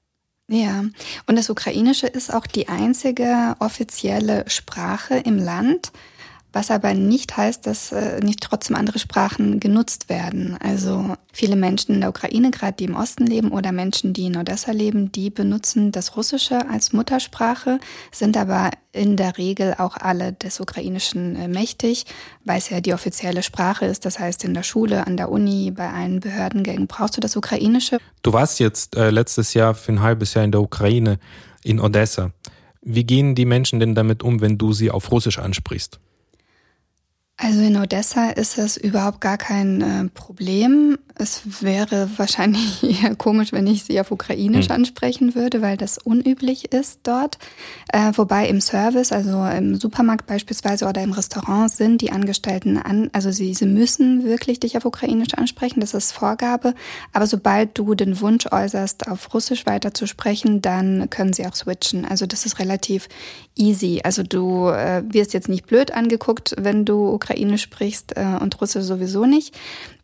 Ja, 0.49 0.85
und 1.27 1.37
das 1.37 1.49
Ukrainische 1.49 2.09
ist 2.09 2.35
auch 2.35 2.47
die 2.47 2.69
einzige 2.69 3.55
offizielle 3.61 4.45
Sprache 4.49 5.15
im 5.15 5.39
Land. 5.39 5.93
Was 6.53 6.71
aber 6.71 6.95
nicht 6.95 7.37
heißt, 7.37 7.67
dass 7.67 7.93
äh, 7.93 8.21
nicht 8.21 8.41
trotzdem 8.41 8.77
andere 8.77 8.99
Sprachen 8.99 9.61
genutzt 9.61 10.09
werden. 10.09 10.57
Also 10.61 11.15
viele 11.33 11.57
Menschen 11.57 11.95
in 11.95 12.01
der 12.01 12.11
Ukraine, 12.11 12.51
gerade 12.51 12.77
die 12.77 12.85
im 12.85 12.97
Osten 12.97 13.27
leben 13.27 13.53
oder 13.53 13.71
Menschen, 13.71 14.13
die 14.13 14.27
in 14.27 14.37
Odessa 14.37 14.73
leben, 14.73 15.13
die 15.13 15.31
benutzen 15.31 15.93
das 15.93 16.17
Russische 16.17 16.69
als 16.69 16.93
Muttersprache, 16.93 17.79
sind 18.11 18.37
aber 18.37 18.71
in 18.93 19.17
der 19.17 19.39
Regel 19.39 19.75
auch 19.79 19.97
alle 19.97 20.33
des 20.33 20.59
Ukrainischen 20.59 21.37
äh, 21.37 21.47
mächtig, 21.47 22.07
weil 22.45 22.59
es 22.59 22.69
ja 22.71 22.81
die 22.81 22.95
offizielle 22.95 23.43
Sprache 23.43 23.87
ist. 23.87 24.05
Das 24.05 24.19
heißt, 24.19 24.45
in 24.45 24.55
der 24.55 24.65
Schule, 24.65 25.07
an 25.07 25.17
der 25.17 25.31
Uni, 25.31 25.71
bei 25.71 25.89
allen 25.91 26.21
Behördengängen 26.21 26.89
brauchst 26.89 27.17
du 27.17 27.21
das 27.21 27.37
Ukrainische. 27.37 27.99
Du 28.23 28.33
warst 28.33 28.59
jetzt 28.59 28.97
äh, 28.97 29.11
letztes 29.11 29.55
Jahr 29.55 29.75
für 29.75 29.93
ein 29.93 30.03
halbes 30.03 30.35
Jahr 30.35 30.45
in 30.45 30.53
der 30.53 30.61
Ukraine, 30.61 31.19
in 31.63 31.79
Odessa. 31.79 32.33
Wie 32.83 33.05
gehen 33.05 33.35
die 33.35 33.45
Menschen 33.45 33.79
denn 33.79 33.95
damit 33.95 34.23
um, 34.23 34.41
wenn 34.41 34.59
du 34.59 34.73
sie 34.73 34.91
auf 34.91 35.13
Russisch 35.13 35.39
ansprichst? 35.39 36.01
Also 37.43 37.63
in 37.63 37.79
Odessa 37.79 38.29
ist 38.29 38.59
es 38.59 38.77
überhaupt 38.77 39.23
gar 39.23 39.39
kein 39.39 39.81
äh, 39.81 40.09
Problem. 40.11 40.99
Es 41.21 41.63
wäre 41.63 42.09
wahrscheinlich 42.17 42.83
eher 43.03 43.15
komisch, 43.15 43.53
wenn 43.53 43.67
ich 43.67 43.85
sie 43.85 44.01
auf 44.01 44.11
Ukrainisch 44.11 44.69
hm. 44.69 44.77
ansprechen 44.77 45.35
würde, 45.35 45.61
weil 45.61 45.77
das 45.77 45.99
unüblich 45.99 46.73
ist 46.73 47.01
dort. 47.03 47.39
Äh, 47.93 48.13
wobei 48.15 48.49
im 48.49 48.61
Service, 48.61 49.13
also 49.13 49.45
im 49.45 49.75
Supermarkt 49.77 50.27
beispielsweise 50.27 50.87
oder 50.87 51.03
im 51.03 51.13
Restaurant 51.13 51.71
sind 51.71 52.01
die 52.01 52.11
Angestellten 52.11 52.79
an, 52.79 53.11
also 53.13 53.31
sie, 53.31 53.53
sie 53.55 53.67
müssen 53.67 54.25
wirklich 54.25 54.61
dich 54.61 54.77
auf 54.77 54.87
Ukrainisch 54.87 55.35
ansprechen, 55.35 55.81
das 55.81 55.93
ist 55.93 56.13
Vorgabe. 56.13 56.75
Aber 57.13 57.27
sobald 57.27 57.77
du 57.77 57.95
den 57.95 58.21
Wunsch 58.21 58.47
äußerst, 58.51 59.09
auf 59.09 59.33
Russisch 59.35 59.67
weiterzusprechen, 59.67 60.63
dann 60.63 61.11
können 61.11 61.35
sie 61.35 61.47
auch 61.47 61.55
switchen. 61.55 62.07
Also 62.07 62.25
das 62.27 62.47
ist 62.47 62.59
relativ 62.59 63.09
easy. 63.57 64.01
Also 64.03 64.23
du 64.23 64.69
äh, 64.69 65.03
wirst 65.07 65.35
jetzt 65.35 65.49
nicht 65.49 65.67
blöd 65.67 65.93
angeguckt, 65.93 66.55
wenn 66.59 66.85
du 66.85 67.09
Ukrainisch 67.09 67.63
sprichst 67.63 68.17
äh, 68.17 68.39
und 68.41 68.59
Russisch 68.61 68.85
sowieso 68.85 69.27
nicht. 69.27 69.55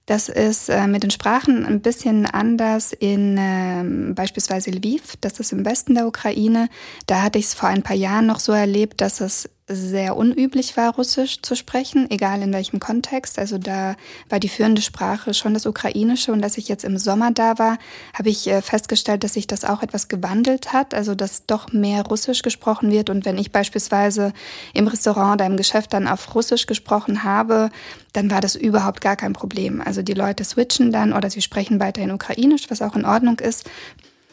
Das 0.07 0.29
ist 0.29 0.69
äh, 0.69 0.87
mit 0.87 1.03
den 1.03 1.11
Sprachen 1.11 1.67
ein 1.67 1.81
bisschen 1.81 2.27
anders 2.27 2.93
in 2.93 3.37
äh, 3.37 4.13
beispielsweise 4.15 4.71
Lviv, 4.71 5.17
das 5.21 5.41
ist 5.41 5.53
im 5.53 5.65
Westen 5.65 5.97
der 5.97 6.07
Ukraine. 6.07 6.69
Da 7.07 7.23
hatte 7.23 7.41
ich 7.41 7.47
es 7.47 7.55
vor 7.55 7.69
ein 7.69 7.83
paar 7.83 7.97
Jahren 7.97 8.27
noch 8.27 8.39
so 8.39 8.53
erlebt, 8.53 9.01
dass 9.01 9.21
es 9.21 9.51
sehr 9.69 10.17
unüblich 10.17 10.77
war, 10.77 10.95
Russisch 10.95 11.43
zu 11.43 11.57
sprechen, 11.57 12.09
egal 12.11 12.41
in 12.41 12.53
welchem 12.53 12.79
Kontext. 12.79 13.37
Also 13.39 13.59
da 13.59 13.97
war 14.29 14.39
die 14.39 14.49
führende 14.49 14.81
Sprache 14.81 15.35
schon 15.35 15.55
das 15.55 15.67
Ukrainische. 15.67 16.33
Und 16.33 16.45
als 16.45 16.57
ich 16.57 16.69
jetzt 16.69 16.85
im 16.85 16.99
Sommer 16.99 17.33
da 17.33 17.59
war, 17.59 17.79
habe 18.15 18.29
ich 18.29 18.47
äh, 18.47 18.63
festgestellt, 18.63 19.25
dass 19.25 19.35
sich 19.35 19.49
das 19.49 19.65
auch 19.65 19.83
etwas 19.83 20.07
gewandelt 20.07 20.73
hat. 20.73 20.95
Also 20.95 21.17
dass 21.17 21.47
doch 21.47 21.73
mehr 21.73 22.05
Russisch 22.07 22.43
gesprochen 22.43 22.93
wird. 22.93 23.11
Und 23.11 23.25
wenn 23.25 23.39
ich 23.39 23.51
beispielsweise 23.51 24.33
im 24.73 24.87
Restaurant 24.87 25.41
oder 25.41 25.47
im 25.47 25.57
Geschäft 25.57 25.93
dann 25.93 26.07
auf 26.07 26.33
Russisch 26.37 26.67
gesprochen 26.67 27.25
habe, 27.25 27.71
dann 28.13 28.31
war 28.31 28.41
das 28.41 28.55
überhaupt 28.55 29.01
gar 29.01 29.17
kein 29.17 29.33
Problem. 29.33 29.81
Also 29.81 30.03
die 30.03 30.15
Leute 30.15 30.45
switchen 30.45 30.93
dann 30.93 31.13
oder 31.13 31.29
sie 31.29 31.43
sprechen 31.43 31.81
weiterhin 31.81 32.13
Ukrainisch, 32.13 32.71
was 32.71 32.83
auch 32.83 32.95
in 32.95 33.05
Ordnung 33.05 33.41
ist 33.41 33.69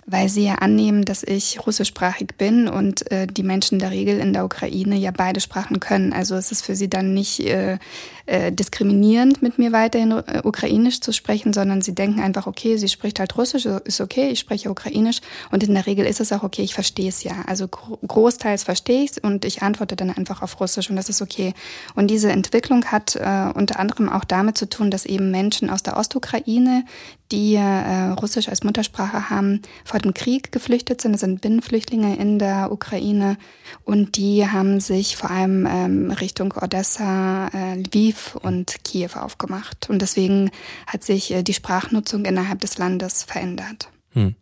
weil 0.06 0.30
sie 0.30 0.46
ja 0.46 0.56
annehmen, 0.56 1.06
dass 1.06 1.24
ich 1.24 1.66
russischsprachig 1.66 2.36
bin 2.38 2.68
und 2.68 3.10
äh, 3.12 3.28
die 3.28 3.44
Menschen 3.44 3.80
der 3.80 3.92
Regel 3.92 4.20
in 4.20 4.34
der 4.34 4.46
Ukraine 4.46 4.96
ja 4.96 5.12
beide 5.12 5.40
Sprachen 5.40 5.80
können. 5.80 6.14
Also 6.14 6.36
es 6.36 6.52
ist 6.52 6.66
für 6.66 6.76
sie 6.76 6.90
dann 6.90 7.14
nicht 7.14 7.40
äh, 7.42 7.78
äh, 8.26 8.52
diskriminierend, 8.52 9.42
mit 9.42 9.60
mir 9.60 9.74
weiterhin 9.74 10.12
äh, 10.12 10.42
ukrainisch 10.44 11.02
zu 11.02 11.12
sprechen, 11.12 11.52
sondern 11.52 11.82
sie 11.82 11.94
denken 11.94 12.22
einfach, 12.22 12.48
okay, 12.48 12.78
sie 12.78 12.88
spricht 12.88 13.20
halt 13.20 13.38
russisch, 13.38 13.66
ist 13.66 14.00
okay, 14.00 14.30
ich 14.30 14.40
spreche 14.40 14.72
ukrainisch 14.72 15.20
und 15.52 15.64
in 15.64 15.74
der 15.74 15.86
Regel 15.86 16.06
ist 16.06 16.22
es 16.22 16.32
auch 16.32 16.44
okay, 16.44 16.62
ich 16.62 16.74
verstehe 16.74 17.10
es 17.10 17.24
ja. 17.24 17.34
Also 17.48 17.68
großteils 17.68 18.64
verstehe 18.64 19.04
ich 19.04 19.12
es 19.12 19.18
und 19.18 19.44
ich 19.44 19.62
antworte 19.62 19.98
dann 19.98 20.10
einfach 20.10 20.42
auf 20.42 20.60
Russisch 20.62 20.90
und 20.90 20.96
das 20.96 21.10
ist 21.10 21.22
okay. 21.22 21.54
Und 21.96 22.08
diese 22.08 22.32
Entwicklung 22.32 22.86
hat 22.86 23.18
äh, 23.18 23.52
unter 23.54 23.80
anderem 23.80 24.08
auch 24.08 24.24
damit 24.24 24.58
zu 24.58 24.70
tun, 24.70 24.90
dass 24.90 25.06
eben 25.06 25.30
Menschen 25.30 25.70
aus 25.70 25.84
der 25.84 25.98
Ostukraine, 25.98 26.86
die 27.32 27.56
äh, 27.56 28.10
Russisch 28.22 28.48
als 28.48 28.64
Muttersprache 28.64 29.30
haben, 29.32 29.62
vor 29.84 30.00
dem 30.00 30.14
Krieg 30.14 30.52
geflüchtet 30.52 31.02
sind. 31.02 31.14
Das 31.14 31.22
sind 31.22 31.42
Binnenflüchtlinge 31.42 32.16
in 32.16 32.40
der 32.40 32.72
Ukraine 32.72 33.38
und 33.84 34.18
die 34.18 34.48
haben 34.48 34.80
sich 34.80 35.18
vor 35.18 35.32
allem 35.32 35.68
ähm, 35.70 36.12
Richtung 36.12 36.54
Odessa, 36.62 37.48
äh, 37.48 37.76
Lviv 37.76 38.13
und 38.42 38.84
Kiew 38.84 39.12
aufgemacht. 39.16 39.90
Und 39.90 40.02
deswegen 40.02 40.52
hat 40.88 41.04
sich 41.04 41.32
äh, 41.32 41.44
die 41.44 41.54
Sprachnutzung 41.54 42.26
innerhalb 42.26 42.62
des 42.62 42.78
Landes 42.78 43.24
verändert. 43.24 43.90
Hm. 44.12 44.36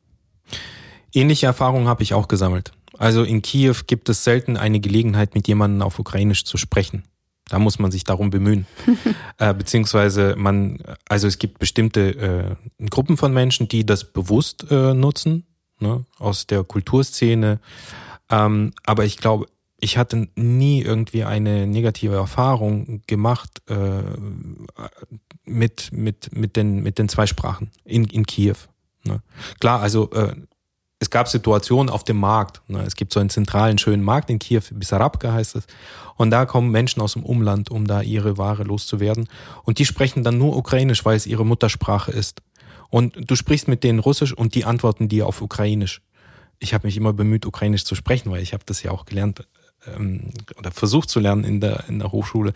Ähnliche 1.14 1.46
Erfahrungen 1.46 1.88
habe 1.88 2.04
ich 2.04 2.14
auch 2.14 2.28
gesammelt. 2.28 2.72
Also 2.98 3.24
in 3.24 3.42
Kiew 3.42 3.76
gibt 3.88 4.10
es 4.10 4.24
selten 4.24 4.58
eine 4.58 4.80
Gelegenheit, 4.80 5.34
mit 5.34 5.48
jemandem 5.48 5.82
auf 5.82 6.00
Ukrainisch 6.00 6.46
zu 6.46 6.58
sprechen. 6.58 7.04
Da 7.50 7.60
muss 7.60 7.80
man 7.80 7.92
sich 7.92 8.04
darum 8.04 8.30
bemühen. 8.30 8.66
äh, 9.38 9.54
beziehungsweise 9.54 10.36
man, 10.38 10.80
also 11.10 11.28
es 11.28 11.38
gibt 11.38 11.60
bestimmte 11.60 12.58
äh, 12.80 12.86
Gruppen 12.90 13.18
von 13.18 13.34
Menschen, 13.34 13.68
die 13.68 13.86
das 13.86 14.06
bewusst 14.06 14.68
äh, 14.72 14.94
nutzen, 14.94 15.46
ne, 15.80 16.06
aus 16.18 16.48
der 16.48 16.64
Kulturszene. 16.64 17.60
Ähm, 18.30 18.72
aber 18.86 19.04
ich 19.04 19.18
glaube, 19.18 19.48
ich 19.82 19.98
hatte 19.98 20.30
nie 20.36 20.82
irgendwie 20.82 21.24
eine 21.24 21.68
negative 21.68 22.16
Erfahrung 22.16 23.02
gemacht 23.08 23.62
äh, 23.68 24.04
mit, 25.44 25.92
mit, 25.92 26.36
mit, 26.36 26.56
den, 26.56 26.84
mit 26.84 27.00
den 27.00 27.10
zwei 27.10 27.26
Sprachen 27.26 27.72
in, 27.84 28.06
in 28.06 28.26
Kiew. 28.26 28.56
Ne. 29.04 29.22
Klar, 29.60 29.82
also 29.82 30.10
äh, 30.12 30.36
es 31.00 31.10
gab 31.10 31.28
Situationen 31.28 31.90
auf 31.90 32.04
dem 32.04 32.18
Markt. 32.18 32.62
Ne? 32.68 32.84
Es 32.86 32.96
gibt 32.96 33.12
so 33.12 33.20
einen 33.20 33.32
zentralen, 33.32 33.80
schönen 33.80 34.04
Markt 34.04 34.30
in 34.30 34.38
Kiew, 34.38 34.62
Bissarabka 34.72 35.34
heißt 35.34 35.56
es. 35.56 35.66
Und 36.16 36.30
da 36.30 36.46
kommen 36.46 36.70
Menschen 36.70 37.02
aus 37.02 37.14
dem 37.14 37.26
Umland, 37.26 37.72
um 37.72 37.88
da 37.88 38.04
ihre 38.04 38.38
Ware 38.38 38.64
loszuwerden. 38.64 39.28
Und 39.64 39.80
die 39.80 39.86
sprechen 39.86 40.24
dann 40.24 40.38
nur 40.38 40.56
Ukrainisch, 40.56 41.04
weil 41.06 41.18
es 41.18 41.26
ihre 41.26 41.44
Muttersprache 41.44 42.12
ist. 42.12 42.44
Und 42.90 43.32
du 43.32 43.36
sprichst 43.36 43.68
mit 43.68 43.84
denen 43.84 43.98
Russisch 43.98 44.32
und 44.32 44.54
die 44.54 44.64
antworten 44.64 45.10
dir 45.10 45.26
auf 45.26 45.42
Ukrainisch. 45.42 46.04
Ich 46.60 46.76
habe 46.76 46.86
mich 46.86 46.98
immer 46.98 47.14
bemüht, 47.14 47.48
Ukrainisch 47.48 47.84
zu 47.84 47.96
sprechen, 47.96 48.30
weil 48.30 48.44
ich 48.44 48.54
habe 48.54 48.64
das 48.68 48.84
ja 48.84 48.92
auch 48.92 49.06
gelernt 49.06 49.48
ähm, 49.88 50.32
oder 50.58 50.72
versucht 50.72 51.10
zu 51.10 51.20
lernen 51.20 51.44
in 51.44 51.60
der, 51.60 51.86
in 51.88 52.00
der 52.00 52.12
Hochschule. 52.12 52.54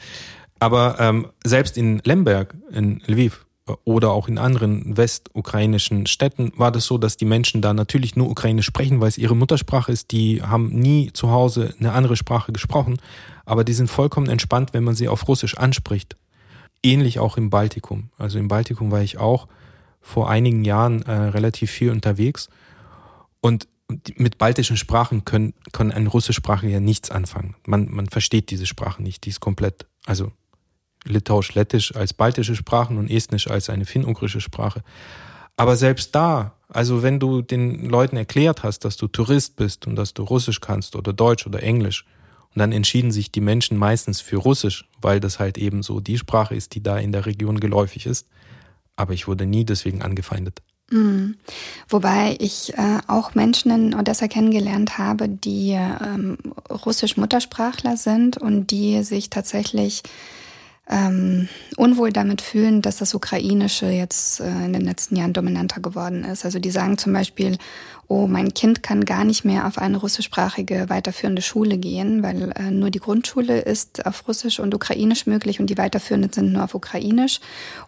Aber 0.59 0.97
ähm, 0.99 1.27
selbst 1.43 1.77
in 1.77 1.99
Lemberg, 2.03 2.55
in 2.71 3.01
Lviv, 3.05 3.45
oder 3.83 4.11
auch 4.11 4.27
in 4.27 4.37
anderen 4.37 4.95
westukrainischen 4.95 6.05
Städten 6.05 6.51
war 6.55 6.71
das 6.71 6.85
so, 6.85 6.99
dass 6.99 7.17
die 7.17 7.25
Menschen 7.25 7.63
da 7.63 7.73
natürlich 7.73 8.15
nur 8.15 8.29
Ukrainisch 8.29 8.67
sprechen, 8.67 9.01
weil 9.01 9.07
es 9.07 9.17
ihre 9.17 9.35
Muttersprache 9.35 9.91
ist. 9.91 10.11
Die 10.11 10.43
haben 10.43 10.69
nie 10.69 11.11
zu 11.13 11.31
Hause 11.31 11.73
eine 11.79 11.93
andere 11.93 12.15
Sprache 12.15 12.51
gesprochen, 12.51 12.99
aber 13.43 13.63
die 13.63 13.73
sind 13.73 13.89
vollkommen 13.89 14.29
entspannt, 14.29 14.73
wenn 14.73 14.83
man 14.83 14.93
sie 14.93 15.07
auf 15.07 15.27
Russisch 15.27 15.57
anspricht. 15.57 16.15
Ähnlich 16.83 17.17
auch 17.17 17.37
im 17.37 17.49
Baltikum. 17.49 18.09
Also 18.19 18.37
im 18.37 18.47
Baltikum 18.47 18.91
war 18.91 19.01
ich 19.01 19.17
auch 19.17 19.47
vor 19.99 20.29
einigen 20.29 20.63
Jahren 20.63 21.01
äh, 21.01 21.11
relativ 21.11 21.71
viel 21.71 21.89
unterwegs 21.89 22.49
und 23.41 23.67
mit 24.15 24.37
baltischen 24.37 24.77
Sprachen 24.77 25.25
können, 25.25 25.53
können 25.71 25.91
ein 25.91 26.07
Russischsprachiger 26.07 26.79
nichts 26.79 27.11
anfangen. 27.11 27.55
Man, 27.65 27.89
man 27.91 28.07
versteht 28.07 28.49
diese 28.49 28.65
Sprache 28.65 29.03
nicht, 29.03 29.25
die 29.25 29.29
ist 29.29 29.39
komplett, 29.39 29.85
also 30.05 30.31
Litauisch, 31.03 31.53
Lettisch 31.53 31.95
als 31.95 32.13
baltische 32.13 32.55
Sprachen 32.55 32.97
und 32.97 33.11
Estnisch 33.11 33.47
als 33.47 33.69
eine 33.69 33.85
finn-ugrische 33.85 34.41
Sprache. 34.41 34.81
Aber 35.55 35.75
selbst 35.75 36.15
da, 36.15 36.55
also 36.67 37.03
wenn 37.03 37.19
du 37.19 37.41
den 37.41 37.85
Leuten 37.85 38.17
erklärt 38.17 38.63
hast, 38.63 38.79
dass 38.79 38.97
du 38.97 39.07
Tourist 39.07 39.55
bist 39.55 39.85
und 39.85 39.95
dass 39.95 40.13
du 40.13 40.23
Russisch 40.23 40.61
kannst 40.61 40.95
oder 40.95 41.13
Deutsch 41.13 41.45
oder 41.45 41.61
Englisch, 41.61 42.05
und 42.55 42.59
dann 42.59 42.71
entschieden 42.71 43.11
sich 43.11 43.33
die 43.33 43.41
Menschen 43.41 43.77
meistens 43.77 44.21
für 44.21 44.37
Russisch, 44.37 44.87
weil 45.01 45.19
das 45.19 45.39
halt 45.39 45.57
eben 45.57 45.83
so 45.83 45.99
die 45.99 46.17
Sprache 46.17 46.55
ist, 46.55 46.73
die 46.73 46.81
da 46.81 46.97
in 46.97 47.11
der 47.11 47.25
Region 47.25 47.59
geläufig 47.59 48.05
ist. 48.05 48.29
Aber 48.95 49.13
ich 49.13 49.27
wurde 49.27 49.45
nie 49.45 49.65
deswegen 49.65 50.01
angefeindet. 50.01 50.61
Mhm. 50.91 51.37
Wobei 51.89 52.35
ich 52.39 52.77
äh, 52.77 52.99
auch 53.07 53.33
Menschen 53.33 53.71
in 53.71 53.95
Odessa 53.95 54.27
kennengelernt 54.27 54.97
habe, 54.97 55.27
die 55.27 55.71
ähm, 55.71 56.37
russisch 56.69 57.17
Muttersprachler 57.17 57.97
sind 57.97 58.37
und 58.37 58.67
die 58.67 59.03
sich 59.03 59.29
tatsächlich 59.29 60.03
ähm, 60.89 61.49
unwohl 61.77 62.11
damit 62.11 62.41
fühlen, 62.41 62.81
dass 62.81 62.97
das 62.97 63.15
Ukrainische 63.15 63.87
jetzt 63.87 64.39
äh, 64.39 64.47
in 64.47 64.73
den 64.73 64.83
letzten 64.83 65.15
Jahren 65.15 65.33
dominanter 65.33 65.81
geworden 65.81 66.23
ist. 66.23 66.45
Also 66.45 66.59
die 66.59 66.69
sagen 66.69 66.97
zum 66.97 67.11
Beispiel, 67.13 67.57
oh, 68.07 68.27
mein 68.27 68.53
Kind 68.53 68.83
kann 68.83 69.03
gar 69.03 69.23
nicht 69.23 69.45
mehr 69.45 69.65
auf 69.65 69.79
eine 69.79 69.97
russischsprachige 69.97 70.89
weiterführende 70.89 71.41
Schule 71.41 71.77
gehen, 71.77 72.21
weil 72.21 72.51
äh, 72.51 72.69
nur 72.69 72.91
die 72.91 72.99
Grundschule 72.99 73.61
ist 73.61 74.05
auf 74.05 74.27
Russisch 74.27 74.59
und 74.59 74.75
Ukrainisch 74.75 75.25
möglich 75.25 75.59
und 75.59 75.71
die 75.71 75.77
weiterführenden 75.77 76.31
sind 76.31 76.53
nur 76.53 76.63
auf 76.63 76.75
Ukrainisch. 76.75 77.39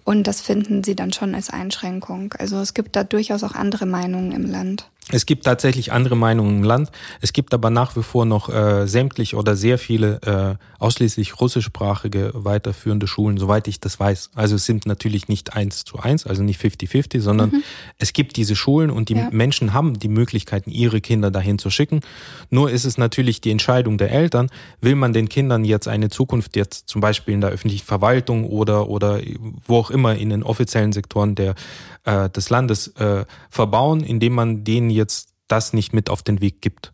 Und 0.03 0.25
das 0.25 0.41
finden 0.41 0.83
sie 0.83 0.95
dann 0.95 1.13
schon 1.13 1.35
als 1.35 1.51
Einschränkung. 1.51 2.33
Also 2.39 2.57
es 2.57 2.73
gibt 2.73 2.95
da 2.95 3.03
durchaus 3.03 3.43
auch 3.43 3.53
andere 3.53 3.85
Meinungen 3.85 4.31
im 4.31 4.49
Land. 4.49 4.89
Es 5.09 5.25
gibt 5.25 5.45
tatsächlich 5.45 5.93
andere 5.93 6.17
Meinungen 6.17 6.57
im 6.57 6.63
Land. 6.63 6.91
Es 7.21 7.31
gibt 7.31 7.53
aber 7.53 7.69
nach 7.69 7.95
wie 7.95 8.03
vor 8.03 8.25
noch 8.25 8.49
äh, 8.49 8.87
sämtlich 8.87 9.35
oder 9.35 9.55
sehr 9.55 9.77
viele 9.77 10.19
äh, 10.21 10.83
ausschließlich 10.83 11.39
russischsprachige 11.39 12.31
weiterführende 12.33 13.07
Schulen, 13.07 13.37
soweit 13.37 13.69
ich 13.69 13.79
das 13.79 14.01
weiß. 14.01 14.31
Also 14.35 14.55
es 14.55 14.65
sind 14.65 14.85
natürlich 14.85 15.29
nicht 15.29 15.53
eins 15.55 15.85
zu 15.85 15.99
eins, 15.99 16.27
also 16.27 16.43
nicht 16.43 16.61
50-50, 16.61 17.21
sondern 17.21 17.51
mhm. 17.51 17.63
es 17.97 18.11
gibt 18.11 18.35
diese 18.35 18.57
Schulen 18.57 18.89
und 18.89 19.07
die 19.07 19.15
ja. 19.15 19.29
Menschen 19.31 19.73
haben 19.73 19.97
die 19.97 20.09
Möglichkeiten, 20.09 20.71
ihre 20.71 20.99
Kinder 20.99 21.31
dahin 21.31 21.57
zu 21.57 21.69
schicken. 21.69 22.01
Nur 22.49 22.69
ist 22.69 22.83
es 22.83 22.97
natürlich 22.97 23.39
die 23.39 23.51
Entscheidung 23.51 23.97
der 23.97 24.11
Eltern, 24.11 24.49
will 24.81 24.95
man 24.95 25.13
den 25.13 25.29
Kindern 25.29 25.63
jetzt 25.63 25.87
eine 25.87 26.09
Zukunft 26.09 26.57
jetzt 26.57 26.89
zum 26.89 26.99
Beispiel 26.99 27.33
in 27.33 27.41
der 27.41 27.51
öffentlichen 27.51 27.85
Verwaltung 27.85 28.43
oder, 28.43 28.89
oder 28.89 29.21
wo 29.65 29.77
auch 29.77 29.89
immer 29.89 30.15
in 30.15 30.31
den 30.31 30.43
offiziellen 30.43 30.91
Sektoren 30.91 31.35
der 31.35 31.55
äh, 32.07 32.29
des 32.29 32.49
Landes 32.49 32.87
äh, 32.95 33.25
verbauen, 33.49 34.01
indem 34.01 34.33
man 34.33 34.63
denen 34.63 34.89
jetzt 34.97 35.29
das 35.47 35.73
nicht 35.73 35.93
mit 35.93 36.09
auf 36.09 36.23
den 36.23 36.41
Weg 36.41 36.61
gibt. 36.61 36.93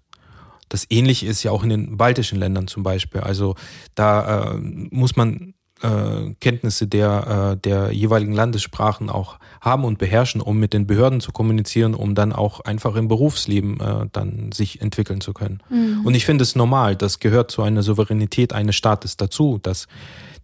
Das 0.70 0.86
Ähnliche 0.90 1.28
ist 1.28 1.44
ja 1.44 1.52
auch 1.52 1.64
in 1.64 1.70
den 1.70 1.98
baltischen 1.98 2.40
Ländern 2.40 2.68
zum 2.68 2.84
Beispiel. 2.84 3.22
Also 3.22 3.56
da 3.96 4.54
äh, 4.54 4.58
muss 4.60 5.16
man 5.16 5.54
äh, 5.84 6.34
Kenntnisse 6.40 6.88
der, 6.88 7.54
äh, 7.54 7.58
der 7.58 7.92
jeweiligen 7.92 8.34
Landessprachen 8.34 9.10
auch 9.10 9.38
haben 9.62 9.84
und 9.84 9.98
beherrschen, 9.98 10.42
um 10.42 10.58
mit 10.58 10.74
den 10.74 10.88
Behörden 10.88 11.20
zu 11.20 11.32
kommunizieren, 11.32 11.94
um 11.94 12.16
dann 12.16 12.34
auch 12.34 12.62
einfach 12.62 12.96
im 12.96 13.08
Berufsleben 13.08 13.80
äh, 13.80 14.08
dann 14.12 14.52
sich 14.52 14.82
entwickeln 14.82 15.22
zu 15.22 15.34
können. 15.34 15.62
Mhm. 15.70 16.06
Und 16.06 16.16
ich 16.16 16.26
finde 16.26 16.44
es 16.44 16.56
normal, 16.56 16.96
das 16.96 17.20
gehört 17.20 17.52
zu 17.52 17.62
einer 17.62 17.84
Souveränität 17.84 18.54
eines 18.54 18.76
Staates 18.76 19.18
dazu, 19.18 19.60
dass 19.62 19.88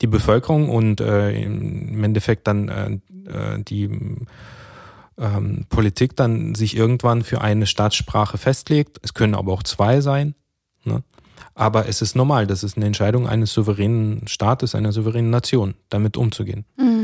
die 0.01 0.07
Bevölkerung 0.07 0.69
und 0.69 1.01
äh, 1.01 1.41
im 1.41 2.03
Endeffekt 2.03 2.47
dann 2.47 2.69
äh, 2.69 2.91
äh 3.29 3.63
die 3.63 3.89
ähm, 5.19 5.65
Politik 5.69 6.15
dann 6.15 6.55
sich 6.55 6.75
irgendwann 6.75 7.23
für 7.23 7.41
eine 7.41 7.65
Staatssprache 7.65 8.37
festlegt. 8.37 8.99
Es 9.03 9.13
können 9.13 9.35
aber 9.35 9.53
auch 9.53 9.63
zwei 9.63 10.01
sein. 10.01 10.35
Ne? 10.83 11.03
Aber 11.55 11.87
es 11.87 12.01
ist 12.01 12.15
normal, 12.15 12.47
das 12.47 12.63
ist 12.63 12.77
eine 12.77 12.85
Entscheidung 12.85 13.27
eines 13.27 13.53
souveränen 13.53 14.27
Staates, 14.27 14.75
einer 14.75 14.91
souveränen 14.91 15.29
Nation, 15.29 15.75
damit 15.89 16.15
umzugehen. 16.15 16.65
Mhm. 16.77 16.98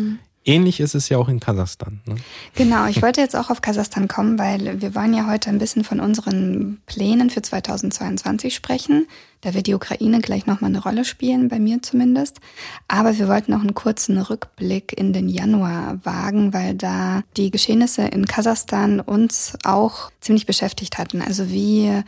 Ähnlich 0.48 0.80
ist 0.80 0.94
es 0.94 1.10
ja 1.10 1.18
auch 1.18 1.28
in 1.28 1.40
Kasachstan. 1.40 2.02
Ne? 2.06 2.18
Genau, 2.54 2.86
ich 2.86 3.02
wollte 3.02 3.20
jetzt 3.20 3.36
auch 3.36 3.50
auf 3.50 3.62
Kasachstan 3.62 4.08
kommen, 4.08 4.38
weil 4.38 4.80
wir 4.80 4.94
wollen 4.94 5.16
ja 5.16 5.26
heute 5.28 5.50
ein 5.50 5.58
bisschen 5.58 5.84
von 5.84 6.00
unseren 6.00 6.78
Plänen 6.86 7.32
für 7.32 7.42
2022 7.42 8.54
sprechen. 8.54 9.08
Da 9.42 9.56
wird 9.56 9.66
die 9.66 9.74
Ukraine 9.74 10.22
gleich 10.22 10.46
nochmal 10.46 10.70
eine 10.70 10.84
Rolle 10.84 11.04
spielen, 11.04 11.48
bei 11.48 11.60
mir 11.60 11.82
zumindest. 11.82 12.42
Aber 12.88 13.18
wir 13.18 13.28
wollten 13.28 13.54
noch 13.54 13.62
einen 13.62 13.74
kurzen 13.74 14.20
Rückblick 14.20 14.94
in 14.96 15.14
den 15.14 15.30
Januar 15.30 16.00
wagen, 16.04 16.54
weil 16.54 16.76
da 16.76 17.24
die 17.38 17.50
Geschehnisse 17.50 18.04
in 18.04 18.28
Kasachstan 18.28 19.00
uns 19.00 19.58
auch 19.64 20.12
ziemlich 20.22 20.46
beschäftigt 20.46 21.00
hatten. 21.00 21.24
Also 21.24 21.50
wie, 21.50 22.04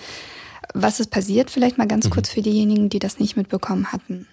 was 0.76 1.00
ist 1.00 1.10
passiert? 1.10 1.50
Vielleicht 1.50 1.80
mal 1.80 1.88
ganz 1.88 2.06
mhm. 2.06 2.12
kurz 2.12 2.30
für 2.30 2.44
diejenigen, 2.44 2.90
die 2.90 3.00
das 3.00 3.20
nicht 3.20 3.36
mitbekommen 3.36 3.92
hatten. 3.92 4.28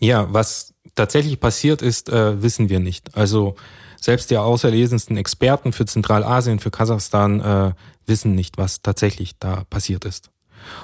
Ja, 0.00 0.32
was 0.32 0.72
tatsächlich 0.94 1.40
passiert 1.40 1.82
ist, 1.82 2.08
äh, 2.08 2.42
wissen 2.42 2.68
wir 2.68 2.80
nicht. 2.80 3.16
Also 3.16 3.56
selbst 4.00 4.30
die 4.30 4.36
auserlesensten 4.36 5.16
Experten 5.16 5.72
für 5.72 5.86
Zentralasien, 5.86 6.58
für 6.58 6.70
Kasachstan 6.70 7.40
äh, 7.40 7.72
wissen 8.06 8.34
nicht, 8.34 8.58
was 8.58 8.82
tatsächlich 8.82 9.38
da 9.38 9.64
passiert 9.70 10.04
ist. 10.04 10.30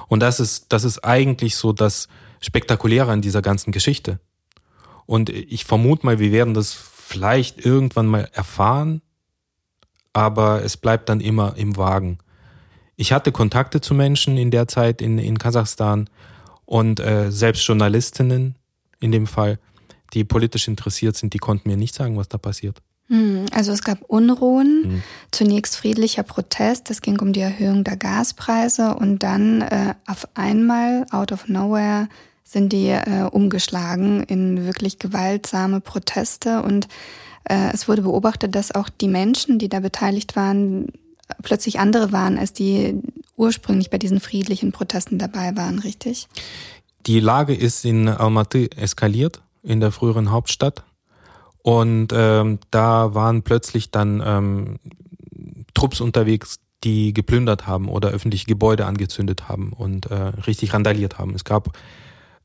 Und 0.09 0.21
das 0.21 0.41
ist, 0.41 0.67
das 0.73 0.85
ist 0.85 1.05
eigentlich 1.05 1.57
so 1.57 1.73
das 1.73 2.09
Spektakuläre 2.41 3.11
an 3.11 3.23
dieser 3.23 3.43
ganzen 3.43 3.73
Geschichte. 3.73 4.21
Und 5.07 5.31
ich 5.31 5.65
vermute 5.65 6.07
mal, 6.07 6.19
wir 6.19 6.33
werden 6.33 6.55
das 6.55 6.73
vielleicht 6.73 7.65
irgendwann 7.65 8.07
mal 8.07 8.29
erfahren, 8.33 9.03
aber 10.13 10.63
es 10.63 10.77
bleibt 10.77 11.09
dann 11.09 11.21
immer 11.21 11.57
im 11.57 11.77
Wagen. 11.77 12.19
Ich 12.97 13.13
hatte 13.13 13.33
Kontakte 13.33 13.81
zu 13.81 13.95
Menschen 13.95 14.37
in 14.37 14.51
der 14.51 14.69
Zeit 14.69 15.01
in, 15.01 15.19
in 15.19 15.39
Kasachstan 15.39 16.11
und 16.67 17.01
äh, 17.01 17.31
selbst 17.31 17.67
Journalistinnen, 17.67 18.57
in 19.01 19.13
dem 19.13 19.27
Fall, 19.27 19.59
die 20.15 20.25
politisch 20.25 20.69
interessiert 20.69 21.17
sind, 21.17 21.35
die 21.35 21.39
konnten 21.39 21.69
mir 21.69 21.77
nicht 21.77 21.95
sagen, 21.95 22.17
was 22.17 22.29
da 22.29 22.39
passiert. 22.39 22.81
Hm, 23.09 23.47
also 23.53 23.73
es 23.73 23.83
gab 23.83 24.03
Unruhen, 24.03 24.83
mhm. 24.85 25.03
zunächst 25.31 25.77
friedlicher 25.77 26.23
Protest, 26.23 26.91
es 26.91 27.01
ging 27.01 27.19
um 27.21 27.33
die 27.33 27.41
Erhöhung 27.41 27.85
der 27.85 27.97
Gaspreise 27.97 28.95
und 28.95 29.23
dann 29.23 29.63
äh, 29.63 29.95
auf 30.07 30.29
einmal, 30.35 31.07
out 31.11 31.33
of 31.33 31.49
nowhere, 31.49 32.09
sind 32.45 32.73
die 32.73 32.89
äh, 32.89 33.29
umgeschlagen 33.31 34.23
in 34.23 34.65
wirklich 34.65 34.99
gewaltsame 34.99 35.81
Proteste 35.81 36.63
und 36.63 36.89
äh, 37.45 37.73
es 37.73 37.89
wurde 37.89 38.03
beobachtet, 38.03 38.55
dass 38.55 38.75
auch 38.75 38.89
die 38.89 39.09
Menschen, 39.09 39.59
die 39.59 39.69
da 39.69 39.81
beteiligt 39.81 40.37
waren, 40.37 40.89
plötzlich 41.43 41.79
andere 41.79 42.13
waren, 42.13 42.39
als 42.39 42.53
die 42.53 43.01
ursprünglich 43.37 43.91
bei 43.91 43.99
diesen 43.99 44.21
friedlichen 44.21 44.73
Protesten 44.73 45.19
dabei 45.19 45.57
waren, 45.57 45.79
richtig? 45.79 46.29
Die 47.07 47.21
Lage 47.21 47.55
ist 47.55 47.85
in 47.85 48.09
Almaty 48.09 48.71
eskaliert, 48.77 49.41
in 49.63 49.81
der 49.81 49.93
früheren 49.93 50.31
Hauptstadt. 50.31 50.85
Und 51.63 52.13
ähm, 52.15 52.59
da 52.71 53.15
waren 53.15 53.43
plötzlich 53.43 53.91
dann 53.91 54.23
ähm, 54.25 54.79
Trupps 55.75 56.01
unterwegs, 56.01 56.61
die 56.85 57.13
geplündert 57.13 57.67
haben 57.67 57.89
oder 57.89 58.11
öffentliche 58.11 58.47
Gebäude 58.47 58.87
angezündet 58.87 59.49
haben 59.49 59.73
und 59.73 60.07
äh, 60.07 60.15
richtig 60.15 60.73
randaliert 60.73 61.19
haben. 61.19 61.35
Es 61.35 61.45
gab 61.45 61.77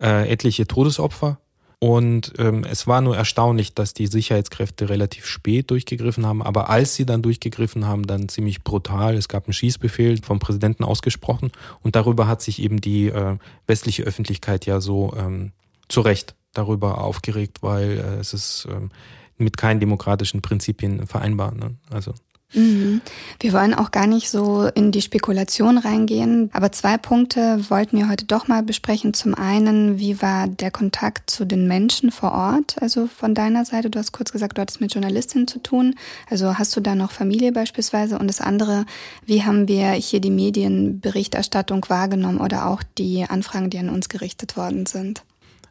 äh, 0.02 0.30
etliche 0.30 0.66
Todesopfer 0.68 1.38
und 1.84 2.32
ähm, 2.38 2.64
es 2.64 2.88
war 2.88 3.02
nur 3.02 3.18
erstaunlich, 3.18 3.76
dass 3.76 3.94
die 3.94 4.08
Sicherheitskräfte 4.08 4.88
relativ 4.88 5.26
spät 5.26 5.70
durchgegriffen 5.70 6.26
haben. 6.26 6.42
Aber 6.42 6.70
als 6.70 6.96
sie 6.96 7.06
dann 7.06 7.22
durchgegriffen 7.22 7.86
haben, 7.86 8.08
dann 8.08 8.30
ziemlich 8.30 8.64
brutal. 8.64 9.16
Es 9.16 9.28
gab 9.28 9.48
einen 9.48 9.54
Schießbefehl 9.54 10.22
vom 10.24 10.40
Präsidenten 10.40 10.86
ausgesprochen. 10.86 11.52
Und 11.82 11.98
darüber 11.98 12.26
hat 12.26 12.42
sich 12.42 12.62
eben 12.62 12.80
die 12.80 13.08
äh, 13.08 13.36
westliche 13.68 14.04
Öffentlichkeit 14.04 14.66
ja 14.66 14.80
so 14.80 15.14
ähm, 15.18 15.52
zu 15.90 16.00
Recht 16.00 16.36
darüber 16.54 17.00
aufgeregt, 17.00 17.60
weil 17.62 17.98
äh, 18.00 18.20
es 18.20 18.34
ist 18.34 18.68
ähm, 18.70 18.92
mit 19.38 19.58
keinen 19.58 19.80
demokratischen 19.80 20.42
Prinzipien 20.42 21.08
vereinbar. 21.08 21.54
Ne? 21.54 21.76
Also 21.90 22.14
Mhm. 22.54 23.02
Wir 23.40 23.54
wollen 23.54 23.74
auch 23.74 23.92
gar 23.92 24.08
nicht 24.08 24.30
so 24.30 24.68
in 24.76 24.92
die 24.92 25.02
Spekulation 25.02 25.78
reingehen, 25.78 26.50
aber 26.54 26.72
zwei 26.72 26.98
Punkte 26.98 27.70
wollten 27.70 27.98
wir 27.98 28.10
heute 28.10 28.26
doch 28.26 28.48
mal 28.48 28.64
besprechen. 28.64 29.14
Zum 29.14 29.34
einen, 29.34 30.00
wie 30.00 30.22
war 30.22 30.48
der 30.48 30.72
Kontakt 30.72 31.30
zu 31.30 31.46
den 31.46 31.68
Menschen 31.68 32.12
vor 32.12 32.32
Ort? 32.32 32.76
Also 32.82 33.08
von 33.08 33.34
deiner 33.34 33.66
Seite, 33.66 33.90
du 33.90 34.00
hast 34.00 34.12
kurz 34.12 34.32
gesagt, 34.32 34.58
du 34.58 34.62
hattest 34.62 34.82
mit 34.82 34.94
Journalistinnen 34.94 35.48
zu 35.48 35.60
tun. 35.60 35.96
Also 36.30 36.58
hast 36.58 36.76
du 36.76 36.82
da 36.82 36.96
noch 36.96 37.12
Familie 37.12 37.52
beispielsweise? 37.52 38.20
Und 38.20 38.28
das 38.28 38.42
andere, 38.42 38.86
wie 39.26 39.44
haben 39.44 39.68
wir 39.68 39.92
hier 39.92 40.22
die 40.22 40.32
Medienberichterstattung 40.32 41.86
wahrgenommen 41.90 42.40
oder 42.40 42.68
auch 42.68 42.84
die 42.98 43.26
Anfragen, 43.28 43.70
die 43.70 43.80
an 43.80 43.90
uns 43.90 44.10
gerichtet 44.10 44.58
worden 44.58 44.86
sind? 44.86 45.24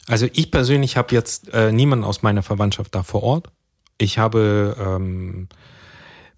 Also 0.07 0.27
ich 0.33 0.51
persönlich 0.51 0.97
habe 0.97 1.13
jetzt 1.15 1.53
äh, 1.53 1.71
niemanden 1.71 2.05
aus 2.05 2.21
meiner 2.23 2.43
Verwandtschaft 2.43 2.93
da 2.93 3.03
vor 3.03 3.23
Ort. 3.23 3.47
Ich 3.97 4.17
habe 4.17 4.75
ähm, 4.79 5.47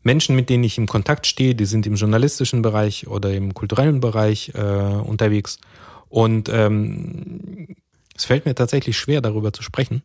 Menschen, 0.03 0.35
mit 0.35 0.49
denen 0.49 0.63
ich 0.63 0.77
im 0.77 0.87
Kontakt 0.87 1.25
stehe, 1.25 1.55
die 1.55 1.65
sind 1.65 1.87
im 1.87 1.95
journalistischen 1.95 2.61
Bereich 2.61 3.07
oder 3.07 3.33
im 3.33 3.53
kulturellen 3.53 4.01
Bereich 4.01 4.51
äh, 4.53 4.61
unterwegs. 4.61 5.57
Und 6.09 6.47
ähm, 6.49 7.75
es 8.15 8.25
fällt 8.25 8.45
mir 8.45 8.53
tatsächlich 8.53 8.97
schwer, 8.97 9.21
darüber 9.21 9.51
zu 9.51 9.63
sprechen. 9.63 10.03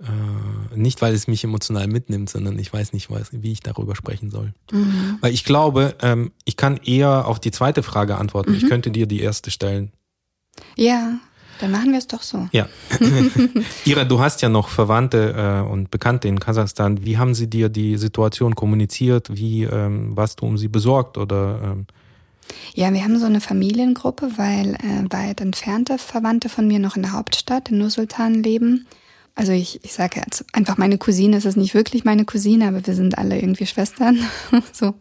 Äh, 0.00 0.76
nicht, 0.76 1.02
weil 1.02 1.14
es 1.14 1.26
mich 1.26 1.44
emotional 1.44 1.88
mitnimmt, 1.88 2.30
sondern 2.30 2.58
ich 2.58 2.72
weiß 2.72 2.92
nicht, 2.92 3.08
wie 3.32 3.52
ich 3.52 3.60
darüber 3.60 3.96
sprechen 3.96 4.30
soll. 4.30 4.54
Mhm. 4.70 5.18
Weil 5.20 5.34
ich 5.34 5.44
glaube, 5.44 5.96
ähm, 6.02 6.32
ich 6.44 6.56
kann 6.56 6.76
eher 6.76 7.26
auf 7.26 7.40
die 7.40 7.50
zweite 7.50 7.82
Frage 7.82 8.18
antworten. 8.18 8.52
Mhm. 8.52 8.56
Ich 8.58 8.68
könnte 8.68 8.90
dir 8.90 9.06
die 9.06 9.20
erste 9.20 9.50
stellen. 9.50 9.92
Ja, 10.76 11.18
Dann 11.62 11.70
machen 11.70 11.92
wir 11.92 11.98
es 11.98 12.08
doch 12.08 12.22
so. 12.22 12.48
Ja. 12.50 12.66
Ira, 13.84 14.02
du 14.02 14.18
hast 14.18 14.42
ja 14.42 14.48
noch 14.48 14.68
Verwandte 14.68 15.62
äh, 15.64 15.70
und 15.70 15.92
Bekannte 15.92 16.26
in 16.26 16.40
Kasachstan. 16.40 17.04
Wie 17.04 17.18
haben 17.18 17.34
sie 17.34 17.48
dir 17.48 17.68
die 17.68 17.96
Situation 17.98 18.56
kommuniziert? 18.56 19.28
Wie 19.32 19.62
ähm, 19.62 20.16
warst 20.16 20.40
du 20.40 20.46
um 20.46 20.58
sie 20.58 20.66
besorgt 20.66 21.18
oder? 21.18 21.60
Ähm 21.62 21.86
ja, 22.74 22.92
wir 22.92 23.04
haben 23.04 23.16
so 23.16 23.26
eine 23.26 23.40
Familiengruppe, 23.40 24.32
weil 24.38 24.74
äh, 24.74 25.04
weit 25.10 25.40
entfernte 25.40 25.98
Verwandte 25.98 26.48
von 26.48 26.66
mir 26.66 26.80
noch 26.80 26.96
in 26.96 27.02
der 27.02 27.12
Hauptstadt 27.12 27.70
in 27.70 27.78
Nursultan 27.78 28.42
leben 28.42 28.88
also 29.34 29.52
ich, 29.52 29.82
ich 29.82 29.94
sage 29.94 30.20
jetzt 30.20 30.44
einfach 30.52 30.76
meine 30.76 30.98
Cousine, 30.98 31.36
es 31.36 31.46
ist 31.46 31.56
nicht 31.56 31.74
wirklich 31.74 32.04
meine 32.04 32.26
Cousine, 32.26 32.68
aber 32.68 32.86
wir 32.86 32.94
sind 32.94 33.16
alle 33.16 33.40
irgendwie 33.40 33.66
Schwestern, 33.66 34.18
so 34.72 34.94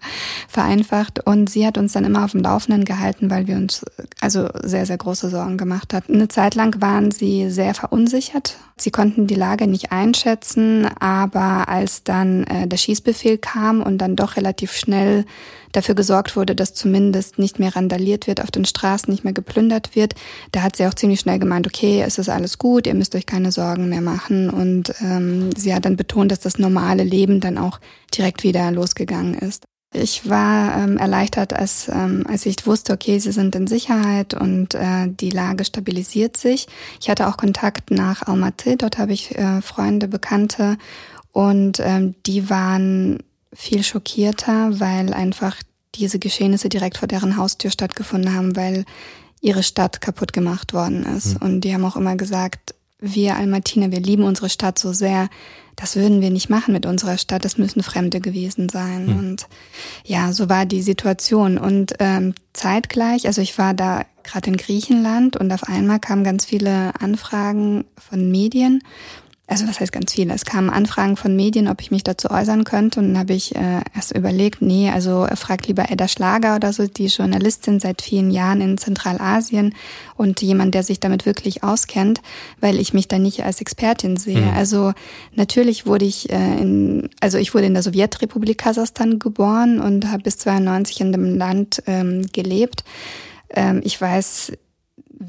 vereinfacht. 0.48 1.26
Und 1.26 1.50
sie 1.50 1.68
hat 1.68 1.78
uns 1.78 1.94
dann 1.94 2.06
immer 2.06 2.24
auf 2.24 2.32
dem 2.32 2.42
Laufenden 2.42 2.86
gehalten, 2.86 3.30
weil 3.30 3.48
wir 3.48 3.58
uns 3.58 3.84
also 4.22 4.48
sehr, 4.64 4.86
sehr 4.86 4.98
große 4.98 5.30
Sorgen 5.30 5.58
gemacht 5.58 5.94
hatten. 5.94 6.16
Eine 6.16 6.30
Zeit 6.30 6.56
lang 6.56 6.82
waren 6.82 7.12
sie 7.12 7.50
sehr 7.50 7.74
verunsichert. 7.74 8.58
Sie 8.78 8.92
konnten 8.92 9.28
die 9.28 9.36
Lage 9.36 9.68
nicht 9.68 9.92
einschätzen, 9.92 10.88
aber 11.00 11.68
als 11.68 12.04
dann 12.04 12.46
äh, 12.46 12.68
der 12.68 12.78
Schießbefehl 12.78 13.38
kam 13.38 13.82
und 13.82 13.98
dann 13.98 14.16
doch 14.16 14.38
relativ 14.38 14.72
schnell 14.72 15.26
dafür 15.72 15.96
gesorgt 15.96 16.36
wurde, 16.36 16.56
dass 16.56 16.74
zumindest 16.74 17.40
nicht 17.40 17.60
mehr 17.60 17.76
randaliert 17.76 18.28
wird 18.28 18.42
auf 18.42 18.52
den 18.52 18.66
Straßen, 18.66 19.12
nicht 19.12 19.24
mehr 19.24 19.34
geplündert 19.34 19.96
wird. 19.96 20.14
Da 20.52 20.62
hat 20.62 20.76
sie 20.76 20.86
auch 20.88 20.94
ziemlich 20.94 21.20
schnell 21.20 21.40
gemeint, 21.40 21.68
okay, 21.68 22.04
es 22.06 22.18
ist 22.18 22.30
alles 22.30 22.58
gut, 22.58 22.88
ihr 22.88 22.96
müsst 22.96 23.16
euch 23.16 23.26
keine 23.26 23.52
Sorgen 23.52 23.90
mehr 23.90 24.02
machen. 24.02 24.50
Und 24.50 24.94
ähm, 25.02 25.50
sie 25.56 25.74
hat 25.74 25.86
dann 25.86 25.98
betont, 25.98 26.32
dass 26.32 26.40
das 26.40 26.58
normale 26.58 27.04
Leben 27.04 27.40
dann 27.40 27.58
auch 27.58 27.80
direkt 28.16 28.44
wieder 28.44 28.72
losgegangen 28.72 29.36
ist. 29.36 29.64
Ich 29.94 30.30
war 30.30 30.78
ähm, 30.78 30.98
erleichtert, 30.98 31.52
als, 31.52 31.90
ähm, 31.90 32.26
als 32.30 32.46
ich 32.46 32.66
wusste, 32.66 32.94
okay, 32.94 33.20
sie 33.20 33.34
sind 33.34 33.56
in 33.56 33.68
Sicherheit 33.68 34.34
und 34.34 34.74
äh, 34.74 35.08
die 35.10 35.32
Lage 35.32 35.66
stabilisiert 35.66 36.38
sich. 36.38 36.68
Ich 37.02 37.10
hatte 37.10 37.28
auch 37.28 37.36
Kontakt 37.36 37.92
nach 37.92 38.22
Almaty, 38.22 38.78
dort 38.78 38.98
habe 38.98 39.12
ich 39.12 39.38
äh, 39.38 39.62
Freunde, 39.62 40.08
Bekannte 40.08 40.78
und 41.34 41.82
ähm, 41.82 42.16
die 42.26 42.50
waren 42.50 43.20
viel 43.54 43.84
schockierter, 43.84 44.80
weil 44.80 45.14
einfach 45.14 45.58
diese 45.96 46.20
Geschehnisse 46.20 46.70
direkt 46.70 46.98
vor 46.98 47.08
deren 47.08 47.38
Haustür 47.38 47.70
stattgefunden 47.72 48.34
haben, 48.34 48.56
weil 48.56 48.86
ihre 49.42 49.64
Stadt 49.64 50.02
kaputt 50.02 50.34
gemacht 50.34 50.74
worden 50.74 51.06
ist. 51.06 51.42
Mhm. 51.42 51.48
Und 51.48 51.62
die 51.62 51.74
haben 51.74 51.86
auch 51.86 51.96
immer 51.96 52.16
gesagt, 52.16 52.76
wir 53.00 53.36
Almatiner, 53.36 53.92
wir 53.92 54.00
lieben 54.00 54.24
unsere 54.24 54.50
Stadt 54.50 54.78
so 54.78 54.94
sehr, 54.94 55.28
das 55.76 55.96
würden 55.96 56.22
wir 56.22 56.30
nicht 56.30 56.50
machen 56.50 56.74
mit 56.74 56.86
unserer 56.86 57.18
Stadt, 57.18 57.44
das 57.44 57.58
müssen 57.58 57.82
Fremde 57.82 58.22
gewesen 58.22 58.70
sein. 58.70 59.08
Mhm. 59.08 59.18
Und 59.18 59.48
ja, 60.06 60.32
so 60.32 60.48
war 60.48 60.66
die 60.66 60.84
Situation. 60.84 61.58
Und 61.58 61.96
ähm, 62.00 62.36
zeitgleich, 62.54 63.26
also 63.26 63.42
ich 63.42 63.58
war 63.58 63.74
da 63.74 64.06
gerade 64.24 64.52
in 64.52 64.58
Griechenland 64.58 65.36
und 65.36 65.52
auf 65.52 65.64
einmal 65.64 66.00
kamen 66.00 66.24
ganz 66.24 66.46
viele 66.46 66.94
Anfragen 67.02 67.86
von 67.98 68.30
Medien 68.30 68.84
also 69.52 69.68
was 69.68 69.82
heißt 69.82 69.92
ganz 69.92 70.14
viele? 70.14 70.34
Es 70.34 70.46
kamen 70.46 70.70
Anfragen 70.70 71.18
von 71.18 71.36
Medien, 71.36 71.68
ob 71.68 71.82
ich 71.82 71.92
mich 71.92 72.06
dazu 72.06 72.32
äußern 72.32 72.64
könnte. 72.64 73.02
Und 73.02 73.10
dann 73.10 73.18
habe 73.18 73.34
ich 73.34 73.54
äh, 73.54 73.82
erst 73.94 74.16
überlegt, 74.16 74.62
nee, 74.62 74.90
also 74.90 75.28
fragt 75.36 75.68
lieber 75.68 75.92
Edda 75.92 76.08
Schlager 76.08 76.56
oder 76.56 76.72
so, 76.72 76.88
die 76.88 77.08
Journalistin 77.08 77.82
seit 77.82 78.02
vielen 78.02 78.32
Jahren 78.32 78.62
in 78.62 78.78
Zentralasien 78.78 79.76
und 80.16 80.42
jemand, 80.42 80.74
der 80.74 80.84
sich 80.84 81.02
damit 81.02 81.26
wirklich 81.26 81.66
auskennt, 81.66 82.22
weil 82.62 82.80
ich 82.80 82.94
mich 82.94 83.10
da 83.10 83.20
nicht 83.20 83.44
als 83.44 83.60
Expertin 83.60 84.16
sehe. 84.16 84.40
Mhm. 84.40 84.54
Also 84.56 84.94
natürlich 85.36 85.86
wurde 85.86 86.06
ich 86.06 86.30
äh, 86.30 86.62
in, 86.62 87.10
also 87.20 87.38
ich 87.38 87.54
wurde 87.54 87.66
in 87.66 87.74
der 87.74 87.84
Sowjetrepublik 87.84 88.58
Kasachstan 88.58 89.20
geboren 89.20 89.82
und 89.82 90.10
habe 90.10 90.24
bis 90.24 90.38
92 90.38 91.02
in 91.02 91.12
dem 91.12 91.36
Land 91.36 91.84
ähm, 91.88 92.26
gelebt. 92.32 92.86
Ähm, 93.50 93.82
ich 93.84 94.00
weiß 94.00 94.54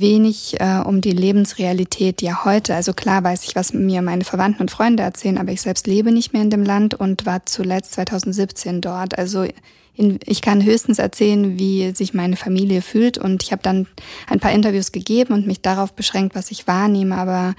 wenig 0.00 0.60
äh, 0.60 0.80
um 0.84 1.00
die 1.00 1.12
Lebensrealität 1.12 2.22
ja 2.22 2.44
heute. 2.44 2.74
Also 2.74 2.92
klar 2.92 3.22
weiß 3.22 3.44
ich, 3.44 3.54
was 3.54 3.72
mir 3.72 4.02
meine 4.02 4.24
Verwandten 4.24 4.62
und 4.62 4.70
Freunde 4.70 5.02
erzählen, 5.02 5.38
aber 5.38 5.52
ich 5.52 5.60
selbst 5.60 5.86
lebe 5.86 6.12
nicht 6.12 6.32
mehr 6.32 6.42
in 6.42 6.50
dem 6.50 6.64
Land 6.64 6.94
und 6.94 7.26
war 7.26 7.44
zuletzt 7.46 7.92
2017 7.92 8.80
dort. 8.80 9.18
Also 9.18 9.46
ich 9.94 10.40
kann 10.40 10.64
höchstens 10.64 10.98
erzählen, 10.98 11.58
wie 11.58 11.94
sich 11.94 12.14
meine 12.14 12.36
Familie 12.36 12.80
fühlt 12.80 13.18
und 13.18 13.42
ich 13.42 13.52
habe 13.52 13.62
dann 13.62 13.86
ein 14.26 14.40
paar 14.40 14.52
Interviews 14.52 14.90
gegeben 14.90 15.34
und 15.34 15.46
mich 15.46 15.60
darauf 15.60 15.92
beschränkt, 15.92 16.34
was 16.34 16.50
ich 16.50 16.66
wahrnehme, 16.66 17.16
aber 17.16 17.54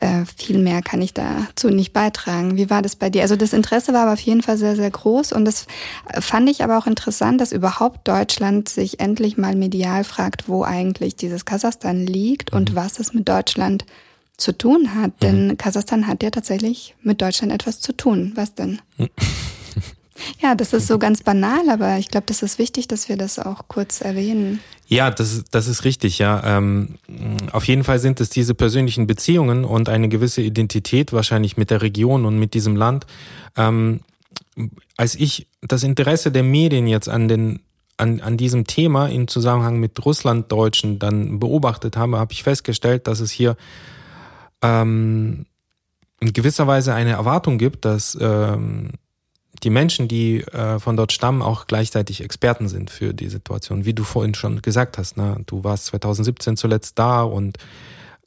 äh, 0.00 0.24
viel 0.36 0.58
mehr 0.58 0.80
kann 0.80 1.02
ich 1.02 1.12
dazu 1.12 1.68
nicht 1.68 1.92
beitragen. 1.92 2.56
Wie 2.56 2.70
war 2.70 2.80
das 2.80 2.96
bei 2.96 3.10
dir? 3.10 3.22
Also 3.22 3.36
das 3.36 3.52
Interesse 3.52 3.92
war 3.92 4.02
aber 4.02 4.14
auf 4.14 4.20
jeden 4.20 4.42
Fall 4.42 4.56
sehr, 4.56 4.74
sehr 4.74 4.90
groß 4.90 5.32
und 5.32 5.44
das 5.44 5.66
fand 6.18 6.48
ich 6.48 6.64
aber 6.64 6.78
auch 6.78 6.86
interessant, 6.86 7.40
dass 7.40 7.52
überhaupt 7.52 8.08
Deutschland 8.08 8.68
sich 8.70 9.00
endlich 9.00 9.36
mal 9.36 9.54
medial 9.54 10.04
fragt, 10.04 10.48
wo 10.48 10.64
eigentlich 10.64 11.14
dieses 11.16 11.44
Kasachstan 11.44 12.06
liegt 12.06 12.52
und 12.52 12.72
mhm. 12.72 12.76
was 12.76 12.98
es 12.98 13.12
mit 13.12 13.28
Deutschland 13.28 13.84
zu 14.38 14.56
tun 14.56 14.94
hat. 14.94 15.10
Mhm. 15.10 15.20
Denn 15.20 15.58
Kasachstan 15.58 16.06
hat 16.06 16.22
ja 16.22 16.30
tatsächlich 16.30 16.94
mit 17.02 17.20
Deutschland 17.20 17.52
etwas 17.52 17.80
zu 17.80 17.92
tun. 17.92 18.32
Was 18.34 18.54
denn? 18.54 18.80
Ja, 20.40 20.54
das 20.54 20.72
ist 20.72 20.86
so 20.86 20.98
ganz 20.98 21.22
banal, 21.22 21.68
aber 21.70 21.98
ich 21.98 22.08
glaube, 22.08 22.26
das 22.26 22.42
ist 22.42 22.58
wichtig, 22.58 22.88
dass 22.88 23.08
wir 23.08 23.16
das 23.16 23.38
auch 23.38 23.68
kurz 23.68 24.00
erwähnen. 24.00 24.60
Ja, 24.86 25.10
das, 25.10 25.44
das 25.50 25.66
ist 25.66 25.84
richtig, 25.84 26.18
ja. 26.18 26.58
Ähm, 26.58 26.96
auf 27.52 27.64
jeden 27.64 27.84
Fall 27.84 27.98
sind 27.98 28.20
es 28.20 28.30
diese 28.30 28.54
persönlichen 28.54 29.06
Beziehungen 29.06 29.64
und 29.64 29.88
eine 29.88 30.08
gewisse 30.08 30.42
Identität 30.42 31.12
wahrscheinlich 31.12 31.56
mit 31.56 31.70
der 31.70 31.82
Region 31.82 32.24
und 32.24 32.38
mit 32.38 32.54
diesem 32.54 32.76
Land. 32.76 33.06
Ähm, 33.56 34.00
als 34.96 35.14
ich 35.14 35.48
das 35.60 35.82
Interesse 35.82 36.30
der 36.30 36.42
Medien 36.42 36.86
jetzt 36.86 37.08
an 37.08 37.28
den 37.28 37.60
an, 37.98 38.20
an 38.20 38.36
diesem 38.36 38.66
Thema 38.66 39.06
im 39.06 39.26
Zusammenhang 39.26 39.80
mit 39.80 40.04
Russlanddeutschen 40.04 40.98
dann 40.98 41.38
beobachtet 41.40 41.96
habe, 41.96 42.18
habe 42.18 42.32
ich 42.32 42.42
festgestellt, 42.42 43.06
dass 43.06 43.20
es 43.20 43.30
hier 43.30 43.56
ähm, 44.62 45.46
in 46.20 46.32
gewisser 46.32 46.66
Weise 46.66 46.94
eine 46.94 47.12
Erwartung 47.12 47.58
gibt, 47.58 47.84
dass 47.84 48.16
ähm, 48.20 48.90
die 49.62 49.70
Menschen, 49.70 50.08
die 50.08 50.42
äh, 50.42 50.78
von 50.78 50.96
dort 50.96 51.12
stammen, 51.12 51.42
auch 51.42 51.66
gleichzeitig 51.66 52.22
Experten 52.22 52.68
sind 52.68 52.90
für 52.90 53.14
die 53.14 53.28
Situation. 53.28 53.84
Wie 53.84 53.94
du 53.94 54.04
vorhin 54.04 54.34
schon 54.34 54.62
gesagt 54.62 54.98
hast, 54.98 55.16
ne? 55.16 55.40
du 55.46 55.64
warst 55.64 55.86
2017 55.86 56.56
zuletzt 56.56 56.98
da 56.98 57.22
und 57.22 57.58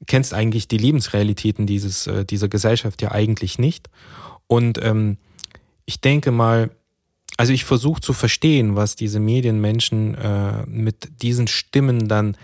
kennst 0.07 0.33
eigentlich 0.33 0.67
die 0.67 0.77
Lebensrealitäten 0.77 1.67
dieses, 1.67 2.07
äh, 2.07 2.25
dieser 2.25 2.47
Gesellschaft 2.47 3.01
ja 3.01 3.11
eigentlich 3.11 3.59
nicht. 3.59 3.89
Und 4.47 4.83
ähm, 4.83 5.17
ich 5.85 6.01
denke 6.01 6.31
mal, 6.31 6.71
also 7.37 7.53
ich 7.53 7.63
versuche 7.63 8.01
zu 8.01 8.13
verstehen, 8.13 8.75
was 8.75 8.95
diese 8.95 9.19
Medienmenschen 9.19 10.15
äh, 10.15 10.65
mit 10.65 11.21
diesen 11.21 11.47
Stimmen 11.47 12.07
dann 12.07 12.35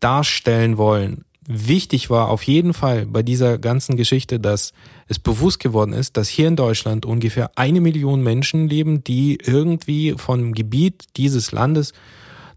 darstellen 0.00 0.78
wollen 0.78 1.25
wichtig 1.48 2.10
war 2.10 2.28
auf 2.28 2.42
jeden 2.42 2.74
Fall 2.74 3.06
bei 3.06 3.22
dieser 3.22 3.58
ganzen 3.58 3.96
Geschichte, 3.96 4.40
dass 4.40 4.72
es 5.08 5.18
bewusst 5.18 5.60
geworden 5.60 5.92
ist, 5.92 6.16
dass 6.16 6.28
hier 6.28 6.48
in 6.48 6.56
Deutschland 6.56 7.06
ungefähr 7.06 7.50
eine 7.56 7.80
Million 7.80 8.22
Menschen 8.22 8.68
leben, 8.68 9.04
die 9.04 9.38
irgendwie 9.42 10.14
vom 10.16 10.52
Gebiet 10.52 11.04
dieses 11.16 11.52
Landes 11.52 11.92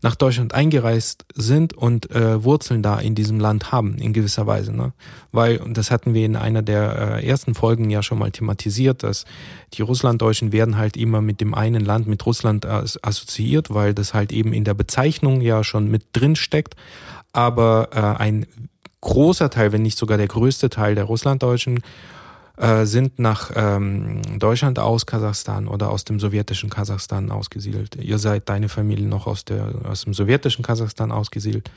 nach 0.02 0.15
Deutschland 0.15 0.54
eingereist 0.54 1.25
sind 1.36 1.73
und 1.73 2.10
äh, 2.12 2.43
Wurzeln 2.43 2.82
da 2.82 2.99
in 2.99 3.15
diesem 3.15 3.39
Land 3.39 3.71
haben, 3.71 3.97
in 3.97 4.13
gewisser 4.13 4.47
Weise. 4.47 4.71
Ne? 4.71 4.93
Weil, 5.32 5.58
und 5.58 5.78
das 5.78 5.91
hatten 5.91 6.13
wir 6.13 6.25
in 6.25 6.36
einer 6.38 6.62
der 6.62 7.19
äh, 7.21 7.28
ersten 7.28 7.54
Folgen 7.54 7.89
ja 7.89 8.02
schon 8.02 8.17
mal 8.17 8.32
thematisiert, 8.32 9.04
dass 9.04 9.25
die 9.73 9.82
Russlanddeutschen 9.82 10.54
werden 10.54 10.78
halt 10.78 10.95
immer 10.95 11.21
mit 11.21 11.41
dem 11.41 11.54
einen 11.54 11.84
Land, 11.84 12.08
mit 12.08 12.25
Russland 12.25 12.65
assoziiert, 12.65 13.73
weil 13.73 13.93
das 13.93 14.13
halt 14.13 14.32
eben 14.32 14.54
in 14.54 14.63
der 14.63 14.73
Bezeichnung 14.73 15.41
ja 15.41 15.63
schon 15.63 15.91
mit 15.91 16.06
drin 16.13 16.38
steckt. 16.38 16.75
Aber 17.34 17.89
äh, 17.91 17.99
ein 17.99 18.45
großer 19.02 19.50
Teil, 19.50 19.72
wenn 19.72 19.82
nicht 19.82 19.98
sogar 19.98 20.18
der 20.18 20.28
größte 20.28 20.70
Teil 20.70 20.96
der 20.96 21.06
Russlanddeutschen 21.06 21.82
äh, 22.58 22.86
sind 22.86 23.20
nach 23.20 23.52
ähm, 23.56 24.22
Deutschland 24.38 24.80
aus 24.80 25.06
Kasachstan 25.06 25.68
oder 25.68 25.90
aus 25.90 26.04
dem 26.04 26.20
sowjetischen 26.20 26.70
Kasachstan 26.70 27.32
ausgesiedelt. 27.32 27.96
Ihr 27.96 28.18
seid 28.18 28.50
deine 28.50 28.68
Familie 28.68 29.08
noch 29.08 29.28
aus, 29.28 29.46
der, 29.46 29.74
aus 29.86 30.04
dem 30.04 30.14
sowjetischen 30.14 30.64
Kasachstan 30.64 31.12
ausgesiedelt. 31.12 31.72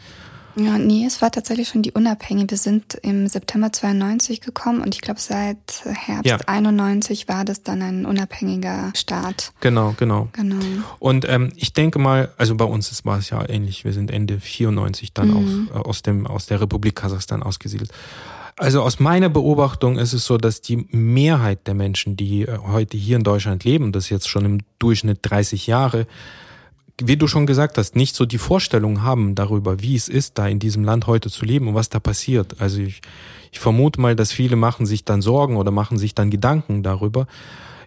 Ja, 0.54 0.78
nee, 0.78 1.04
es 1.06 1.22
war 1.22 1.30
tatsächlich 1.30 1.68
schon 1.68 1.82
die 1.82 1.92
Unabhängige. 1.92 2.50
Wir 2.50 2.58
sind 2.58 2.94
im 3.02 3.26
September 3.26 3.72
92 3.72 4.40
gekommen 4.40 4.80
und 4.80 4.94
ich 4.94 5.00
glaube 5.00 5.20
seit 5.20 5.84
Herbst 5.84 6.26
ja. 6.26 6.38
91 6.46 7.28
war 7.28 7.44
das 7.44 7.62
dann 7.62 7.82
ein 7.82 8.06
unabhängiger 8.06 8.92
Staat. 8.94 9.52
Genau, 9.60 9.94
genau. 9.98 10.28
Genau. 10.32 10.56
Und 10.98 11.28
ähm, 11.28 11.52
ich 11.56 11.72
denke 11.72 11.98
mal, 11.98 12.30
also 12.36 12.54
bei 12.54 12.64
uns 12.64 13.04
war 13.04 13.18
es 13.18 13.30
ja 13.30 13.48
ähnlich. 13.48 13.84
Wir 13.84 13.92
sind 13.92 14.10
Ende 14.10 14.40
94 14.40 15.12
dann 15.12 15.28
mhm. 15.28 15.70
auch 15.72 15.76
äh, 15.76 15.88
aus 15.88 16.02
dem 16.02 16.26
aus 16.26 16.46
der 16.46 16.60
Republik 16.60 16.96
Kasachstan 16.96 17.42
ausgesiedelt. 17.42 17.90
Also 18.56 18.82
aus 18.82 19.00
meiner 19.00 19.30
Beobachtung 19.30 19.98
ist 19.98 20.12
es 20.12 20.26
so, 20.26 20.36
dass 20.36 20.60
die 20.60 20.86
Mehrheit 20.90 21.66
der 21.66 21.74
Menschen, 21.74 22.16
die 22.16 22.42
äh, 22.42 22.58
heute 22.58 22.96
hier 22.96 23.16
in 23.16 23.24
Deutschland 23.24 23.64
leben, 23.64 23.92
das 23.92 24.10
jetzt 24.10 24.28
schon 24.28 24.44
im 24.44 24.58
Durchschnitt 24.78 25.20
30 25.22 25.66
Jahre, 25.66 26.06
wie 27.06 27.16
du 27.16 27.26
schon 27.26 27.46
gesagt 27.46 27.78
hast, 27.78 27.96
nicht 27.96 28.14
so 28.14 28.26
die 28.26 28.38
Vorstellung 28.38 29.02
haben 29.02 29.34
darüber, 29.34 29.80
wie 29.80 29.94
es 29.94 30.08
ist, 30.08 30.38
da 30.38 30.48
in 30.48 30.58
diesem 30.58 30.84
Land 30.84 31.06
heute 31.06 31.30
zu 31.30 31.44
leben 31.44 31.68
und 31.68 31.74
was 31.74 31.88
da 31.88 32.00
passiert. 32.00 32.60
Also 32.60 32.80
ich, 32.80 33.00
ich 33.50 33.60
vermute 33.60 34.00
mal, 34.00 34.16
dass 34.16 34.32
viele 34.32 34.56
machen 34.56 34.86
sich 34.86 35.04
dann 35.04 35.22
Sorgen 35.22 35.56
oder 35.56 35.70
machen 35.70 35.98
sich 35.98 36.14
dann 36.14 36.30
Gedanken 36.30 36.82
darüber. 36.82 37.26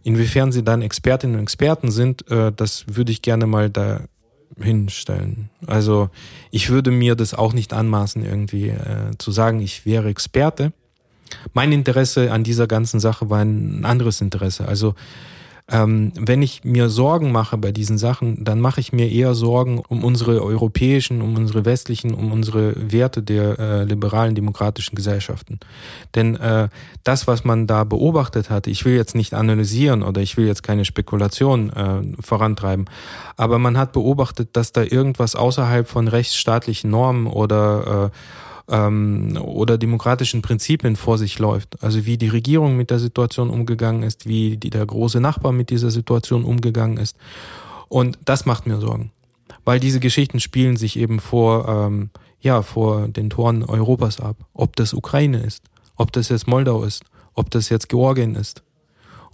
Inwiefern 0.04 0.52
sie 0.52 0.64
dann 0.64 0.82
Expertinnen 0.82 1.38
und 1.38 1.44
Experten 1.44 1.92
sind, 1.92 2.30
äh, 2.30 2.52
das 2.56 2.86
würde 2.88 3.12
ich 3.12 3.22
gerne 3.22 3.48
mal 3.48 3.70
da 3.70 4.02
hinstellen. 4.60 5.50
Also 5.66 6.10
ich 6.52 6.70
würde 6.70 6.92
mir 6.92 7.16
das 7.16 7.34
auch 7.34 7.54
nicht 7.54 7.74
anmaßen, 7.74 8.24
irgendwie 8.24 8.70
äh, 8.70 9.18
zu 9.18 9.32
sagen, 9.32 9.60
ich 9.60 9.86
wäre 9.86 10.10
Experte. 10.10 10.72
Mein 11.54 11.72
Interesse 11.72 12.32
an 12.32 12.44
dieser 12.44 12.68
ganzen 12.68 13.00
Sache 13.00 13.30
war 13.30 13.40
ein 13.40 13.84
anderes 13.84 14.22
Interesse. 14.22 14.68
Also 14.68 14.94
ähm, 15.72 16.12
wenn 16.16 16.44
ich 16.44 16.64
mir 16.64 16.90
Sorgen 16.90 17.32
mache 17.32 17.58
bei 17.58 17.72
diesen 17.72 17.98
Sachen, 17.98 18.44
dann 18.44 18.60
mache 18.60 18.80
ich 18.80 18.94
mir 18.94 19.10
eher 19.12 19.34
Sorgen 19.34 19.80
um 19.80 20.04
unsere 20.04 20.44
europäischen, 20.44 21.24
um 21.24 21.36
unsere 21.36 21.66
westlichen, 21.66 22.14
um 22.14 22.32
unsere 22.32 22.92
Werte 22.92 23.24
der 23.24 23.58
äh, 23.58 23.84
liberalen 23.84 24.36
demokratischen 24.36 24.96
Gesellschaften. 24.96 25.60
Denn 26.14 26.36
äh, 26.36 26.70
das, 27.04 27.26
was 27.26 27.46
man 27.46 27.66
da 27.66 27.84
beobachtet 27.84 28.52
hat, 28.52 28.68
ich 28.68 28.86
will 28.86 28.96
jetzt 28.96 29.16
nicht 29.16 29.34
analysieren 29.34 30.04
oder 30.04 30.22
ich 30.22 30.38
will 30.38 30.46
jetzt 30.46 30.62
keine 30.62 30.86
Spekulation 30.86 31.72
äh, 31.72 32.22
vorantreiben, 32.22 32.86
aber 33.36 33.58
man 33.58 33.76
hat 33.76 33.92
beobachtet, 33.92 34.50
dass 34.54 34.72
da 34.72 34.84
irgendwas 34.84 35.36
außerhalb 35.36 35.88
von 35.88 36.08
rechtsstaatlichen 36.08 36.92
Normen 36.92 37.26
oder 37.26 38.12
äh, 38.14 38.45
ähm, 38.70 39.38
oder 39.42 39.78
demokratischen 39.78 40.42
Prinzipien 40.42 40.96
vor 40.96 41.18
sich 41.18 41.40
läuft. 41.40 41.82
Also 41.84 42.06
wie 42.06 42.18
die 42.18 42.28
Regierung 42.28 42.78
mit 42.78 42.92
der 42.92 43.00
Situation 43.00 43.50
umgegangen 43.50 44.04
ist, 44.04 44.28
wie 44.28 44.58
die, 44.58 44.70
der 44.70 44.86
große 44.86 45.20
Nachbar 45.20 45.52
mit 45.52 45.70
dieser 45.70 45.92
Situation 45.92 46.44
umgegangen 46.44 46.98
ist. 46.98 47.18
Und 47.88 48.18
das 48.26 48.46
macht 48.46 48.66
mir 48.66 48.80
Sorgen. 48.80 49.12
Weil 49.64 49.80
diese 49.80 50.00
Geschichten 50.00 50.40
spielen 50.40 50.78
sich 50.78 50.98
eben 50.98 51.20
vor, 51.20 51.68
ähm, 51.68 52.10
ja, 52.40 52.62
vor 52.62 53.08
den 53.08 53.30
Toren 53.30 53.64
Europas 53.64 54.20
ab. 54.20 54.38
Ob 54.54 54.76
das 54.76 54.94
Ukraine 54.94 55.40
ist, 55.40 55.64
ob 55.96 56.12
das 56.12 56.30
jetzt 56.30 56.48
Moldau 56.48 56.84
ist, 56.84 57.04
ob 57.34 57.52
das 57.52 57.70
jetzt 57.70 57.90
Georgien 57.90 58.36
ist. 58.36 58.64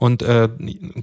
Und 0.01 0.23
äh, 0.23 0.49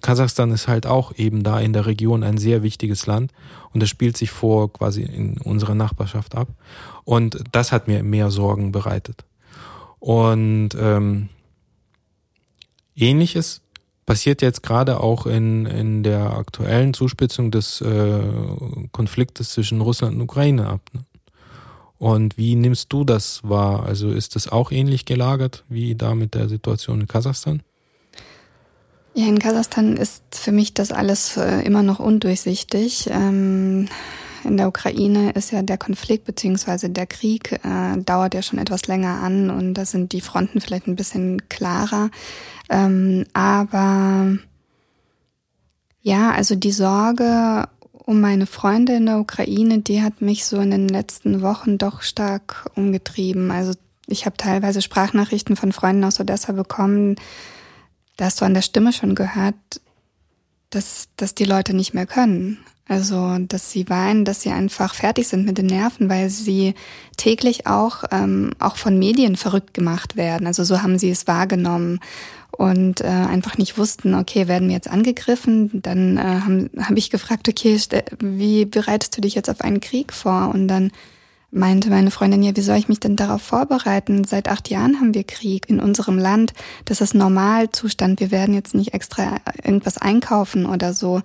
Kasachstan 0.00 0.50
ist 0.50 0.66
halt 0.66 0.84
auch 0.84 1.16
eben 1.16 1.44
da 1.44 1.60
in 1.60 1.72
der 1.72 1.86
Region 1.86 2.24
ein 2.24 2.36
sehr 2.36 2.64
wichtiges 2.64 3.06
Land 3.06 3.30
und 3.72 3.80
das 3.80 3.88
spielt 3.88 4.16
sich 4.16 4.32
vor 4.32 4.72
quasi 4.72 5.02
in 5.02 5.38
unserer 5.38 5.76
Nachbarschaft 5.76 6.34
ab. 6.34 6.48
Und 7.08 7.42
das 7.52 7.72
hat 7.72 7.88
mir 7.88 8.02
mehr 8.02 8.30
Sorgen 8.30 8.70
bereitet. 8.70 9.24
Und 9.98 10.76
ähm, 10.78 11.30
ähnliches 12.94 13.62
passiert 14.04 14.42
jetzt 14.42 14.62
gerade 14.62 15.00
auch 15.00 15.24
in, 15.24 15.64
in 15.64 16.02
der 16.02 16.36
aktuellen 16.36 16.92
Zuspitzung 16.92 17.50
des 17.50 17.80
äh, 17.80 18.20
Konfliktes 18.92 19.52
zwischen 19.52 19.80
Russland 19.80 20.16
und 20.16 20.20
Ukraine 20.20 20.66
ab. 20.66 20.82
Ne? 20.92 21.06
Und 21.96 22.36
wie 22.36 22.54
nimmst 22.56 22.92
du 22.92 23.04
das 23.04 23.40
wahr? 23.42 23.86
Also 23.86 24.10
ist 24.10 24.36
das 24.36 24.46
auch 24.46 24.70
ähnlich 24.70 25.06
gelagert 25.06 25.64
wie 25.70 25.94
da 25.94 26.14
mit 26.14 26.34
der 26.34 26.50
Situation 26.50 27.00
in 27.00 27.06
Kasachstan? 27.06 27.62
Ja, 29.14 29.26
in 29.26 29.38
Kasachstan 29.38 29.96
ist 29.96 30.22
für 30.32 30.52
mich 30.52 30.74
das 30.74 30.92
alles 30.92 31.38
äh, 31.38 31.62
immer 31.62 31.82
noch 31.82 32.00
undurchsichtig. 32.00 33.08
Ähm, 33.10 33.88
in 34.44 34.56
der 34.56 34.68
Ukraine 34.68 35.30
ist 35.32 35.50
ja 35.50 35.62
der 35.62 35.78
Konflikt 35.78 36.24
beziehungsweise 36.24 36.90
der 36.90 37.06
Krieg 37.06 37.52
äh, 37.64 37.96
dauert 37.98 38.34
ja 38.34 38.42
schon 38.42 38.58
etwas 38.58 38.86
länger 38.86 39.20
an 39.22 39.50
und 39.50 39.74
da 39.74 39.84
sind 39.84 40.12
die 40.12 40.20
Fronten 40.20 40.60
vielleicht 40.60 40.86
ein 40.86 40.96
bisschen 40.96 41.48
klarer. 41.48 42.10
Ähm, 42.68 43.24
aber 43.32 44.38
ja, 46.02 46.30
also 46.30 46.54
die 46.54 46.72
Sorge 46.72 47.68
um 47.92 48.22
meine 48.22 48.46
Freunde 48.46 48.94
in 48.94 49.04
der 49.04 49.18
Ukraine, 49.18 49.80
die 49.80 50.02
hat 50.02 50.22
mich 50.22 50.46
so 50.46 50.58
in 50.60 50.70
den 50.70 50.88
letzten 50.88 51.42
Wochen 51.42 51.76
doch 51.76 52.00
stark 52.00 52.70
umgetrieben. 52.74 53.50
Also 53.50 53.74
ich 54.06 54.24
habe 54.24 54.36
teilweise 54.38 54.80
Sprachnachrichten 54.80 55.56
von 55.56 55.72
Freunden 55.72 56.04
aus 56.04 56.18
Odessa 56.18 56.52
bekommen, 56.52 57.16
da 58.16 58.24
hast 58.24 58.40
du 58.40 58.46
an 58.46 58.54
der 58.54 58.62
Stimme 58.62 58.94
schon 58.94 59.14
gehört, 59.14 59.54
dass, 60.70 61.08
dass 61.16 61.34
die 61.34 61.44
Leute 61.44 61.74
nicht 61.74 61.94
mehr 61.94 62.06
können. 62.06 62.58
Also, 62.88 63.36
dass 63.38 63.70
sie 63.70 63.88
weinen, 63.90 64.24
dass 64.24 64.40
sie 64.40 64.50
einfach 64.50 64.94
fertig 64.94 65.28
sind 65.28 65.44
mit 65.44 65.58
den 65.58 65.66
Nerven, 65.66 66.08
weil 66.08 66.30
sie 66.30 66.74
täglich 67.18 67.66
auch, 67.66 68.04
ähm, 68.10 68.52
auch 68.58 68.76
von 68.76 68.98
Medien 68.98 69.36
verrückt 69.36 69.74
gemacht 69.74 70.16
werden. 70.16 70.46
Also 70.46 70.64
so 70.64 70.82
haben 70.82 70.98
sie 70.98 71.10
es 71.10 71.26
wahrgenommen 71.26 72.00
und 72.50 73.02
äh, 73.02 73.06
einfach 73.06 73.58
nicht 73.58 73.76
wussten, 73.76 74.14
okay, 74.14 74.48
werden 74.48 74.68
wir 74.68 74.74
jetzt 74.74 74.90
angegriffen? 74.90 75.70
Dann 75.82 76.16
äh, 76.16 76.20
habe 76.20 76.70
hab 76.78 76.96
ich 76.96 77.10
gefragt, 77.10 77.46
okay, 77.48 77.78
wie 78.20 78.64
bereitest 78.64 79.16
du 79.16 79.20
dich 79.20 79.34
jetzt 79.34 79.50
auf 79.50 79.60
einen 79.60 79.80
Krieg 79.80 80.14
vor? 80.14 80.50
Und 80.54 80.66
dann 80.66 80.90
meinte 81.50 81.90
meine 81.90 82.10
Freundin, 82.10 82.42
ja, 82.42 82.56
wie 82.56 82.62
soll 82.62 82.78
ich 82.78 82.88
mich 82.88 83.00
denn 83.00 83.16
darauf 83.16 83.42
vorbereiten? 83.42 84.24
Seit 84.24 84.48
acht 84.48 84.70
Jahren 84.70 84.98
haben 84.98 85.14
wir 85.14 85.24
Krieg 85.24 85.68
in 85.68 85.78
unserem 85.78 86.18
Land. 86.18 86.54
Das 86.86 87.00
ist 87.02 87.14
Normalzustand. 87.14 88.20
Wir 88.20 88.30
werden 88.30 88.54
jetzt 88.54 88.74
nicht 88.74 88.94
extra 88.94 89.36
irgendwas 89.62 89.98
einkaufen 89.98 90.64
oder 90.64 90.94
so. 90.94 91.20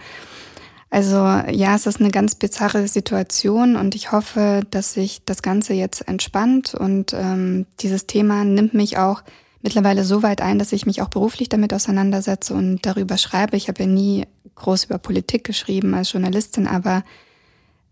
Also 0.93 1.15
ja, 1.49 1.73
es 1.73 1.87
ist 1.87 1.99
eine 1.99 2.11
ganz 2.11 2.35
bizarre 2.35 2.87
Situation 2.87 3.77
und 3.77 3.95
ich 3.95 4.11
hoffe, 4.11 4.61
dass 4.69 4.93
sich 4.93 5.25
das 5.25 5.41
Ganze 5.41 5.73
jetzt 5.73 6.07
entspannt 6.07 6.75
und 6.75 7.13
ähm, 7.13 7.65
dieses 7.79 8.05
Thema 8.05 8.43
nimmt 8.43 8.75
mich 8.75 8.99
auch 8.99 9.23
mittlerweile 9.63 10.03
so 10.03 10.21
weit 10.21 10.39
ein, 10.39 10.59
dass 10.59 10.71
ich 10.71 10.85
mich 10.85 11.01
auch 11.01 11.09
beruflich 11.09 11.49
damit 11.49 11.73
auseinandersetze 11.73 12.53
und 12.53 12.85
darüber 12.85 13.17
schreibe. 13.17 13.57
Ich 13.57 13.69
habe 13.69 13.81
ja 13.81 13.89
nie 13.89 14.27
groß 14.53 14.83
über 14.83 14.99
Politik 14.99 15.43
geschrieben 15.43 15.95
als 15.95 16.11
Journalistin, 16.11 16.67
aber 16.67 17.03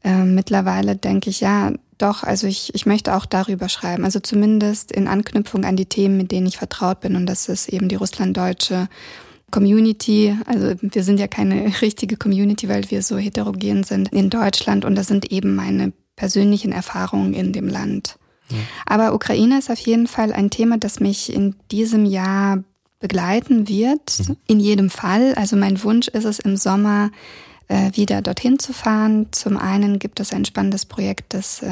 äh, 0.03 0.23
mittlerweile 0.23 0.95
denke 0.95 1.31
ich, 1.31 1.41
ja, 1.41 1.71
doch, 1.97 2.21
also 2.21 2.45
ich, 2.45 2.75
ich 2.75 2.85
möchte 2.85 3.15
auch 3.15 3.25
darüber 3.25 3.67
schreiben. 3.67 4.05
Also 4.05 4.19
zumindest 4.19 4.91
in 4.91 5.07
Anknüpfung 5.07 5.65
an 5.65 5.75
die 5.75 5.87
Themen, 5.87 6.17
mit 6.17 6.31
denen 6.31 6.45
ich 6.45 6.59
vertraut 6.59 6.99
bin. 6.99 7.15
Und 7.15 7.25
das 7.25 7.49
ist 7.49 7.67
eben 7.67 7.89
die 7.89 7.95
russlanddeutsche 7.95 8.89
Community. 9.51 10.35
Also 10.45 10.73
wir 10.81 11.03
sind 11.03 11.19
ja 11.19 11.27
keine 11.27 11.71
richtige 11.81 12.17
Community, 12.17 12.67
weil 12.69 12.89
wir 12.89 13.01
so 13.03 13.17
heterogen 13.17 13.83
sind 13.83 14.09
in 14.09 14.29
Deutschland. 14.29 14.85
Und 14.85 14.95
das 14.95 15.07
sind 15.07 15.31
eben 15.31 15.55
meine 15.55 15.93
persönlichen 16.15 16.71
Erfahrungen 16.71 17.33
in 17.33 17.53
dem 17.53 17.67
Land. 17.67 18.17
Ja. 18.49 18.57
Aber 18.85 19.13
Ukraine 19.13 19.59
ist 19.59 19.69
auf 19.69 19.79
jeden 19.79 20.07
Fall 20.07 20.33
ein 20.33 20.49
Thema, 20.49 20.77
das 20.77 20.99
mich 20.99 21.33
in 21.33 21.55
diesem 21.71 22.05
Jahr 22.05 22.63
begleiten 22.99 23.67
wird. 23.67 24.19
Mhm. 24.19 24.37
In 24.47 24.59
jedem 24.59 24.89
Fall. 24.89 25.33
Also 25.35 25.55
mein 25.55 25.83
Wunsch 25.83 26.07
ist 26.07 26.25
es 26.25 26.39
im 26.39 26.57
Sommer, 26.57 27.11
äh, 27.67 27.91
wieder 27.95 28.21
dorthin 28.21 28.59
zu 28.59 28.73
fahren. 28.73 29.27
Zum 29.31 29.57
einen 29.57 29.97
gibt 29.97 30.19
es 30.19 30.33
ein 30.33 30.45
spannendes 30.45 30.85
Projekt 30.85 31.33
des 31.33 31.61
äh, 31.61 31.71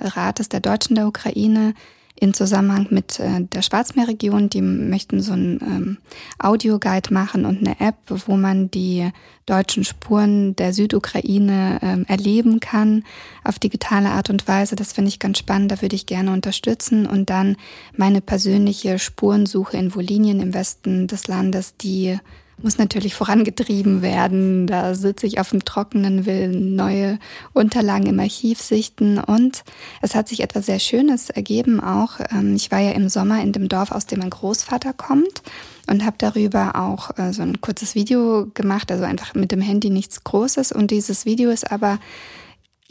Rates 0.00 0.48
der 0.48 0.60
Deutschen 0.60 0.96
der 0.96 1.06
Ukraine 1.06 1.74
in 2.18 2.34
Zusammenhang 2.34 2.88
mit 2.90 3.20
äh, 3.20 3.42
der 3.42 3.62
Schwarzmeerregion. 3.62 4.48
Die 4.48 4.62
möchten 4.62 5.20
so 5.20 5.32
ein 5.32 5.60
ähm, 5.62 5.98
Audioguide 6.38 7.12
machen 7.12 7.44
und 7.44 7.58
eine 7.58 7.78
App, 7.80 7.96
wo 8.08 8.36
man 8.36 8.70
die 8.70 9.10
deutschen 9.44 9.84
Spuren 9.84 10.56
der 10.56 10.72
Südukraine 10.72 11.78
ähm, 11.82 12.04
erleben 12.08 12.58
kann 12.58 13.04
auf 13.44 13.58
digitale 13.58 14.10
Art 14.10 14.30
und 14.30 14.48
Weise. 14.48 14.76
Das 14.76 14.92
finde 14.92 15.10
ich 15.10 15.18
ganz 15.18 15.38
spannend, 15.38 15.70
da 15.70 15.82
würde 15.82 15.94
ich 15.94 16.06
gerne 16.06 16.32
unterstützen. 16.32 17.06
Und 17.06 17.30
dann 17.30 17.56
meine 17.96 18.20
persönliche 18.20 18.98
Spurensuche 18.98 19.76
in 19.76 19.94
Wolinien 19.94 20.40
im 20.40 20.54
Westen 20.54 21.06
des 21.06 21.28
Landes, 21.28 21.76
die 21.76 22.18
muss 22.62 22.78
natürlich 22.78 23.14
vorangetrieben 23.14 24.00
werden. 24.00 24.66
Da 24.66 24.94
sitze 24.94 25.26
ich 25.26 25.38
auf 25.40 25.50
dem 25.50 25.64
Trockenen, 25.64 26.24
will 26.26 26.48
neue 26.48 27.18
Unterlagen 27.52 28.06
im 28.06 28.18
Archiv 28.18 28.60
sichten 28.60 29.18
und 29.18 29.62
es 30.00 30.14
hat 30.14 30.28
sich 30.28 30.40
etwas 30.40 30.66
sehr 30.66 30.78
Schönes 30.78 31.28
ergeben 31.30 31.80
auch. 31.80 32.20
Ähm, 32.30 32.56
ich 32.56 32.70
war 32.70 32.80
ja 32.80 32.92
im 32.92 33.08
Sommer 33.08 33.42
in 33.42 33.52
dem 33.52 33.68
Dorf, 33.68 33.92
aus 33.92 34.06
dem 34.06 34.20
mein 34.20 34.30
Großvater 34.30 34.94
kommt 34.94 35.42
und 35.86 36.04
habe 36.04 36.16
darüber 36.18 36.76
auch 36.76 37.16
äh, 37.18 37.32
so 37.32 37.42
ein 37.42 37.60
kurzes 37.60 37.94
Video 37.94 38.46
gemacht, 38.54 38.90
also 38.90 39.04
einfach 39.04 39.34
mit 39.34 39.52
dem 39.52 39.60
Handy 39.60 39.90
nichts 39.90 40.24
Großes 40.24 40.72
und 40.72 40.90
dieses 40.90 41.26
Video 41.26 41.50
ist 41.50 41.70
aber 41.70 41.98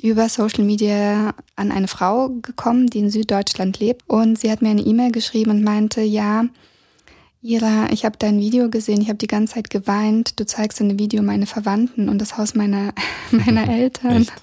über 0.01 0.29
Social 0.29 0.63
Media 0.63 1.33
an 1.55 1.71
eine 1.71 1.87
Frau 1.87 2.29
gekommen, 2.29 2.87
die 2.87 2.99
in 2.99 3.09
Süddeutschland 3.09 3.79
lebt 3.79 4.03
und 4.07 4.37
sie 4.37 4.51
hat 4.51 4.61
mir 4.61 4.69
eine 4.69 4.81
E-Mail 4.81 5.11
geschrieben 5.11 5.51
und 5.51 5.63
meinte, 5.63 6.01
ja, 6.01 6.45
Ira, 7.45 7.89
ich 7.91 8.05
habe 8.05 8.17
dein 8.17 8.39
Video 8.39 8.71
gesehen, 8.71 9.01
ich 9.01 9.07
habe 9.07 9.19
die 9.19 9.27
ganze 9.27 9.53
Zeit 9.53 9.69
geweint. 9.69 10.39
Du 10.39 10.47
zeigst 10.47 10.81
in 10.81 10.89
dem 10.89 10.97
Video 10.97 11.21
meine 11.21 11.45
Verwandten 11.45 12.09
und 12.09 12.19
das 12.19 12.37
Haus 12.39 12.55
meiner, 12.55 12.91
meiner 13.31 13.69
Eltern. 13.69 14.23
Echt? 14.23 14.33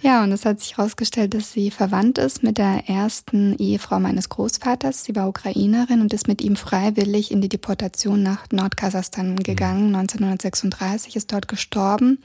Ja, 0.00 0.24
und 0.24 0.32
es 0.32 0.46
hat 0.46 0.60
sich 0.60 0.78
herausgestellt, 0.78 1.34
dass 1.34 1.52
sie 1.52 1.70
verwandt 1.70 2.16
ist 2.16 2.42
mit 2.42 2.56
der 2.56 2.88
ersten 2.88 3.54
Ehefrau 3.58 4.00
meines 4.00 4.30
Großvaters. 4.30 5.04
Sie 5.04 5.14
war 5.14 5.28
Ukrainerin 5.28 6.00
und 6.00 6.14
ist 6.14 6.26
mit 6.26 6.40
ihm 6.40 6.56
freiwillig 6.56 7.30
in 7.30 7.42
die 7.42 7.50
Deportation 7.50 8.22
nach 8.22 8.46
Nordkasachstan 8.50 9.36
gegangen. 9.36 9.94
1936 9.94 11.14
mhm. 11.14 11.18
ist 11.18 11.32
dort 11.32 11.48
gestorben 11.48 12.18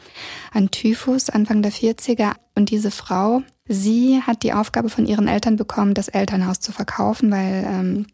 an 0.53 0.72
Typhus 0.72 1.30
Anfang 1.30 1.62
der 1.62 1.74
40er. 1.74 2.32
Und 2.55 2.70
diese 2.70 2.91
Frau, 2.91 3.43
sie 3.68 4.22
hat 4.22 4.43
die 4.43 4.53
Aufgabe 4.53 4.88
von 4.88 5.05
ihren 5.05 5.28
Eltern 5.28 5.58
bekommen, 5.58 5.93
das 5.93 6.08
Elternhaus 6.08 6.62
zu 6.62 6.72
verkaufen, 6.72 7.30
weil 7.30 7.68
ähm, 7.68 8.05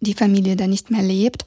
die 0.00 0.14
Familie 0.14 0.56
da 0.56 0.66
nicht 0.66 0.90
mehr 0.90 1.02
lebt. 1.02 1.44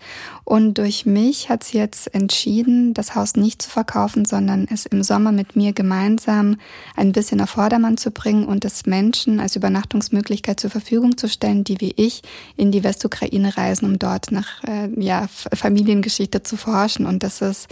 Und 0.50 0.80
durch 0.80 1.06
mich 1.06 1.48
hat 1.50 1.64
sie 1.64 1.78
jetzt 1.78 2.12
entschieden, 2.12 2.96
das 2.96 3.14
Haus 3.14 3.36
nicht 3.36 3.62
zu 3.62 3.70
verkaufen, 3.70 4.26
sondern 4.26 4.68
es 4.68 4.88
im 4.88 5.04
Sommer 5.04 5.32
mit 5.32 5.56
mir 5.56 5.74
gemeinsam 5.74 6.58
ein 6.96 7.12
bisschen 7.12 7.40
auf 7.40 7.52
Vordermann 7.52 7.98
zu 7.98 8.10
bringen 8.10 8.46
und 8.46 8.66
es 8.66 8.88
Menschen 8.88 9.40
als 9.40 9.56
Übernachtungsmöglichkeit 9.56 10.60
zur 10.60 10.72
Verfügung 10.72 11.18
zu 11.18 11.30
stellen, 11.30 11.64
die 11.64 11.80
wie 11.82 11.94
ich 11.96 12.24
in 12.58 12.72
die 12.72 12.84
Westukraine 12.84 13.56
reisen, 13.58 13.86
um 13.86 14.00
dort 14.00 14.32
nach 14.32 14.64
äh, 14.64 14.90
ja, 15.00 15.28
Familiengeschichte 15.28 16.42
zu 16.42 16.58
forschen. 16.58 17.06
Und 17.06 17.22
das 17.22 17.44
ist, 17.44 17.68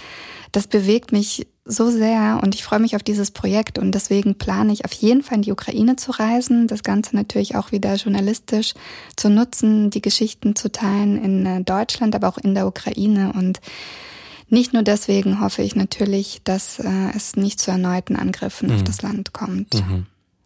das 0.51 0.67
bewegt 0.67 1.11
mich 1.11 1.47
so 1.67 1.89
sehr 1.89 2.39
und 2.41 2.55
ich 2.55 2.63
freue 2.63 2.79
mich 2.79 2.95
auf 2.95 3.03
dieses 3.03 3.31
Projekt 3.31 3.77
und 3.77 3.91
deswegen 3.91 4.35
plane 4.35 4.71
ich 4.71 4.85
auf 4.85 4.93
jeden 4.93 5.21
Fall 5.21 5.37
in 5.37 5.41
die 5.41 5.51
Ukraine 5.51 5.97
zu 5.97 6.11
reisen, 6.11 6.67
das 6.67 6.83
Ganze 6.83 7.15
natürlich 7.15 7.55
auch 7.55 7.71
wieder 7.71 7.93
journalistisch 7.95 8.73
zu 9.15 9.29
nutzen, 9.29 9.89
die 9.89 10.01
Geschichten 10.01 10.55
zu 10.55 10.71
teilen 10.71 11.21
in 11.21 11.45
äh, 11.45 11.61
Deutschland, 11.63 12.15
aber 12.15 12.29
auch 12.29 12.37
in 12.37 12.55
der 12.55 12.66
Ukraine 12.67 13.33
und 13.33 13.59
nicht 14.49 14.73
nur 14.73 14.83
deswegen 14.83 15.41
hoffe 15.41 15.61
ich 15.61 15.75
natürlich, 15.75 16.41
dass 16.43 16.79
äh, 16.79 17.11
es 17.15 17.35
nicht 17.35 17.59
zu 17.59 17.71
erneuten 17.71 18.15
Angriffen 18.15 18.69
mhm. 18.69 18.75
auf 18.75 18.83
das 18.83 19.01
Land 19.01 19.33
kommt. 19.33 19.73
Mhm. 19.73 20.05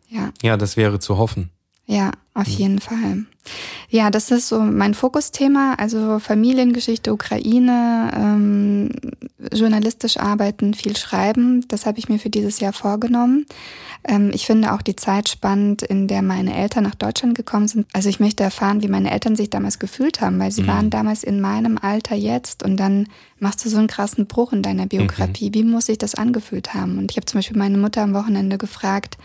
Ja. 0.09 0.31
ja, 0.41 0.57
das 0.57 0.75
wäre 0.75 0.99
zu 0.99 1.17
hoffen. 1.17 1.51
Ja, 1.85 2.11
auf 2.33 2.47
mhm. 2.47 2.53
jeden 2.53 2.79
Fall. 2.79 3.25
Ja, 3.89 4.09
das 4.09 4.31
ist 4.31 4.47
so 4.47 4.59
mein 4.61 4.93
Fokusthema, 4.93 5.73
also 5.77 6.19
Familiengeschichte, 6.19 7.11
Ukraine, 7.11 8.11
ähm, 8.15 8.89
journalistisch 9.51 10.17
arbeiten, 10.17 10.73
viel 10.73 10.95
schreiben. 10.95 11.67
Das 11.67 11.85
habe 11.85 11.99
ich 11.99 12.07
mir 12.07 12.19
für 12.19 12.29
dieses 12.29 12.59
Jahr 12.59 12.71
vorgenommen. 12.71 13.45
Ähm, 14.03 14.31
ich 14.33 14.45
finde 14.45 14.73
auch 14.73 14.81
die 14.81 14.95
Zeit 14.95 15.27
spannend, 15.27 15.81
in 15.81 16.07
der 16.07 16.21
meine 16.21 16.55
Eltern 16.55 16.83
nach 16.83 16.95
Deutschland 16.95 17.35
gekommen 17.35 17.67
sind. 17.67 17.87
Also 17.93 18.09
ich 18.09 18.19
möchte 18.19 18.43
erfahren, 18.43 18.81
wie 18.81 18.87
meine 18.87 19.11
Eltern 19.11 19.35
sich 19.35 19.49
damals 19.49 19.77
gefühlt 19.79 20.21
haben, 20.21 20.39
weil 20.39 20.51
sie 20.51 20.63
mhm. 20.63 20.67
waren 20.67 20.89
damals 20.89 21.23
in 21.23 21.41
meinem 21.41 21.77
Alter 21.77 22.15
jetzt 22.15 22.63
und 22.63 22.77
dann 22.77 23.07
machst 23.39 23.65
du 23.65 23.69
so 23.69 23.77
einen 23.77 23.87
krassen 23.87 24.27
Bruch 24.27 24.53
in 24.53 24.61
deiner 24.61 24.85
Biografie. 24.85 25.49
Mhm. 25.49 25.53
Wie 25.53 25.63
muss 25.63 25.87
sich 25.87 25.97
das 25.97 26.15
angefühlt 26.15 26.73
haben? 26.73 26.97
Und 26.97 27.11
ich 27.11 27.17
habe 27.17 27.25
zum 27.25 27.39
Beispiel 27.39 27.57
meine 27.57 27.77
Mutter 27.77 28.01
am 28.03 28.13
Wochenende 28.13 28.57
gefragt, 28.57 29.17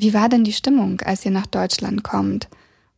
wie 0.00 0.14
war 0.14 0.28
denn 0.28 0.44
die 0.44 0.52
Stimmung, 0.52 1.00
als 1.02 1.24
ihr 1.24 1.30
nach 1.30 1.46
Deutschland 1.46 2.02
kommt? 2.02 2.48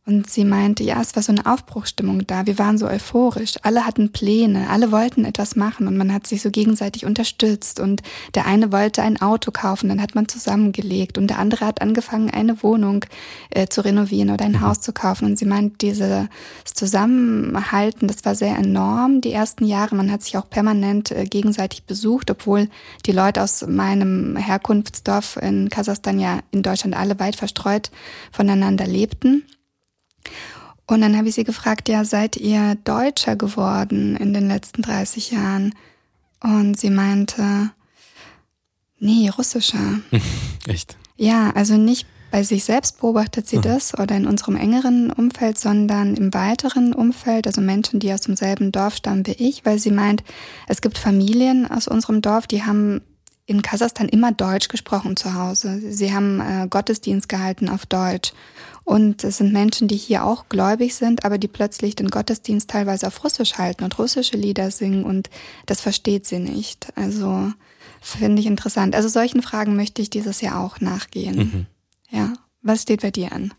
Und 0.05 0.29
sie 0.29 0.43
meinte, 0.43 0.83
ja, 0.83 0.99
es 0.99 1.15
war 1.15 1.23
so 1.23 1.31
eine 1.31 1.45
Aufbruchstimmung 1.45 2.27
da. 2.27 2.45
Wir 2.45 2.59
waren 2.59 2.77
so 2.77 2.87
euphorisch. 2.87 3.53
Alle 3.61 3.85
hatten 3.85 4.11
Pläne. 4.11 4.69
Alle 4.69 4.91
wollten 4.91 5.23
etwas 5.23 5.55
machen 5.55 5.87
und 5.87 5.95
man 5.95 6.13
hat 6.13 6.27
sich 6.27 6.41
so 6.41 6.51
gegenseitig 6.51 7.05
unterstützt. 7.05 7.79
Und 7.79 8.01
der 8.35 8.45
eine 8.45 8.73
wollte 8.73 9.01
ein 9.01 9.21
Auto 9.21 9.51
kaufen, 9.51 9.87
dann 9.87 10.01
hat 10.01 10.13
man 10.13 10.27
zusammengelegt. 10.27 11.17
Und 11.17 11.27
der 11.27 11.39
andere 11.39 11.65
hat 11.65 11.81
angefangen, 11.81 12.29
eine 12.29 12.61
Wohnung 12.63 13.05
äh, 13.49 13.67
zu 13.67 13.79
renovieren 13.79 14.29
oder 14.29 14.43
ein 14.43 14.51
mhm. 14.51 14.61
Haus 14.61 14.81
zu 14.81 14.91
kaufen. 14.91 15.23
Und 15.23 15.39
sie 15.39 15.45
meint, 15.45 15.81
dieses 15.81 16.27
Zusammenhalten, 16.65 18.09
das 18.09 18.25
war 18.25 18.35
sehr 18.35 18.57
enorm 18.57 19.21
die 19.21 19.31
ersten 19.31 19.63
Jahre. 19.63 19.95
Man 19.95 20.11
hat 20.11 20.21
sich 20.21 20.35
auch 20.37 20.49
permanent 20.49 21.11
äh, 21.11 21.23
gegenseitig 21.23 21.83
besucht, 21.83 22.29
obwohl 22.29 22.67
die 23.05 23.13
Leute 23.13 23.41
aus 23.41 23.65
meinem 23.65 24.35
Herkunftsdorf 24.35 25.37
in 25.37 25.69
Kasachstan 25.69 26.19
ja 26.19 26.39
in 26.51 26.61
Deutschland 26.61 26.93
alle 26.93 27.17
weit 27.21 27.37
verstreut 27.37 27.89
voneinander 28.33 28.85
lebten. 28.85 29.43
Und 30.85 31.01
dann 31.01 31.17
habe 31.17 31.29
ich 31.29 31.35
sie 31.35 31.43
gefragt, 31.43 31.87
ja, 31.87 32.03
seid 32.03 32.35
ihr 32.35 32.75
Deutscher 32.83 33.35
geworden 33.35 34.15
in 34.17 34.33
den 34.33 34.47
letzten 34.47 34.81
30 34.81 35.31
Jahren? 35.31 35.73
Und 36.41 36.77
sie 36.79 36.89
meinte, 36.89 37.71
nee, 38.99 39.29
russischer. 39.29 40.01
Echt? 40.67 40.97
Ja, 41.15 41.51
also 41.51 41.77
nicht 41.77 42.05
bei 42.31 42.41
sich 42.41 42.63
selbst 42.63 42.99
beobachtet 42.99 43.47
sie 43.47 43.61
das 43.61 43.97
oder 43.97 44.15
in 44.15 44.25
unserem 44.25 44.55
engeren 44.55 45.11
Umfeld, 45.11 45.59
sondern 45.59 46.15
im 46.15 46.33
weiteren 46.33 46.91
Umfeld, 46.91 47.45
also 47.45 47.61
Menschen, 47.61 47.99
die 47.99 48.11
aus 48.11 48.21
demselben 48.21 48.71
Dorf 48.71 48.95
stammen 48.95 49.27
wie 49.27 49.33
ich, 49.33 49.63
weil 49.65 49.77
sie 49.77 49.91
meint, 49.91 50.23
es 50.67 50.81
gibt 50.81 50.97
Familien 50.97 51.69
aus 51.69 51.87
unserem 51.87 52.23
Dorf, 52.23 52.47
die 52.47 52.63
haben 52.63 53.01
in 53.45 53.61
Kasachstan 53.61 54.07
immer 54.07 54.31
Deutsch 54.31 54.69
gesprochen 54.69 55.17
zu 55.17 55.33
Hause. 55.33 55.81
Sie 55.91 56.13
haben 56.13 56.39
äh, 56.39 56.67
Gottesdienst 56.69 57.27
gehalten 57.27 57.69
auf 57.69 57.85
Deutsch. 57.85 58.31
Und 58.85 59.23
es 59.23 59.37
sind 59.37 59.53
Menschen, 59.53 59.87
die 59.87 59.95
hier 59.95 60.25
auch 60.25 60.49
gläubig 60.49 60.95
sind, 60.95 61.23
aber 61.23 61.37
die 61.37 61.47
plötzlich 61.47 61.95
den 61.95 62.09
Gottesdienst 62.09 62.69
teilweise 62.69 63.07
auf 63.07 63.23
Russisch 63.23 63.57
halten 63.57 63.83
und 63.83 63.97
russische 63.97 64.35
Lieder 64.35 64.71
singen 64.71 65.05
und 65.05 65.29
das 65.65 65.79
versteht 65.79 66.25
sie 66.25 66.39
nicht. 66.39 66.87
Also 66.95 67.51
finde 68.01 68.41
ich 68.41 68.45
interessant. 68.45 68.95
Also 68.95 69.07
solchen 69.07 69.41
Fragen 69.41 69.75
möchte 69.77 70.01
ich 70.01 70.09
dieses 70.09 70.41
Jahr 70.41 70.59
auch 70.59 70.81
nachgehen. 70.81 71.37
Mhm. 71.37 71.65
Ja. 72.09 72.33
Was 72.61 72.83
steht 72.83 73.01
bei 73.01 73.11
dir 73.11 73.31
an? 73.31 73.53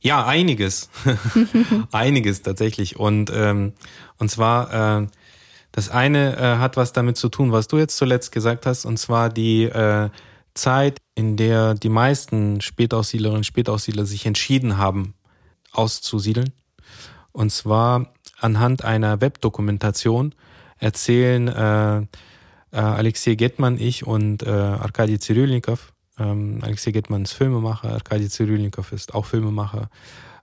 Ja, 0.00 0.26
einiges. 0.26 0.90
einiges 1.92 2.42
tatsächlich. 2.42 2.96
Und, 2.96 3.30
ähm, 3.34 3.72
und 4.18 4.30
zwar, 4.30 5.02
äh, 5.02 5.06
das 5.76 5.90
eine 5.90 6.36
äh, 6.38 6.56
hat 6.56 6.78
was 6.78 6.94
damit 6.94 7.18
zu 7.18 7.28
tun, 7.28 7.52
was 7.52 7.68
du 7.68 7.76
jetzt 7.76 7.98
zuletzt 7.98 8.32
gesagt 8.32 8.64
hast, 8.64 8.86
und 8.86 8.96
zwar 8.98 9.28
die 9.28 9.64
äh, 9.64 10.08
Zeit, 10.54 11.02
in 11.14 11.36
der 11.36 11.74
die 11.74 11.90
meisten 11.90 12.62
Spätaussiedlerinnen 12.62 13.40
und 13.40 13.44
Spätaussiedler 13.44 14.06
sich 14.06 14.24
entschieden 14.24 14.78
haben, 14.78 15.12
auszusiedeln. 15.72 16.52
Und 17.32 17.52
zwar 17.52 18.14
anhand 18.40 18.86
einer 18.86 19.20
Webdokumentation 19.20 20.34
erzählen 20.78 21.48
äh, 21.48 21.98
äh, 21.98 22.04
Alexei 22.72 23.34
Getman, 23.34 23.78
ich 23.78 24.06
und 24.06 24.44
äh, 24.44 24.48
Arkadi 24.48 25.18
Zyrylnikov. 25.18 25.92
Ähm, 26.18 26.60
Alexei 26.62 26.92
Getman 26.92 27.24
ist 27.24 27.34
Filmemacher, 27.34 27.92
Arkadi 27.92 28.30
Zyrylnikov 28.30 28.92
ist 28.92 29.14
auch 29.14 29.26
Filmemacher. 29.26 29.90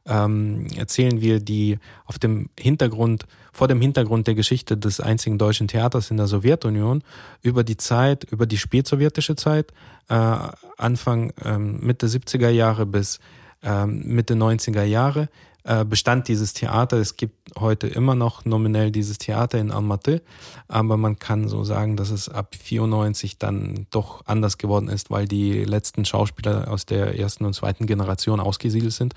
Ähm, 0.05 0.67
erzählen 0.77 1.21
wir 1.21 1.39
die 1.39 1.79
auf 2.05 2.19
dem 2.19 2.49
Hintergrund 2.59 3.25
vor 3.53 3.67
dem 3.67 3.79
Hintergrund 3.79 4.27
der 4.27 4.35
Geschichte 4.35 4.75
des 4.75 4.99
einzigen 4.99 5.37
deutschen 5.37 5.67
Theaters 5.67 6.11
in 6.11 6.17
der 6.17 6.27
Sowjetunion 6.27 7.03
über 7.41 7.63
die 7.63 7.77
Zeit, 7.77 8.25
über 8.25 8.47
die 8.47 8.57
spätsowjetische 8.57 9.35
Zeit, 9.35 9.71
äh, 10.09 10.37
Anfang 10.77 11.31
ähm, 11.45 11.79
Mitte 11.79 12.07
70er 12.07 12.49
Jahre 12.49 12.85
bis 12.85 13.19
ähm, 13.61 14.01
Mitte 14.05 14.33
90er 14.33 14.83
Jahre 14.83 15.29
äh, 15.65 15.85
bestand 15.85 16.27
dieses 16.27 16.53
Theater. 16.53 16.97
Es 16.97 17.15
gibt 17.15 17.57
heute 17.57 17.87
immer 17.87 18.15
noch 18.15 18.43
nominell 18.43 18.91
dieses 18.91 19.17
Theater 19.17 19.59
in 19.59 19.71
Almaty, 19.71 20.19
aber 20.67 20.97
man 20.97 21.19
kann 21.19 21.47
so 21.47 21.63
sagen, 21.63 21.95
dass 21.95 22.09
es 22.09 22.27
ab 22.27 22.53
94 22.59 23.37
dann 23.37 23.87
doch 23.89 24.25
anders 24.25 24.57
geworden 24.57 24.89
ist, 24.89 25.09
weil 25.09 25.25
die 25.25 25.63
letzten 25.63 26.03
Schauspieler 26.03 26.69
aus 26.69 26.85
der 26.85 27.17
ersten 27.17 27.45
und 27.45 27.53
zweiten 27.53 27.85
Generation 27.85 28.41
ausgesiedelt 28.41 28.91
sind. 28.91 29.13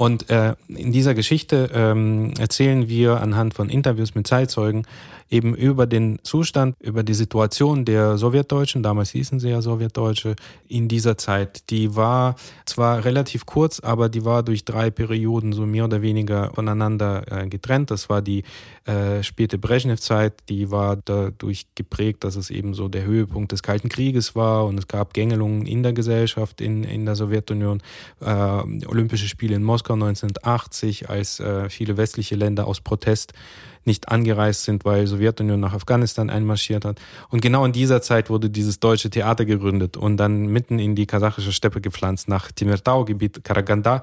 Und 0.00 0.30
äh, 0.30 0.54
in 0.68 0.92
dieser 0.92 1.12
Geschichte 1.12 1.68
ähm, 1.74 2.32
erzählen 2.38 2.88
wir 2.88 3.20
anhand 3.20 3.52
von 3.52 3.68
Interviews 3.68 4.14
mit 4.14 4.26
Zeitzeugen 4.26 4.86
eben 5.30 5.54
über 5.54 5.86
den 5.86 6.18
Zustand, 6.22 6.74
über 6.80 7.02
die 7.02 7.14
Situation 7.14 7.84
der 7.84 8.18
Sowjetdeutschen, 8.18 8.82
damals 8.82 9.10
hießen 9.10 9.38
sie 9.38 9.50
ja 9.50 9.62
Sowjetdeutsche, 9.62 10.36
in 10.68 10.88
dieser 10.88 11.16
Zeit. 11.18 11.70
Die 11.70 11.94
war 11.94 12.34
zwar 12.64 13.04
relativ 13.04 13.46
kurz, 13.46 13.78
aber 13.78 14.08
die 14.08 14.24
war 14.24 14.42
durch 14.42 14.64
drei 14.64 14.90
Perioden 14.90 15.52
so 15.52 15.66
mehr 15.66 15.84
oder 15.84 16.02
weniger 16.02 16.50
voneinander 16.54 17.22
äh, 17.30 17.46
getrennt. 17.46 17.90
Das 17.90 18.08
war 18.08 18.22
die 18.22 18.42
äh, 18.86 19.22
späte 19.22 19.58
Brezhnev-Zeit, 19.58 20.32
die 20.48 20.70
war 20.70 20.96
dadurch 20.96 21.66
geprägt, 21.74 22.24
dass 22.24 22.36
es 22.36 22.50
eben 22.50 22.74
so 22.74 22.88
der 22.88 23.04
Höhepunkt 23.04 23.52
des 23.52 23.62
Kalten 23.62 23.88
Krieges 23.88 24.34
war 24.34 24.64
und 24.64 24.78
es 24.78 24.88
gab 24.88 25.14
Gängelungen 25.14 25.66
in 25.66 25.82
der 25.82 25.92
Gesellschaft 25.92 26.60
in, 26.60 26.84
in 26.84 27.04
der 27.06 27.16
Sowjetunion. 27.16 27.82
Äh, 28.20 28.26
Olympische 28.86 29.28
Spiele 29.28 29.54
in 29.54 29.62
Moskau 29.62 29.89
1980, 29.94 31.08
als 31.08 31.40
äh, 31.40 31.68
viele 31.68 31.96
westliche 31.96 32.34
Länder 32.34 32.66
aus 32.66 32.80
Protest 32.80 33.32
nicht 33.84 34.08
angereist 34.08 34.64
sind, 34.64 34.84
weil 34.84 35.06
Sowjetunion 35.06 35.58
nach 35.58 35.72
Afghanistan 35.72 36.30
einmarschiert 36.30 36.84
hat. 36.84 37.00
Und 37.30 37.40
genau 37.40 37.64
in 37.64 37.72
dieser 37.72 38.02
Zeit 38.02 38.28
wurde 38.28 38.50
dieses 38.50 38.78
deutsche 38.78 39.10
Theater 39.10 39.44
gegründet 39.44 39.96
und 39.96 40.16
dann 40.18 40.46
mitten 40.46 40.78
in 40.78 40.94
die 40.94 41.06
kasachische 41.06 41.52
Steppe 41.52 41.80
gepflanzt, 41.80 42.28
nach 42.28 42.52
Timirtau-Gebiet 42.52 43.42
Karaganda. 43.42 44.02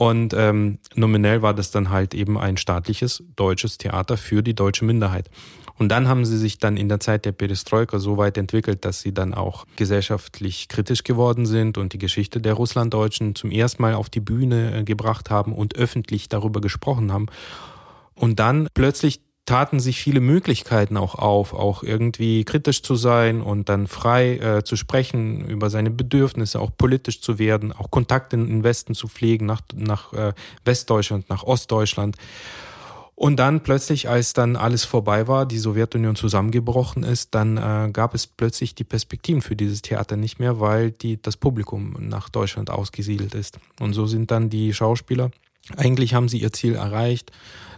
Und 0.00 0.32
ähm, 0.32 0.78
nominell 0.94 1.42
war 1.42 1.52
das 1.52 1.72
dann 1.72 1.90
halt 1.90 2.14
eben 2.14 2.38
ein 2.38 2.56
staatliches 2.56 3.22
deutsches 3.36 3.76
Theater 3.76 4.16
für 4.16 4.42
die 4.42 4.54
deutsche 4.54 4.86
Minderheit. 4.86 5.28
Und 5.76 5.90
dann 5.90 6.08
haben 6.08 6.24
sie 6.24 6.38
sich 6.38 6.56
dann 6.56 6.78
in 6.78 6.88
der 6.88 7.00
Zeit 7.00 7.26
der 7.26 7.32
Perestroika 7.32 7.98
so 7.98 8.16
weit 8.16 8.38
entwickelt, 8.38 8.86
dass 8.86 9.02
sie 9.02 9.12
dann 9.12 9.34
auch 9.34 9.66
gesellschaftlich 9.76 10.68
kritisch 10.68 11.04
geworden 11.04 11.44
sind 11.44 11.76
und 11.76 11.92
die 11.92 11.98
Geschichte 11.98 12.40
der 12.40 12.54
Russlanddeutschen 12.54 13.34
zum 13.34 13.50
ersten 13.50 13.82
Mal 13.82 13.92
auf 13.92 14.08
die 14.08 14.20
Bühne 14.20 14.74
äh, 14.74 14.84
gebracht 14.84 15.28
haben 15.28 15.52
und 15.52 15.76
öffentlich 15.76 16.30
darüber 16.30 16.62
gesprochen 16.62 17.12
haben. 17.12 17.26
Und 18.14 18.40
dann 18.40 18.68
plötzlich 18.72 19.20
taten 19.50 19.80
sich 19.80 20.00
viele 20.00 20.20
Möglichkeiten 20.20 20.96
auch 20.96 21.16
auf, 21.16 21.54
auch 21.54 21.82
irgendwie 21.82 22.44
kritisch 22.44 22.84
zu 22.84 22.94
sein 22.94 23.42
und 23.42 23.68
dann 23.68 23.88
frei 23.88 24.36
äh, 24.36 24.62
zu 24.62 24.76
sprechen 24.76 25.44
über 25.44 25.70
seine 25.70 25.90
Bedürfnisse, 25.90 26.60
auch 26.60 26.70
politisch 26.78 27.20
zu 27.20 27.40
werden, 27.40 27.72
auch 27.72 27.90
Kontakte 27.90 28.36
in 28.36 28.46
den 28.46 28.62
Westen 28.62 28.94
zu 28.94 29.08
pflegen, 29.08 29.46
nach, 29.46 29.62
nach 29.74 30.12
äh, 30.12 30.34
Westdeutschland, 30.64 31.28
nach 31.30 31.42
Ostdeutschland. 31.42 32.14
Und 33.16 33.40
dann 33.40 33.64
plötzlich, 33.64 34.08
als 34.08 34.34
dann 34.34 34.54
alles 34.54 34.84
vorbei 34.84 35.26
war, 35.26 35.46
die 35.46 35.58
Sowjetunion 35.58 36.14
zusammengebrochen 36.14 37.02
ist, 37.02 37.34
dann 37.34 37.56
äh, 37.56 37.90
gab 37.92 38.14
es 38.14 38.28
plötzlich 38.28 38.76
die 38.76 38.84
Perspektiven 38.84 39.42
für 39.42 39.56
dieses 39.56 39.82
Theater 39.82 40.16
nicht 40.16 40.38
mehr, 40.38 40.60
weil 40.60 40.92
die, 40.92 41.20
das 41.20 41.36
Publikum 41.36 41.96
nach 41.98 42.28
Deutschland 42.28 42.70
ausgesiedelt 42.70 43.34
ist. 43.34 43.58
Und 43.80 43.94
so 43.94 44.06
sind 44.06 44.30
dann 44.30 44.48
die 44.48 44.72
Schauspieler, 44.72 45.32
eigentlich 45.76 46.14
haben 46.14 46.28
sie 46.28 46.38
ihr 46.38 46.52
Ziel 46.52 46.74
erreicht, 46.74 47.32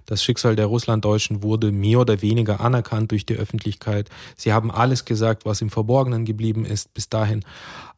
das 0.07 0.23
Schicksal 0.23 0.57
der 0.57 0.67
Russlanddeutschen 0.67 1.43
wurde 1.43 1.71
mehr 1.71 2.01
oder 2.01 2.23
weniger 2.23 2.61
anerkannt 2.61 3.13
durch 3.13 3.25
die 3.25 3.37
Öffentlichkeit. 3.37 4.09
Sie 4.37 4.53
haben 4.53 4.71
alles 4.71 5.05
gesagt, 5.05 5.45
was 5.45 5.61
im 5.61 5.71
Verborgenen 5.71 6.25
geblieben 6.25 6.65
ist 6.65 6.93
bis 6.93 7.09
dahin. 7.09 7.45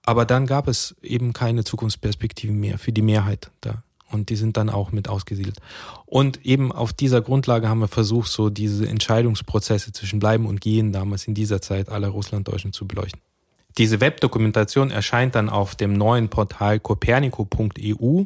Aber 0.04 0.26
dann 0.26 0.46
gab 0.46 0.68
es 0.68 0.94
eben 1.02 1.32
keine 1.32 1.64
Zukunftsperspektiven 1.64 2.58
mehr 2.58 2.78
für 2.78 2.92
die 2.92 3.02
Mehrheit 3.02 3.50
da. 3.62 3.82
Und 4.10 4.28
die 4.28 4.36
sind 4.36 4.56
dann 4.56 4.68
auch 4.68 4.92
mit 4.92 5.08
ausgesiedelt. 5.08 5.56
Und 6.04 6.44
eben 6.44 6.72
auf 6.72 6.92
dieser 6.92 7.22
Grundlage 7.22 7.68
haben 7.68 7.80
wir 7.80 7.88
versucht, 7.88 8.30
so 8.30 8.50
diese 8.50 8.86
Entscheidungsprozesse 8.86 9.92
zwischen 9.92 10.20
Bleiben 10.20 10.46
und 10.46 10.60
Gehen 10.60 10.92
damals 10.92 11.26
in 11.26 11.34
dieser 11.34 11.60
Zeit 11.60 11.88
aller 11.88 12.08
Russlanddeutschen 12.08 12.72
zu 12.72 12.86
beleuchten. 12.86 13.20
Diese 13.76 14.00
Webdokumentation 14.00 14.92
erscheint 14.92 15.34
dann 15.34 15.48
auf 15.48 15.74
dem 15.74 15.94
neuen 15.94 16.28
Portal 16.28 16.78
copernico.eu 16.78 18.24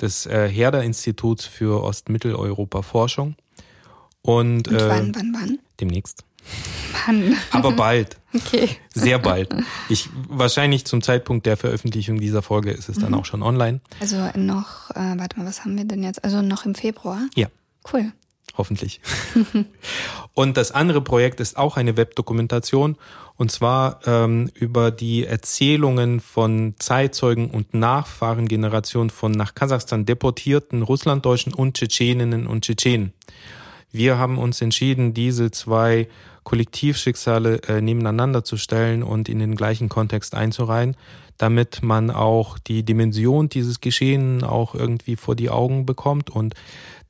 des 0.00 0.26
äh, 0.26 0.48
Herder-Instituts 0.48 1.44
für 1.44 1.82
Ostmitteleuropa-Forschung. 1.82 3.36
Und, 4.22 4.68
Und 4.68 4.74
äh, 4.74 4.88
wann, 4.88 5.14
wann, 5.14 5.32
wann? 5.34 5.58
demnächst. 5.80 6.24
Wann? 7.06 7.36
Aber 7.50 7.72
bald. 7.72 8.16
Okay. 8.32 8.68
Sehr 8.94 9.18
bald. 9.18 9.52
Ich, 9.88 10.08
wahrscheinlich 10.28 10.84
zum 10.84 11.02
Zeitpunkt 11.02 11.46
der 11.46 11.56
Veröffentlichung 11.56 12.20
dieser 12.20 12.42
Folge 12.42 12.70
ist 12.70 12.88
es 12.88 12.96
dann 12.96 13.12
auch 13.12 13.24
schon 13.24 13.42
online. 13.42 13.80
Also 13.98 14.18
noch, 14.36 14.90
äh, 14.90 15.18
warte 15.18 15.36
mal, 15.36 15.46
was 15.46 15.64
haben 15.64 15.76
wir 15.76 15.84
denn 15.84 16.04
jetzt? 16.04 16.22
Also 16.22 16.40
noch 16.40 16.64
im 16.64 16.76
Februar? 16.76 17.22
Ja. 17.34 17.48
Cool. 17.92 18.12
Hoffentlich. 18.56 19.00
und 20.34 20.56
das 20.56 20.70
andere 20.70 21.00
Projekt 21.00 21.40
ist 21.40 21.56
auch 21.56 21.76
eine 21.76 21.96
Webdokumentation 21.96 22.96
und 23.40 23.50
zwar 23.50 24.00
ähm, 24.04 24.50
über 24.52 24.90
die 24.90 25.24
Erzählungen 25.24 26.20
von 26.20 26.74
Zeitzeugen 26.78 27.50
und 27.50 27.72
Nachfahrengenerationen 27.72 29.08
von 29.08 29.32
nach 29.32 29.54
Kasachstan 29.54 30.04
deportierten 30.04 30.82
Russlanddeutschen 30.82 31.54
und 31.54 31.78
Tschetscheninnen 31.78 32.46
und 32.46 32.66
Tschetschenen. 32.66 33.14
Wir 33.90 34.18
haben 34.18 34.36
uns 34.36 34.60
entschieden, 34.60 35.14
diese 35.14 35.50
zwei 35.52 36.06
Kollektivschicksale 36.44 37.62
äh, 37.62 37.80
nebeneinander 37.80 38.44
zu 38.44 38.58
stellen 38.58 39.02
und 39.02 39.30
in 39.30 39.38
den 39.38 39.56
gleichen 39.56 39.88
Kontext 39.88 40.34
einzureihen, 40.34 40.94
damit 41.38 41.82
man 41.82 42.10
auch 42.10 42.58
die 42.58 42.82
Dimension 42.82 43.48
dieses 43.48 43.80
Geschehen 43.80 44.44
auch 44.44 44.74
irgendwie 44.74 45.16
vor 45.16 45.34
die 45.34 45.48
Augen 45.48 45.86
bekommt 45.86 46.28
und 46.28 46.52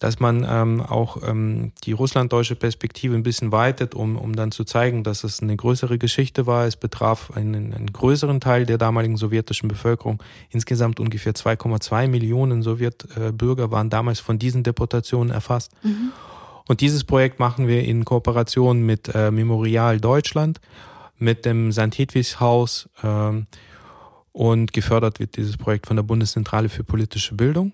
dass 0.01 0.19
man 0.19 0.47
ähm, 0.49 0.81
auch 0.81 1.19
ähm, 1.29 1.73
die 1.85 1.93
russlanddeutsche 1.93 2.57
Perspektive 2.57 3.15
ein 3.15 3.23
bisschen 3.23 3.53
weitet, 3.53 3.95
um, 3.95 4.17
um 4.17 4.35
dann 4.35 4.51
zu 4.51 4.65
zeigen, 4.65 5.05
dass 5.05 5.25
es 5.25 5.43
eine 5.43 5.55
größere 5.55 5.99
Geschichte 5.99 6.47
war. 6.47 6.67
Es 6.67 6.77
betraf 6.77 7.31
einen, 7.37 7.75
einen 7.75 7.93
größeren 7.93 8.41
Teil 8.41 8.65
der 8.65 8.79
damaligen 8.79 9.19
sowjetischen 9.19 9.69
Bevölkerung. 9.69 10.23
Insgesamt 10.49 11.01
ungefähr 11.01 11.35
2,2 11.35 12.09
Millionen 12.09 12.63
Sowjetbürger 12.63 13.71
waren 13.71 13.91
damals 13.91 14.21
von 14.21 14.39
diesen 14.39 14.63
Deportationen 14.63 15.31
erfasst. 15.31 15.71
Und 16.67 16.81
dieses 16.81 17.05
Projekt 17.05 17.39
machen 17.39 17.69
wir 17.69 17.85
in 17.85 18.07
Kooperation 18.07 18.81
mit 18.81 19.15
äh, 19.15 19.31
Memorial 19.31 20.01
Deutschland, 20.01 20.63
mit 21.19 21.45
dem 21.45 21.73
St. 21.73 21.99
Hedwigs 21.99 22.41
Haus 22.41 22.89
ähm, 23.03 23.49
und 24.33 24.73
gefördert 24.73 25.21
wird 25.21 25.37
dieses 25.37 25.59
Projekt 25.59 25.87
von 25.87 25.97
der 25.97 26.05
Bundeszentrale 26.05 26.71
für 26.71 26.85
politische 26.85 27.35
Bildung. 27.35 27.73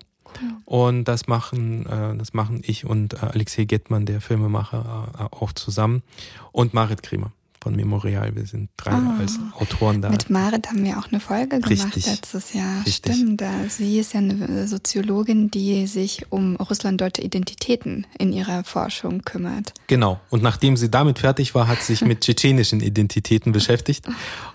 Und 0.65 1.05
das 1.05 1.27
machen, 1.27 1.85
äh, 1.85 2.15
das 2.17 2.33
machen 2.33 2.61
ich 2.65 2.85
und 2.85 3.15
äh, 3.15 3.17
Alexei 3.17 3.65
Gettmann, 3.65 4.05
der 4.05 4.21
Filmemacher, 4.21 5.11
äh, 5.31 5.35
auch 5.35 5.53
zusammen. 5.53 6.03
Und 6.51 6.73
Marit 6.73 7.03
Kremer 7.03 7.31
von 7.59 7.75
Memorial. 7.75 8.35
Wir 8.35 8.45
sind 8.45 8.69
drei 8.77 8.91
Ah. 8.91 9.17
als 9.19 9.39
Autoren 9.59 10.01
da. 10.01 10.09
Mit 10.09 10.29
Marit 10.29 10.67
haben 10.67 10.83
wir 10.85 10.97
auch 10.99 11.07
eine 11.11 11.19
Folge 11.19 11.59
gemacht 11.59 11.69
Richtig. 11.69 12.05
letztes 12.05 12.53
Jahr. 12.53 12.85
Richtig. 12.85 13.15
Stimmt. 13.15 13.43
Sie 13.69 13.99
ist 13.99 14.13
ja 14.13 14.19
eine 14.19 14.67
Soziologin, 14.67 15.49
die 15.51 15.87
sich 15.87 16.31
um 16.31 16.55
russlanddeutsche 16.55 17.21
Identitäten 17.23 18.05
in 18.19 18.31
ihrer 18.31 18.63
Forschung 18.63 19.23
kümmert. 19.23 19.73
Genau. 19.87 20.19
Und 20.29 20.43
nachdem 20.43 20.77
sie 20.77 20.89
damit 20.89 21.19
fertig 21.19 21.55
war, 21.55 21.67
hat 21.67 21.79
sie 21.81 21.95
sich 21.95 22.05
mit 22.05 22.21
tschetschenischen 22.21 22.79
Identitäten 22.79 23.51
beschäftigt. 23.51 24.07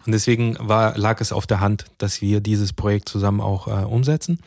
Und 0.06 0.12
deswegen 0.12 0.56
war, 0.60 0.96
lag 0.96 1.20
es 1.20 1.32
auf 1.32 1.46
der 1.46 1.60
Hand, 1.60 1.86
dass 1.98 2.22
wir 2.22 2.40
dieses 2.40 2.72
Projekt 2.72 3.08
zusammen 3.08 3.40
auch 3.40 3.66
äh, 3.66 3.84
umsetzen. 3.84 4.38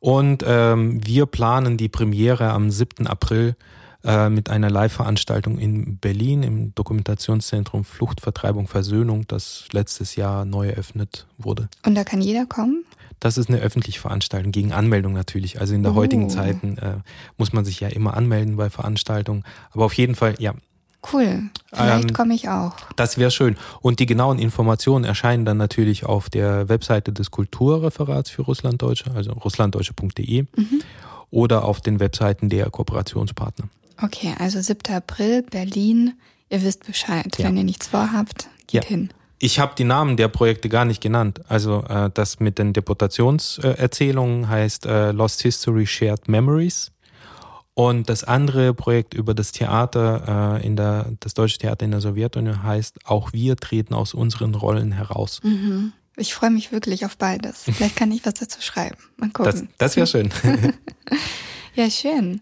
Und 0.00 0.42
ähm, 0.46 1.06
wir 1.06 1.26
planen 1.26 1.76
die 1.76 1.88
Premiere 1.88 2.50
am 2.50 2.70
7. 2.70 3.06
April 3.06 3.54
äh, 4.02 4.30
mit 4.30 4.48
einer 4.48 4.70
Live-Veranstaltung 4.70 5.58
in 5.58 5.98
Berlin 5.98 6.42
im 6.42 6.74
Dokumentationszentrum 6.74 7.84
Flucht, 7.84 8.22
Vertreibung, 8.22 8.66
Versöhnung, 8.66 9.26
das 9.28 9.66
letztes 9.72 10.16
Jahr 10.16 10.46
neu 10.46 10.68
eröffnet 10.70 11.26
wurde. 11.36 11.68
Und 11.84 11.94
da 11.94 12.04
kann 12.04 12.22
jeder 12.22 12.46
kommen? 12.46 12.84
Das 13.20 13.36
ist 13.36 13.50
eine 13.50 13.58
öffentliche 13.58 14.00
Veranstaltung, 14.00 14.50
gegen 14.50 14.72
Anmeldung 14.72 15.12
natürlich. 15.12 15.60
Also 15.60 15.74
in 15.74 15.82
der 15.82 15.92
Oh. 15.92 15.96
heutigen 15.96 16.30
Zeiten 16.30 16.78
äh, 16.78 16.94
muss 17.36 17.52
man 17.52 17.66
sich 17.66 17.78
ja 17.80 17.88
immer 17.88 18.16
anmelden 18.16 18.56
bei 18.56 18.70
Veranstaltungen. 18.70 19.44
Aber 19.72 19.84
auf 19.84 19.92
jeden 19.92 20.14
Fall, 20.14 20.34
ja, 20.38 20.54
Cool. 21.12 21.44
Vielleicht 21.72 22.10
Ähm, 22.10 22.12
komme 22.14 22.34
ich 22.34 22.48
auch. 22.48 22.72
das 22.96 23.16
wäre 23.16 23.30
schön. 23.30 23.56
Und 23.80 24.00
die 24.00 24.06
genauen 24.06 24.38
Informationen 24.38 25.04
erscheinen 25.04 25.44
dann 25.44 25.56
natürlich 25.56 26.04
auf 26.04 26.28
der 26.28 26.68
Webseite 26.68 27.12
des 27.12 27.30
Kulturreferats 27.30 28.28
für 28.30 28.42
Russlanddeutsche, 28.42 29.10
also 29.14 29.32
russlanddeutsche.de 29.32 30.44
oder 31.30 31.64
auf 31.64 31.80
den 31.80 32.00
Webseiten 32.00 32.48
der 32.50 32.68
Kooperationspartner. 32.70 33.68
Okay, 34.02 34.34
also 34.38 34.60
7. 34.60 34.94
April, 34.94 35.42
Berlin. 35.42 36.14
Ihr 36.50 36.62
wisst 36.62 36.84
Bescheid. 36.86 37.36
Ja. 37.38 37.46
Wenn 37.46 37.56
ihr 37.56 37.64
nichts 37.64 37.86
vorhabt, 37.86 38.48
geht 38.66 38.84
Ja. 38.84 38.88
hin. 38.88 39.10
Ich 39.42 39.58
habe 39.58 39.72
die 39.78 39.84
Namen 39.84 40.18
der 40.18 40.28
Projekte 40.28 40.68
gar 40.68 40.84
nicht 40.84 41.00
genannt. 41.00 41.40
Also 41.48 41.82
äh, 41.88 42.10
das 42.12 42.40
mit 42.40 42.58
den 42.58 42.74
Deportationserzählungen 42.74 44.48
heißt 44.48 44.86
äh, 44.86 45.12
Lost 45.12 45.42
History 45.42 45.86
Shared 45.86 46.28
Memories. 46.28 46.92
Und 47.74 48.08
das 48.10 48.24
andere 48.24 48.74
Projekt 48.74 49.14
über 49.14 49.32
das 49.32 49.52
Theater 49.52 50.58
äh, 50.60 50.66
in 50.66 50.76
der, 50.76 51.12
das 51.20 51.34
deutsche 51.34 51.58
Theater 51.58 51.84
in 51.84 51.92
der 51.92 52.00
Sowjetunion 52.00 52.62
heißt 52.62 53.06
Auch 53.06 53.32
wir 53.32 53.56
treten 53.56 53.94
aus 53.94 54.12
unseren 54.12 54.54
Rollen 54.54 54.92
heraus. 54.92 55.40
Mhm. 55.42 55.92
Ich 56.16 56.34
freue 56.34 56.50
mich 56.50 56.72
wirklich 56.72 57.06
auf 57.06 57.16
beides. 57.16 57.62
Vielleicht 57.72 57.96
kann 57.96 58.10
ich 58.12 58.26
was 58.26 58.34
dazu 58.34 58.60
schreiben. 58.60 58.96
Mal 59.16 59.30
Das, 59.32 59.54
gucken. 59.54 59.68
das 59.78 59.96
wäre 59.96 60.06
schön. 60.06 60.30
Ja, 61.76 61.88
schön. 61.88 62.40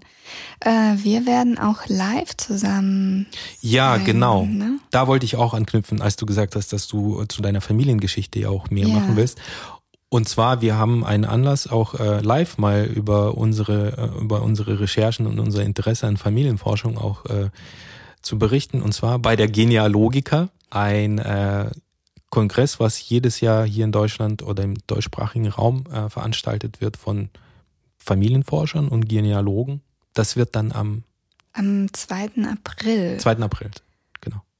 Äh, 0.60 0.70
wir 1.02 1.26
werden 1.26 1.58
auch 1.58 1.86
live 1.86 2.34
zusammen. 2.38 3.26
Ja, 3.60 3.96
sein, 3.96 4.04
genau. 4.06 4.46
Ne? 4.46 4.78
Da 4.90 5.06
wollte 5.06 5.26
ich 5.26 5.36
auch 5.36 5.52
anknüpfen, 5.52 6.00
als 6.00 6.16
du 6.16 6.24
gesagt 6.24 6.56
hast, 6.56 6.72
dass 6.72 6.88
du 6.88 7.22
zu 7.26 7.42
deiner 7.42 7.60
Familiengeschichte 7.60 8.38
ja 8.40 8.48
auch 8.48 8.70
mehr 8.70 8.86
Ja. 8.88 8.94
machen 8.94 9.16
willst. 9.16 9.38
Und 10.10 10.28
zwar, 10.28 10.62
wir 10.62 10.76
haben 10.76 11.04
einen 11.04 11.26
Anlass, 11.26 11.66
auch 11.66 11.94
äh, 11.94 12.20
live 12.20 12.56
mal 12.56 12.84
über 12.84 13.36
unsere, 13.36 13.98
äh, 13.98 14.20
über 14.20 14.42
unsere 14.42 14.80
Recherchen 14.80 15.26
und 15.26 15.38
unser 15.38 15.62
Interesse 15.62 16.06
an 16.06 16.16
Familienforschung 16.16 16.96
auch 16.96 17.26
äh, 17.26 17.50
zu 18.22 18.38
berichten. 18.38 18.80
Und 18.80 18.92
zwar 18.92 19.18
bei 19.18 19.36
der 19.36 19.48
Genealogica, 19.48 20.48
ein 20.70 21.18
äh, 21.18 21.70
Kongress, 22.30 22.80
was 22.80 23.06
jedes 23.08 23.40
Jahr 23.40 23.66
hier 23.66 23.84
in 23.84 23.92
Deutschland 23.92 24.42
oder 24.42 24.62
im 24.62 24.74
deutschsprachigen 24.86 25.48
Raum 25.48 25.84
äh, 25.92 26.08
veranstaltet 26.08 26.80
wird 26.80 26.96
von 26.96 27.28
Familienforschern 27.98 28.88
und 28.88 29.08
Genealogen. 29.08 29.82
Das 30.14 30.36
wird 30.36 30.56
dann 30.56 30.72
am 30.72 31.04
Am 31.52 31.92
2. 31.92 32.30
April. 32.50 33.18
2. 33.18 33.38
April. 33.38 33.70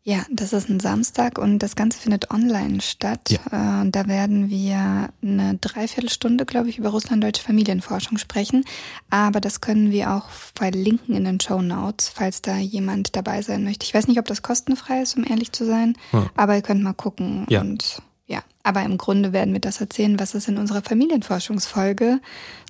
Ja, 0.05 0.25
das 0.31 0.55
ist 0.55 0.71
ein 0.71 0.81
Samstag 0.81 1.37
und 1.37 1.59
das 1.59 1.77
Ganze 1.77 1.99
findet 1.99 2.31
online 2.31 2.81
statt. 2.81 3.39
Äh, 3.51 3.57
und 3.83 3.93
da 3.93 4.07
werden 4.07 4.49
wir 4.49 5.11
eine 5.23 5.59
Dreiviertelstunde, 5.61 6.47
glaube 6.47 6.71
ich, 6.71 6.79
über 6.79 6.89
russlanddeutsche 6.91 7.43
Familienforschung 7.43 8.17
sprechen. 8.17 8.65
Aber 9.11 9.41
das 9.41 9.61
können 9.61 9.91
wir 9.91 10.13
auch 10.15 10.31
verlinken 10.31 11.15
in 11.15 11.25
den 11.25 11.41
Show 11.41 11.61
Notes, 11.61 12.09
falls 12.09 12.41
da 12.41 12.57
jemand 12.57 13.17
dabei 13.17 13.43
sein 13.43 13.65
möchte. 13.65 13.85
Ich 13.85 13.93
weiß 13.93 14.07
nicht, 14.09 14.19
ob 14.19 14.25
das 14.27 14.41
kostenfrei 14.41 15.03
ist, 15.03 15.17
um 15.19 15.25
ehrlich 15.29 15.53
zu 15.53 15.67
sein, 15.67 15.95
Hm. 16.13 16.31
aber 16.37 16.55
ihr 16.57 16.63
könnt 16.63 16.83
mal 16.83 16.95
gucken. 16.95 17.45
Ja. 17.51 17.61
Und 17.61 18.01
ja, 18.27 18.43
aber 18.63 18.83
im 18.85 18.97
Grunde 18.97 19.33
werden 19.35 19.53
wir 19.53 19.61
das 19.61 19.81
erzählen, 19.81 20.19
was 20.19 20.35
es 20.35 20.49
in 20.49 20.57
unserer 20.59 20.81
Familienforschungsfolge 20.83 22.21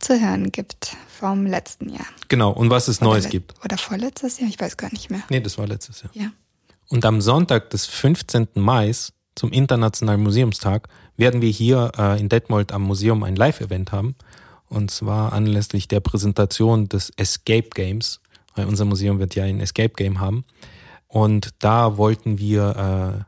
zu 0.00 0.20
hören 0.20 0.50
gibt 0.50 0.96
vom 1.08 1.46
letzten 1.46 1.88
Jahr. 1.90 2.06
Genau. 2.28 2.50
Und 2.52 2.70
was 2.70 2.88
es 2.88 3.00
Neues 3.00 3.24
Oder 3.24 3.28
le- 3.28 3.30
gibt. 3.30 3.54
Oder 3.64 3.78
vorletztes 3.78 4.40
Jahr, 4.40 4.48
ich 4.48 4.58
weiß 4.58 4.76
gar 4.76 4.90
nicht 4.92 5.10
mehr. 5.10 5.22
Nee, 5.30 5.40
das 5.40 5.56
war 5.58 5.66
letztes 5.68 6.02
Jahr. 6.02 6.10
Ja. 6.14 6.30
Und 6.88 7.04
am 7.04 7.20
Sonntag 7.20 7.70
des 7.70 7.86
15. 7.86 8.48
Mai 8.54 8.92
zum 9.34 9.52
Internationalen 9.52 10.22
Museumstag 10.22 10.88
werden 11.16 11.42
wir 11.42 11.50
hier 11.50 11.92
äh, 11.98 12.18
in 12.18 12.28
Detmold 12.28 12.72
am 12.72 12.82
Museum 12.82 13.22
ein 13.22 13.36
Live-Event 13.36 13.92
haben. 13.92 14.16
Und 14.68 14.90
zwar 14.90 15.32
anlässlich 15.32 15.88
der 15.88 16.00
Präsentation 16.00 16.88
des 16.88 17.10
Escape 17.16 17.68
Games. 17.74 18.20
Weil 18.54 18.66
unser 18.66 18.84
Museum 18.84 19.18
wird 19.18 19.34
ja 19.34 19.44
ein 19.44 19.60
Escape 19.60 19.94
Game 19.94 20.20
haben. 20.20 20.44
Und 21.06 21.50
da 21.58 21.96
wollten 21.96 22.38
wir 22.38 23.24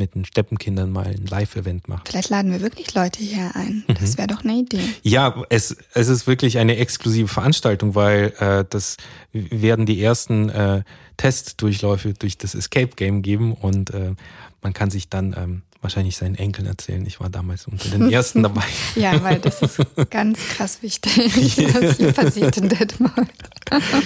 mit 0.00 0.16
den 0.16 0.24
Steppenkindern 0.24 0.90
mal 0.90 1.06
ein 1.06 1.26
Live-Event 1.26 1.86
machen. 1.86 2.02
Vielleicht 2.08 2.30
laden 2.30 2.50
wir 2.50 2.60
wirklich 2.60 2.92
Leute 2.94 3.22
hier 3.22 3.54
ein. 3.54 3.84
Mhm. 3.86 3.94
Das 4.00 4.18
wäre 4.18 4.26
doch 4.26 4.42
eine 4.42 4.54
Idee. 4.54 4.80
Ja, 5.02 5.44
es, 5.50 5.76
es 5.94 6.08
ist 6.08 6.26
wirklich 6.26 6.58
eine 6.58 6.76
exklusive 6.78 7.28
Veranstaltung, 7.28 7.94
weil 7.94 8.32
äh, 8.40 8.64
das 8.68 8.96
werden 9.32 9.86
die 9.86 10.02
ersten 10.02 10.48
äh, 10.48 10.82
Testdurchläufe 11.18 12.14
durch 12.14 12.38
das 12.38 12.54
Escape 12.54 12.96
Game 12.96 13.22
geben 13.22 13.52
und 13.52 13.90
äh, 13.90 14.14
man 14.62 14.72
kann 14.72 14.90
sich 14.90 15.08
dann 15.08 15.34
ähm, 15.38 15.62
wahrscheinlich 15.82 16.16
seinen 16.16 16.34
Enkeln 16.34 16.66
erzählen. 16.66 17.04
Ich 17.06 17.20
war 17.20 17.30
damals 17.30 17.66
unter 17.66 17.88
den 17.90 18.10
ersten 18.12 18.42
dabei. 18.42 18.64
Ja, 18.96 19.22
weil 19.22 19.38
das 19.38 19.62
ist 19.62 19.78
ganz 20.10 20.38
krass 20.48 20.82
wichtig, 20.82 21.14
was 21.74 21.96
hier 21.98 22.12
passiert 22.12 22.56
in 22.56 22.68
Detmold. 22.70 23.28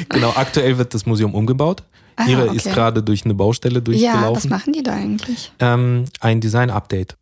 genau, 0.08 0.32
aktuell 0.34 0.76
wird 0.76 0.92
das 0.92 1.06
Museum 1.06 1.34
umgebaut. 1.34 1.82
Ah, 2.16 2.26
Ihre 2.26 2.44
okay. 2.48 2.56
ist 2.56 2.64
gerade 2.66 3.02
durch 3.02 3.24
eine 3.24 3.34
Baustelle 3.34 3.76
Ja, 3.76 3.80
was 3.80 3.84
durchgelaufen. 3.84 4.50
machen 4.50 4.72
die 4.72 4.82
da 4.82 4.94
eigentlich? 4.94 5.52
ähm, 5.58 6.04
ein 6.20 6.40
Design-Update. 6.40 7.16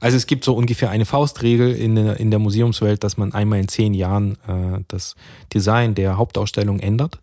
Also 0.00 0.16
es 0.16 0.26
gibt 0.26 0.44
so 0.44 0.54
ungefähr 0.54 0.90
eine 0.90 1.04
Faustregel 1.04 1.72
in 1.74 1.94
der, 1.94 2.20
in 2.20 2.30
der 2.30 2.38
Museumswelt, 2.38 3.02
dass 3.02 3.16
man 3.16 3.32
einmal 3.32 3.60
in 3.60 3.68
zehn 3.68 3.94
Jahren 3.94 4.32
äh, 4.46 4.80
das 4.88 5.14
Design 5.52 5.94
der 5.94 6.16
Hauptausstellung 6.16 6.80
ändert. 6.80 7.18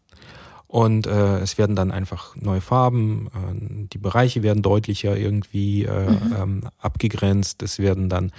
Und 0.68 1.06
äh, 1.06 1.38
es 1.38 1.60
werden 1.60 1.76
dann 1.76 1.92
einfach 1.92 2.36
neue 2.36 2.62
Farben, 2.62 3.28
äh, 3.28 3.88
die 3.94 4.00
Bereiche 4.00 4.42
werden 4.42 4.64
deutlicher 4.64 5.16
irgendwie 5.16 5.84
äh, 5.84 6.10
mhm. 6.10 6.36
ähm, 6.36 6.62
abgegrenzt, 6.80 7.62
es 7.62 7.78
werden 7.78 8.10
dann 8.10 8.32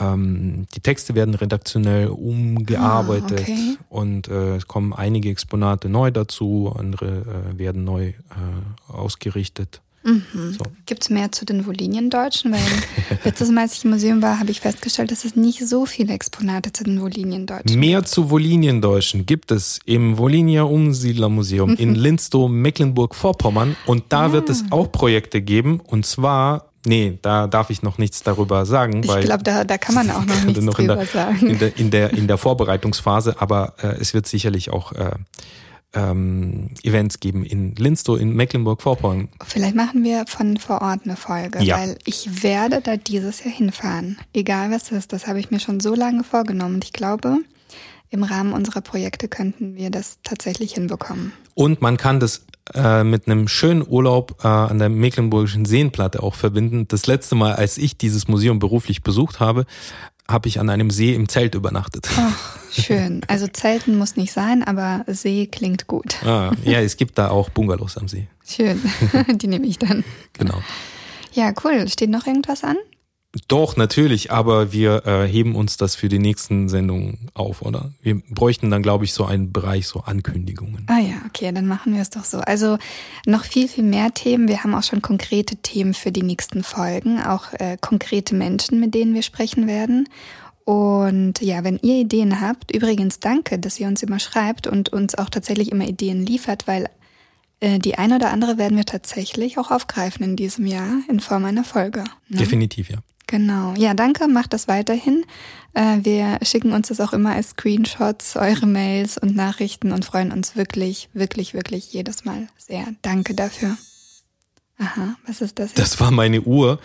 ähm, 0.00 0.66
die 0.74 0.80
Texte 0.80 1.14
werden 1.14 1.34
redaktionell 1.34 2.08
umgearbeitet 2.08 3.40
ah, 3.40 3.42
okay. 3.42 3.76
und 3.88 4.28
äh, 4.28 4.56
es 4.56 4.66
kommen 4.66 4.92
einige 4.92 5.30
Exponate 5.30 5.88
neu 5.88 6.10
dazu, 6.10 6.72
andere 6.76 7.52
äh, 7.54 7.58
werden 7.58 7.84
neu 7.84 8.08
äh, 8.08 8.14
ausgerichtet. 8.88 9.80
Mhm. 10.04 10.52
So. 10.52 10.64
Gibt 10.86 11.02
es 11.02 11.10
mehr 11.10 11.32
zu 11.32 11.44
den 11.44 11.66
Voliniendeutschen? 11.66 12.52
Weil 12.52 12.60
letztes 13.24 13.50
Mal, 13.50 13.62
als 13.62 13.74
ich 13.74 13.84
im 13.84 13.90
Museum 13.90 14.22
war, 14.22 14.38
habe 14.38 14.50
ich 14.50 14.60
festgestellt, 14.60 15.10
dass 15.10 15.24
es 15.24 15.36
nicht 15.36 15.66
so 15.66 15.86
viele 15.86 16.12
Exponate 16.12 16.72
zu 16.72 16.84
den 16.84 17.00
Voliniendeutschen 17.00 17.78
Mehr 17.78 17.98
gibt. 17.98 18.08
zu 18.08 18.30
Voliniendeutschen 18.30 19.26
gibt 19.26 19.50
es 19.50 19.80
im 19.84 20.16
Volinia 20.16 20.62
Umsiedlermuseum 20.62 21.74
in 21.74 21.94
Linstow, 21.94 22.48
Mecklenburg-Vorpommern. 22.48 23.76
Und 23.86 24.04
da 24.08 24.26
ah. 24.26 24.32
wird 24.32 24.48
es 24.48 24.64
auch 24.70 24.90
Projekte 24.90 25.42
geben. 25.42 25.80
Und 25.80 26.06
zwar 26.06 26.70
Nee, 26.88 27.18
da 27.20 27.46
darf 27.46 27.70
ich 27.70 27.82
noch 27.82 27.98
nichts 27.98 28.22
darüber 28.22 28.64
sagen. 28.64 29.02
Ich 29.02 29.20
glaube, 29.20 29.42
da, 29.42 29.64
da 29.64 29.78
kann 29.78 29.94
man 29.94 30.10
auch 30.10 30.24
noch 30.24 30.44
nichts 30.44 30.64
noch 30.64 30.74
drüber 30.74 30.96
der, 30.96 31.06
sagen. 31.06 31.46
In 31.46 31.58
der, 31.58 31.76
in, 31.76 31.90
der, 31.90 32.12
in 32.14 32.26
der 32.26 32.38
Vorbereitungsphase, 32.38 33.40
aber 33.40 33.74
äh, 33.82 33.88
es 34.00 34.14
wird 34.14 34.26
sicherlich 34.26 34.70
auch 34.70 34.92
äh, 34.92 35.10
ähm, 35.94 36.70
Events 36.82 37.20
geben 37.20 37.44
in 37.44 37.74
Linstow, 37.74 38.16
in 38.16 38.34
Mecklenburg-Vorpommern. 38.34 39.28
Vielleicht 39.46 39.74
machen 39.74 40.02
wir 40.02 40.24
von 40.26 40.56
vor 40.56 40.82
Ort 40.82 41.00
eine 41.04 41.16
Folge, 41.16 41.62
ja. 41.62 41.78
weil 41.78 41.98
ich 42.04 42.42
werde 42.42 42.80
da 42.80 42.96
dieses 42.96 43.44
Jahr 43.44 43.54
hinfahren. 43.54 44.18
Egal 44.32 44.70
was 44.70 44.90
ist, 44.90 45.12
das 45.12 45.26
habe 45.26 45.40
ich 45.40 45.50
mir 45.50 45.60
schon 45.60 45.80
so 45.80 45.94
lange 45.94 46.24
vorgenommen. 46.24 46.76
Und 46.76 46.84
ich 46.84 46.92
glaube, 46.92 47.38
im 48.10 48.22
Rahmen 48.22 48.52
unserer 48.52 48.80
Projekte 48.80 49.28
könnten 49.28 49.76
wir 49.76 49.90
das 49.90 50.18
tatsächlich 50.22 50.74
hinbekommen. 50.74 51.32
Und 51.54 51.82
man 51.82 51.96
kann 51.96 52.20
das 52.20 52.46
äh, 52.74 53.04
mit 53.04 53.26
einem 53.26 53.48
schönen 53.48 53.86
Urlaub 53.86 54.44
äh, 54.44 54.48
an 54.48 54.78
der 54.78 54.88
Mecklenburgischen 54.88 55.64
Seenplatte 55.64 56.22
auch 56.22 56.34
verbinden. 56.34 56.86
Das 56.88 57.06
letzte 57.06 57.34
Mal, 57.34 57.54
als 57.54 57.78
ich 57.78 57.98
dieses 57.98 58.28
Museum 58.28 58.58
beruflich 58.58 59.02
besucht 59.02 59.40
habe, 59.40 59.66
habe 60.30 60.48
ich 60.48 60.60
an 60.60 60.68
einem 60.68 60.90
See 60.90 61.14
im 61.14 61.28
Zelt 61.28 61.54
übernachtet. 61.54 62.08
Ach, 62.16 62.58
schön. 62.70 63.22
Also 63.28 63.46
Zelten 63.46 63.96
muss 63.96 64.16
nicht 64.16 64.32
sein, 64.32 64.62
aber 64.62 65.04
See 65.06 65.46
klingt 65.46 65.86
gut. 65.86 66.22
Ah, 66.24 66.52
ja, 66.64 66.80
es 66.80 66.96
gibt 66.96 67.16
da 67.18 67.30
auch 67.30 67.48
Bungalows 67.48 67.96
am 67.96 68.08
See. 68.08 68.28
Schön. 68.46 68.80
Die 69.36 69.46
nehme 69.46 69.66
ich 69.66 69.78
dann. 69.78 70.04
Genau. 70.34 70.60
Ja, 71.32 71.52
cool. 71.64 71.88
Steht 71.88 72.10
noch 72.10 72.26
irgendwas 72.26 72.62
an? 72.64 72.76
Doch, 73.46 73.76
natürlich, 73.76 74.32
aber 74.32 74.72
wir 74.72 75.06
äh, 75.06 75.26
heben 75.26 75.54
uns 75.54 75.76
das 75.76 75.94
für 75.94 76.08
die 76.08 76.18
nächsten 76.18 76.68
Sendungen 76.68 77.30
auf, 77.34 77.62
oder? 77.62 77.92
Wir 78.02 78.20
bräuchten 78.30 78.70
dann, 78.70 78.82
glaube 78.82 79.04
ich, 79.04 79.12
so 79.12 79.24
einen 79.24 79.52
Bereich, 79.52 79.86
so 79.86 80.00
Ankündigungen. 80.00 80.86
Ah 80.88 80.98
ja, 80.98 81.16
okay, 81.26 81.52
dann 81.52 81.66
machen 81.66 81.94
wir 81.94 82.02
es 82.02 82.10
doch 82.10 82.24
so. 82.24 82.38
Also 82.38 82.78
noch 83.26 83.44
viel, 83.44 83.68
viel 83.68 83.84
mehr 83.84 84.12
Themen. 84.14 84.48
Wir 84.48 84.64
haben 84.64 84.74
auch 84.74 84.82
schon 84.82 85.02
konkrete 85.02 85.56
Themen 85.56 85.94
für 85.94 86.10
die 86.10 86.22
nächsten 86.22 86.62
Folgen, 86.62 87.20
auch 87.22 87.52
äh, 87.52 87.76
konkrete 87.80 88.34
Menschen, 88.34 88.80
mit 88.80 88.94
denen 88.94 89.14
wir 89.14 89.22
sprechen 89.22 89.66
werden. 89.66 90.08
Und 90.64 91.40
ja, 91.40 91.64
wenn 91.64 91.78
ihr 91.82 91.94
Ideen 91.94 92.40
habt, 92.40 92.74
übrigens 92.74 93.20
danke, 93.20 93.58
dass 93.58 93.80
ihr 93.80 93.86
uns 93.86 94.02
immer 94.02 94.18
schreibt 94.18 94.66
und 94.66 94.90
uns 94.90 95.14
auch 95.14 95.30
tatsächlich 95.30 95.72
immer 95.72 95.86
Ideen 95.86 96.26
liefert, 96.26 96.66
weil 96.66 96.90
äh, 97.60 97.78
die 97.78 97.96
eine 97.96 98.16
oder 98.16 98.30
andere 98.30 98.58
werden 98.58 98.76
wir 98.76 98.84
tatsächlich 98.84 99.58
auch 99.58 99.70
aufgreifen 99.70 100.24
in 100.24 100.36
diesem 100.36 100.66
Jahr 100.66 101.00
in 101.08 101.20
Form 101.20 101.44
einer 101.44 101.64
Folge. 101.64 102.04
Ne? 102.28 102.38
Definitiv, 102.38 102.90
ja. 102.90 102.98
Genau. 103.28 103.74
Ja, 103.76 103.94
danke. 103.94 104.26
Macht 104.26 104.52
das 104.52 104.66
weiterhin. 104.66 105.24
Äh, 105.74 105.98
wir 106.02 106.38
schicken 106.42 106.72
uns 106.72 106.88
das 106.88 107.00
auch 107.00 107.12
immer 107.12 107.34
als 107.34 107.50
Screenshots, 107.50 108.36
eure 108.36 108.66
Mails 108.66 109.18
und 109.18 109.36
Nachrichten 109.36 109.92
und 109.92 110.04
freuen 110.04 110.32
uns 110.32 110.56
wirklich, 110.56 111.08
wirklich, 111.12 111.54
wirklich 111.54 111.92
jedes 111.92 112.24
Mal 112.24 112.48
sehr. 112.56 112.86
Danke 113.02 113.34
dafür. 113.34 113.76
Aha, 114.78 115.16
was 115.26 115.40
ist 115.40 115.58
das? 115.58 115.70
Jetzt? 115.70 115.78
Das 115.78 116.00
war 116.00 116.10
meine 116.10 116.40
Uhr. 116.40 116.80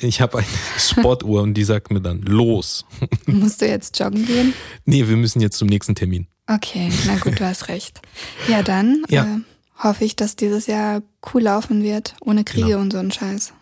Ich 0.00 0.20
habe 0.20 0.38
eine 0.38 0.46
Sportuhr 0.78 1.42
und 1.42 1.54
die 1.54 1.64
sagt 1.64 1.92
mir 1.92 2.00
dann 2.00 2.22
los. 2.22 2.84
Musst 3.26 3.62
du 3.62 3.68
jetzt 3.68 3.98
joggen 3.98 4.26
gehen? 4.26 4.52
Nee, 4.84 5.06
wir 5.06 5.16
müssen 5.16 5.40
jetzt 5.40 5.58
zum 5.58 5.68
nächsten 5.68 5.94
Termin. 5.94 6.26
Okay, 6.48 6.90
na 7.06 7.16
gut, 7.16 7.38
du 7.38 7.46
hast 7.46 7.68
recht. 7.68 8.02
Ja, 8.48 8.62
dann 8.62 9.04
ja. 9.08 9.24
Äh, 9.24 9.40
hoffe 9.82 10.04
ich, 10.04 10.16
dass 10.16 10.36
dieses 10.36 10.66
Jahr 10.66 11.02
cool 11.32 11.42
laufen 11.42 11.82
wird, 11.82 12.16
ohne 12.20 12.44
Kriege 12.44 12.66
genau. 12.68 12.80
und 12.80 12.92
so 12.92 12.98
einen 12.98 13.12
Scheiß. 13.12 13.52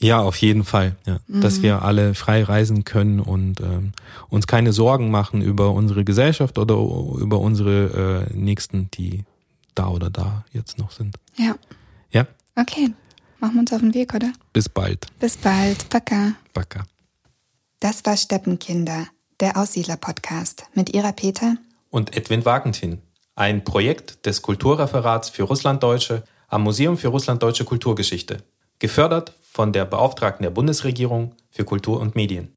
Ja, 0.00 0.20
auf 0.20 0.36
jeden 0.36 0.64
Fall. 0.64 0.96
Ja. 1.06 1.18
Mhm. 1.26 1.40
Dass 1.40 1.62
wir 1.62 1.82
alle 1.82 2.14
frei 2.14 2.42
reisen 2.42 2.84
können 2.84 3.20
und 3.20 3.60
ähm, 3.60 3.92
uns 4.28 4.46
keine 4.46 4.72
Sorgen 4.72 5.10
machen 5.10 5.40
über 5.40 5.72
unsere 5.72 6.04
Gesellschaft 6.04 6.58
oder 6.58 6.74
über 6.74 7.40
unsere 7.40 8.26
äh, 8.30 8.34
Nächsten, 8.34 8.90
die 8.92 9.24
da 9.74 9.88
oder 9.88 10.10
da 10.10 10.44
jetzt 10.52 10.78
noch 10.78 10.90
sind. 10.90 11.16
Ja. 11.36 11.54
Ja? 12.10 12.26
Okay. 12.56 12.92
Machen 13.38 13.54
wir 13.54 13.60
uns 13.60 13.72
auf 13.72 13.80
den 13.80 13.94
Weg, 13.94 14.14
oder? 14.14 14.32
Bis 14.52 14.68
bald. 14.68 15.06
Bis 15.18 15.36
bald. 15.36 15.88
Baka. 15.90 16.32
Baka. 16.52 16.86
Das 17.80 18.04
war 18.04 18.16
Steppenkinder, 18.16 19.06
der 19.40 19.56
Aussiedler-Podcast 19.58 20.64
mit 20.74 20.94
ihrer 20.94 21.12
Peter 21.12 21.56
und 21.90 22.16
Edwin 22.16 22.44
Wagentin. 22.44 23.00
Ein 23.34 23.64
Projekt 23.64 24.24
des 24.24 24.42
Kulturreferats 24.42 25.28
für 25.28 25.42
Russlanddeutsche 25.44 26.24
am 26.48 26.62
Museum 26.62 26.96
für 26.96 27.08
Russlanddeutsche 27.08 27.64
Kulturgeschichte. 27.64 28.38
Gefördert 28.78 29.34
von 29.56 29.72
der 29.72 29.86
Beauftragten 29.86 30.42
der 30.42 30.50
Bundesregierung 30.50 31.34
für 31.50 31.64
Kultur 31.64 31.98
und 31.98 32.14
Medien. 32.14 32.55